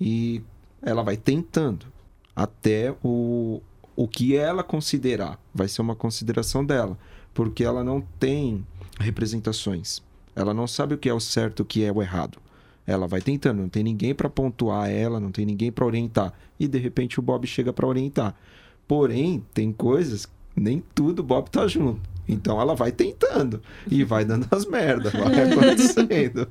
e 0.01 0.43
ela 0.81 1.03
vai 1.03 1.17
tentando 1.17 1.87
até 2.35 2.95
o, 3.05 3.61
o 3.97 4.09
que 4.09 4.37
ela 4.37 4.63
considerar, 4.63 5.39
vai 5.55 5.69
ser 5.69 5.83
uma 5.83 5.95
consideração 5.95 6.65
dela, 6.65 6.99
porque 7.35 7.65
ela 7.65 7.85
não 7.85 8.01
tem 8.19 8.65
representações. 8.99 10.03
Ela 10.35 10.55
não 10.55 10.67
sabe 10.67 10.95
o 10.95 10.99
que 10.99 11.09
é 11.09 11.15
o 11.15 11.21
certo 11.21 11.61
o 11.61 11.65
que 11.65 11.85
é 11.85 11.93
o 11.93 12.03
errado. 12.03 12.39
Ela 12.87 13.07
vai 13.07 13.21
tentando, 13.21 13.61
não 13.61 13.69
tem 13.69 13.83
ninguém 13.83 14.15
para 14.15 14.29
pontuar 14.29 14.91
ela, 14.91 15.21
não 15.21 15.31
tem 15.31 15.45
ninguém 15.45 15.71
para 15.71 15.85
orientar. 15.85 16.33
E 16.59 16.67
de 16.67 16.79
repente 16.79 17.19
o 17.19 17.23
Bob 17.23 17.47
chega 17.47 17.73
para 17.73 17.87
orientar. 17.87 18.35
Porém, 18.89 19.45
tem 19.55 19.73
coisas, 19.73 20.27
nem 20.57 20.83
tudo 20.95 21.21
o 21.21 21.23
Bob 21.23 21.49
tá 21.51 21.67
junto. 21.67 22.01
Então 22.27 22.61
ela 22.61 22.75
vai 22.75 22.93
tentando 22.93 23.63
e 23.91 24.03
vai 24.05 24.25
dando 24.25 24.47
as 24.51 24.67
merdas, 24.67 25.13
vai 25.13 25.43
acontecendo. 25.51 26.49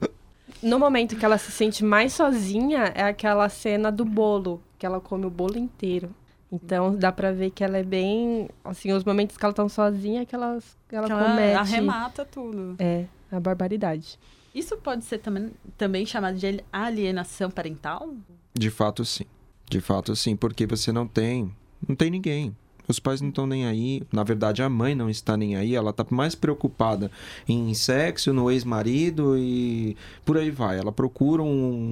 No 0.61 0.77
momento 0.77 1.15
que 1.15 1.23
ela 1.23 1.37
se 1.37 1.51
sente 1.51 1.83
mais 1.83 2.13
sozinha, 2.13 2.91
é 2.95 3.03
aquela 3.03 3.47
cena 3.49 3.91
do 3.91 4.03
bolo, 4.03 4.61
que 4.77 4.85
ela 4.85 4.99
come 4.99 5.25
o 5.25 5.29
bolo 5.29 5.57
inteiro. 5.57 6.09
Então 6.51 6.95
dá 6.95 7.11
pra 7.11 7.31
ver 7.31 7.51
que 7.51 7.63
ela 7.63 7.77
é 7.77 7.83
bem. 7.83 8.49
Assim, 8.63 8.91
os 8.91 9.03
momentos 9.03 9.37
que 9.37 9.45
ela 9.45 9.53
tá 9.53 9.67
sozinha 9.69 10.21
é 10.21 10.25
que 10.25 10.33
ela, 10.33 10.57
que 10.87 10.95
ela 10.95 11.05
Que 11.07 11.11
ela 11.13 11.25
comete. 11.29 11.55
arremata 11.55 12.25
tudo. 12.25 12.75
É, 12.79 13.05
a 13.31 13.39
barbaridade. 13.39 14.17
Isso 14.53 14.75
pode 14.77 15.05
ser 15.05 15.19
também, 15.19 15.51
também 15.77 16.05
chamado 16.05 16.37
de 16.37 16.63
alienação 16.73 17.51
parental? 17.51 18.13
De 18.53 18.69
fato, 18.71 19.05
sim. 19.05 19.25
De 19.69 19.79
fato, 19.79 20.15
sim, 20.15 20.35
porque 20.35 20.65
você 20.65 20.91
não 20.91 21.07
tem, 21.07 21.53
não 21.87 21.95
tem 21.95 22.09
ninguém. 22.09 22.55
Os 22.87 22.99
pais 22.99 23.21
não 23.21 23.29
estão 23.29 23.45
nem 23.45 23.67
aí. 23.67 24.01
Na 24.11 24.23
verdade, 24.23 24.63
a 24.63 24.67
mãe 24.69 24.95
não 24.95 25.07
está 25.11 25.37
nem 25.37 25.55
aí. 25.55 25.75
Ela 25.75 25.91
está 25.91 26.03
mais 26.09 26.33
preocupada 26.33 27.11
em 27.47 27.71
sexo, 27.75 28.33
no 28.33 28.49
ex-marido 28.49 29.37
e 29.37 29.95
por 30.25 30.35
aí 30.39 30.49
vai. 30.49 30.79
Ela 30.79 30.91
procura 30.91 31.43
um, 31.43 31.45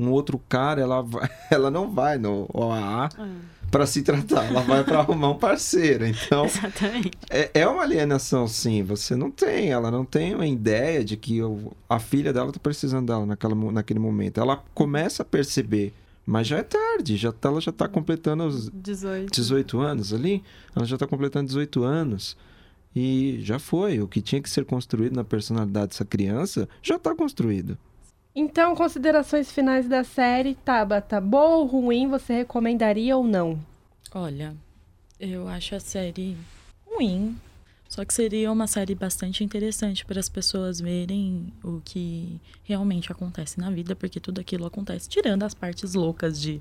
um 0.06 0.10
outro 0.12 0.42
cara. 0.50 0.82
Ela, 0.82 1.04
vai, 1.04 1.30
ela 1.52 1.70
não 1.70 1.92
vai 1.92 2.18
no 2.18 2.50
OAA 2.52 3.10
para 3.72 3.86
se 3.86 4.02
tratar. 4.02 4.46
Ela 4.46 4.62
vai 4.62 4.84
para 4.84 5.00
arrumar 5.00 5.32
um 5.32 5.38
parceiro. 5.38 6.06
Então, 6.06 6.46
Exatamente. 6.48 7.12
é, 7.30 7.52
é 7.54 7.68
uma 7.68 7.84
alienação, 7.84 8.48
sim. 8.48 8.84
Você 8.84 9.16
não 9.16 9.30
tem, 9.32 9.70
ela 9.72 9.92
não 9.92 10.06
tem 10.06 10.34
uma 10.36 10.48
ideia 10.48 11.04
de 11.04 11.18
que 11.18 11.42
o- 11.42 11.72
a 11.90 12.00
filha 12.00 12.32
dela 12.34 12.52
tá 12.52 12.60
precisando 12.60 13.08
dela 13.08 13.26
naquela, 13.26 13.56
naquele 13.72 14.00
momento. 14.00 14.40
Ela 14.40 14.64
começa 14.74 15.24
a 15.24 15.26
perceber, 15.26 15.94
mas 16.26 16.48
já 16.48 16.58
é 16.60 16.64
tarde, 16.64 17.18
já 17.18 17.32
tá- 17.32 17.50
ela 17.50 17.62
já 17.62 17.72
tá 17.72 17.88
completando 17.88 18.46
os 18.46 18.70
18. 18.74 19.32
18 19.32 19.80
anos 19.80 20.14
ali. 20.14 20.44
Ela 20.76 20.86
já 20.86 20.98
tá 20.98 21.06
completando 21.08 21.48
18 21.48 21.84
anos. 21.84 22.36
E 22.96 23.40
já 23.42 23.60
foi. 23.60 24.00
O 24.00 24.08
que 24.08 24.22
tinha 24.22 24.42
que 24.42 24.50
ser 24.50 24.66
construído 24.66 25.16
na 25.16 25.24
personalidade 25.24 25.90
dessa 25.90 26.06
criança 26.06 26.68
já 26.82 26.98
tá 26.98 27.14
construído. 27.14 27.78
Então, 28.40 28.76
considerações 28.76 29.52
finais 29.52 29.88
da 29.88 30.04
série, 30.04 30.54
Tabata. 30.54 31.20
Boa 31.20 31.56
ou 31.56 31.66
ruim, 31.66 32.08
você 32.08 32.34
recomendaria 32.34 33.18
ou 33.18 33.24
não? 33.24 33.60
Olha, 34.14 34.56
eu 35.20 35.48
acho 35.48 35.74
a 35.74 35.80
série 35.80 36.38
ruim. 36.86 37.36
Só 37.88 38.04
que 38.04 38.14
seria 38.14 38.52
uma 38.52 38.68
série 38.68 38.94
bastante 38.94 39.44
interessante 39.44 40.06
para 40.06 40.20
as 40.20 40.28
pessoas 40.28 40.80
verem 40.80 41.54
o 41.64 41.82
que 41.84 42.40
realmente 42.64 43.12
acontece 43.12 43.60
na 43.60 43.70
vida, 43.70 43.96
porque 43.96 44.20
tudo 44.20 44.42
aquilo 44.42 44.66
acontece, 44.66 45.08
tirando 45.08 45.44
as 45.44 45.54
partes 45.54 45.94
loucas 45.94 46.40
de 46.40 46.60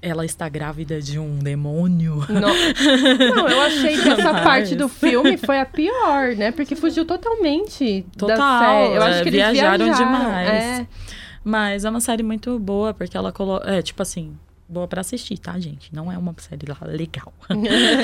ela 0.00 0.24
está 0.24 0.48
grávida 0.48 1.02
de 1.02 1.18
um 1.18 1.38
demônio. 1.38 2.24
Não, 2.28 2.54
não 3.34 3.48
eu 3.48 3.60
achei 3.62 3.98
que 4.00 4.08
essa 4.08 4.32
Mas- 4.32 4.44
parte 4.44 4.76
do 4.76 4.88
filme 4.88 5.36
foi 5.36 5.58
a 5.58 5.66
pior, 5.66 6.36
né? 6.36 6.52
Porque 6.52 6.76
fugiu 6.76 7.04
totalmente 7.04 8.06
da 8.16 8.26
Total, 8.28 8.84
série. 8.84 8.96
Eu 8.96 9.02
acho 9.02 9.18
é, 9.18 9.22
que 9.22 9.28
eles 9.28 9.40
viajaram 9.40 9.84
viajaram, 9.84 10.12
demais. 10.12 10.48
É. 10.48 10.86
Mas 11.44 11.84
é 11.84 11.90
uma 11.90 12.00
série 12.00 12.22
muito 12.22 12.58
boa, 12.58 12.92
porque 12.94 13.16
ela 13.16 13.32
coloca. 13.32 13.68
É, 13.68 13.80
tipo 13.82 14.02
assim, 14.02 14.36
boa 14.68 14.86
pra 14.86 15.00
assistir, 15.00 15.38
tá, 15.38 15.58
gente? 15.58 15.94
Não 15.94 16.12
é 16.12 16.18
uma 16.18 16.34
série 16.38 16.66
lá 16.66 16.78
legal. 16.86 17.32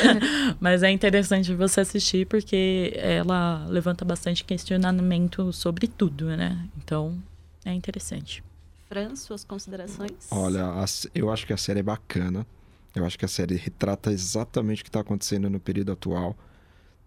Mas 0.59 0.83
é 0.83 0.91
interessante 0.91 1.55
você 1.55 1.81
assistir 1.81 2.27
porque 2.27 2.93
ela 2.97 3.67
levanta 3.69 4.05
bastante 4.05 4.45
questionamento 4.45 5.53
sobre 5.53 5.87
tudo, 5.87 6.27
né? 6.37 6.67
Então, 6.79 7.17
é 7.65 7.73
interessante. 7.73 8.43
Fran, 8.89 9.15
suas 9.17 9.45
considerações? 9.45 10.13
Olha, 10.31 10.67
eu 11.15 11.31
acho 11.31 11.47
que 11.47 11.53
a 11.53 11.57
série 11.57 11.81
é 11.81 11.83
bacana. 11.83 12.47
Eu 12.95 13.05
acho 13.05 13.19
que 13.19 13.25
a 13.25 13.29
série 13.29 13.57
retrata 13.57 14.13
exatamente 14.13 14.83
o 14.83 14.85
que 14.85 14.89
está 14.89 15.01
acontecendo 15.01 15.51
no 15.51 15.59
período 15.59 15.93
atual. 15.93 16.37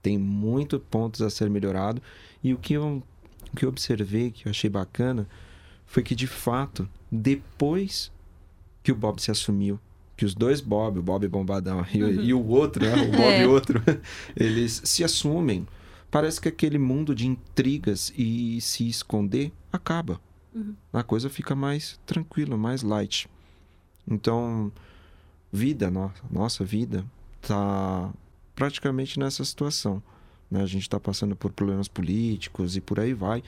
Tem 0.01 0.17
muitos 0.17 0.81
pontos 0.89 1.21
a 1.21 1.29
ser 1.29 1.49
melhorado. 1.49 2.01
E 2.43 2.53
o 2.53 2.57
que 2.57 2.73
eu, 2.73 3.01
o 3.53 3.55
que 3.55 3.65
eu 3.65 3.69
observei, 3.69 4.31
que 4.31 4.47
eu 4.47 4.49
achei 4.49 4.69
bacana, 4.69 5.27
foi 5.85 6.03
que 6.03 6.13
de 6.13 6.27
fato, 6.27 6.87
depois 7.09 8.11
que 8.87 8.91
o 8.93 8.95
Bob 8.95 9.21
se 9.21 9.29
assumiu 9.29 9.77
que 10.15 10.23
os 10.23 10.33
dois 10.33 10.61
Bob, 10.61 10.97
o 10.97 11.03
Bob 11.03 11.27
Bombadão 11.27 11.85
e, 11.93 12.01
o- 12.01 12.21
e 12.21 12.33
o 12.33 12.41
outro, 12.47 12.85
né? 12.85 12.93
O 13.03 13.11
Bob 13.11 13.33
É. 13.33 13.45
outro, 13.47 13.83
eles 14.33 14.81
se 14.85 15.03
assumem. 15.03 15.67
Parece 16.09 16.39
que 16.39 16.47
aquele 16.47 16.79
mundo 16.79 17.13
de 17.13 17.27
intrigas 17.27 18.13
e 18.17 18.61
se 18.61 18.87
esconder 18.87 19.51
acaba. 19.73 20.21
Uhum. 20.55 20.73
A 20.93 21.03
coisa 21.03 21.29
fica 21.29 21.53
mais 21.53 21.99
tranquila, 22.05 22.55
mais 22.57 22.81
light. 22.81 23.29
Então, 24.09 24.71
vida, 25.51 25.91
no- 25.91 26.11
nossa 26.31 26.63
vida, 26.63 27.05
tá 27.41 28.09
praticamente 28.55 29.19
nessa 29.19 29.43
situação. 29.43 30.01
Né? 30.49 30.61
A 30.63 30.65
gente 30.65 30.83
está 30.83 30.97
passando 30.99 31.35
por 31.35 31.51
problemas 31.51 31.89
políticos 31.89 32.77
e 32.77 32.81
por 32.81 33.01
aí 33.01 33.13
vai. 33.13 33.43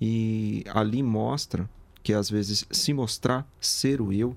E 0.00 0.64
ali 0.74 1.00
mostra 1.00 1.70
que 2.02 2.12
às 2.12 2.28
vezes 2.28 2.66
se 2.70 2.92
mostrar 2.92 3.46
ser 3.60 4.02
o 4.02 4.12
eu 4.12 4.36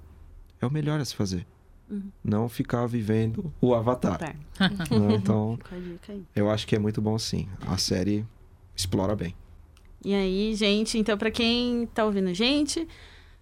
é 0.62 0.66
o 0.66 0.72
melhor 0.72 1.00
a 1.00 1.06
se 1.06 1.16
fazer. 1.16 1.46
Uhum. 1.90 2.10
Não 2.24 2.50
ficar 2.50 2.86
vivendo 2.86 3.54
o 3.62 3.74
avatar. 3.74 4.18
Tá, 4.18 4.26
né? 4.70 5.16
Então, 5.16 5.58
eu 6.36 6.50
acho 6.50 6.68
que 6.68 6.76
é 6.76 6.80
muito 6.80 7.02
bom 7.02 7.18
sim. 7.18 7.48
A 7.66 7.78
série 7.78 8.26
explora 8.76 9.16
bem. 9.16 9.34
E 10.04 10.14
aí, 10.14 10.54
gente, 10.56 10.98
então 10.98 11.18
pra 11.18 11.32
quem 11.32 11.88
tá 11.88 12.06
ouvindo 12.06 12.30
a 12.30 12.34
gente, 12.34 12.88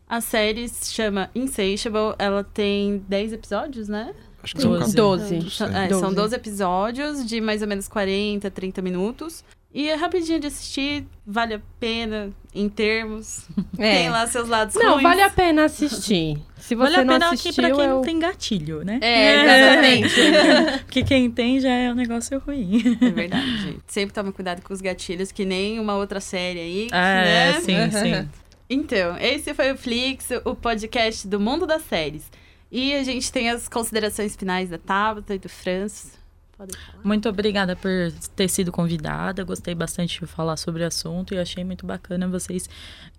a 0.08 0.22
série 0.22 0.68
se 0.70 0.94
chama 0.94 1.30
Insatiable. 1.34 2.16
Ela 2.20 2.44
tem 2.44 3.00
10 3.08 3.34
episódios, 3.34 3.90
né? 3.90 4.14
Acho 4.44 4.56
que 4.56 4.62
são 4.62 4.72
Doze. 4.72 4.86
14. 4.96 5.36
Doze. 5.40 5.52
São, 5.52 5.68
É. 5.68 5.90
são 5.90 6.02
Doze. 6.02 6.16
12 6.16 6.36
episódios 6.36 7.26
de 7.26 7.42
mais 7.42 7.62
ou 7.64 7.68
menos 7.68 7.88
40, 7.88 8.50
30 8.52 8.82
minutos. 8.82 9.44
E 9.78 9.90
é 9.90 9.96
rapidinho 9.96 10.40
de 10.40 10.48
assistir, 10.48 11.06
vale 11.28 11.56
a 11.56 11.62
pena 11.82 12.30
em 12.54 12.70
termos. 12.70 13.46
Tem 13.76 14.06
É. 14.06 14.10
lá 14.10 14.26
seus 14.26 14.48
lados 14.48 14.74
Não, 14.76 14.92
ruins. 14.94 15.04
vale 15.04 15.22
a 15.22 15.30
pena 15.30 15.66
assistir. 15.66 16.38
Se 16.58 16.74
você 16.76 16.94
Vale 16.94 16.96
a 16.96 17.04
não 17.04 17.14
pena 17.16 17.26
assistiu, 17.34 17.52
aqui 17.52 17.62
pra 17.62 17.72
quem 17.72 17.84
eu... 17.84 17.90
não 17.96 18.02
tem 18.02 18.18
gatilho, 18.18 18.84
né? 18.86 19.00
É, 19.02 19.44
exatamente. 19.44 20.80
Porque 20.86 21.04
quem 21.04 21.30
tem 21.30 21.60
já 21.60 21.70
é 21.70 21.92
um 21.92 21.94
negócio 21.94 22.40
ruim. 22.40 22.98
É 23.02 23.10
verdade, 23.12 23.58
gente. 23.62 23.82
Sempre 23.86 24.14
toma 24.16 24.32
cuidado 24.32 24.62
com 24.62 24.74
os 24.74 24.80
gatilhos, 24.82 25.32
que 25.32 25.44
nem 25.44 25.78
uma 25.78 25.96
outra 25.98 26.20
série 26.22 26.60
aí, 26.60 26.88
É, 26.94 27.52
né? 27.54 27.62
sim, 27.62 27.92
sim. 27.92 28.30
Então, 28.68 29.16
esse 29.20 29.54
foi 29.54 29.74
o 29.74 29.78
Flix, 29.78 30.30
o 30.44 30.56
podcast 30.56 31.28
do 31.28 31.40
mundo 31.40 31.68
das 31.68 31.84
séries. 31.84 32.24
E 32.72 32.96
a 32.96 33.04
gente 33.04 33.32
tem 33.32 33.50
as 33.52 33.68
considerações 33.70 34.36
finais 34.36 34.70
da 34.72 34.78
Tabata 34.80 35.36
e 35.36 35.38
do 35.38 35.48
Franz. 35.50 36.14
Podem 36.58 36.76
falar. 36.80 37.04
Muito 37.04 37.28
obrigada 37.30 37.76
por 37.76 37.90
ter 38.36 38.48
sido 38.50 38.72
convidada. 38.72 39.44
Gostei 39.44 39.76
bastante 39.76 40.20
de 40.20 40.26
falar 40.26 40.58
sobre 40.58 40.84
o 40.84 40.88
assunto 40.88 41.34
e 41.34 41.38
achei 41.38 41.64
muito 41.64 41.86
bacana 41.86 42.28
vocês 42.28 42.70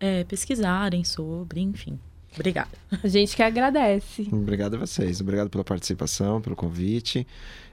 é, 0.00 0.24
pesquisarem 0.24 1.04
sobre, 1.04 1.60
enfim. 1.60 1.98
Obrigada. 2.34 2.70
A 3.02 3.08
gente 3.08 3.34
que 3.36 3.42
agradece. 3.42 4.28
Obrigado 4.32 4.74
a 4.74 4.78
vocês. 4.78 5.20
Obrigado 5.20 5.48
pela 5.50 5.64
participação, 5.64 6.40
pelo 6.40 6.54
convite. 6.56 7.26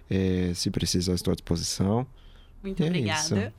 É, 0.09 0.51
se 0.53 0.69
precisar, 0.69 1.13
estou 1.13 1.31
à 1.31 1.35
disposição. 1.35 2.05
Muito 2.61 2.81
É 2.81 2.87
obrigada. 2.87 3.19
isso. 3.19 3.53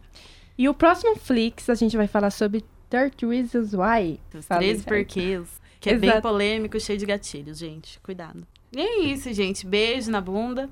E 0.57 0.69
o 0.69 0.75
próximo 0.75 1.17
Flix, 1.17 1.69
a 1.69 1.75
gente 1.75 1.97
vai 1.97 2.07
falar 2.07 2.31
sobre 2.31 2.65
30 2.89 3.27
Reasons 3.27 3.73
Why. 3.75 4.21
Os 4.35 4.47
Falei 4.47 4.69
três 4.69 4.83
certo. 4.83 4.89
porquês. 5.07 5.65
Que 5.81 5.91
é 5.91 5.99
bem 5.99 6.09
Exato. 6.09 6.23
polêmico, 6.23 6.81
cheio 6.81 6.99
de 6.99 7.05
gatilhos, 7.05 7.59
gente. 7.59 8.01
Cuidado. 8.01 8.47
E 8.75 8.81
é 8.81 9.01
isso, 9.03 9.33
gente. 9.33 9.65
Beijo 9.67 10.11
na 10.11 10.21
bunda. 10.21 10.69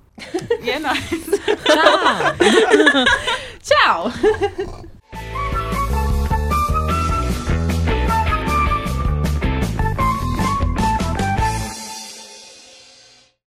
e 0.63 0.71
é 0.71 0.79
nóis. 0.79 0.99
Tchau! 1.65 2.01
Tchau! 3.63 4.93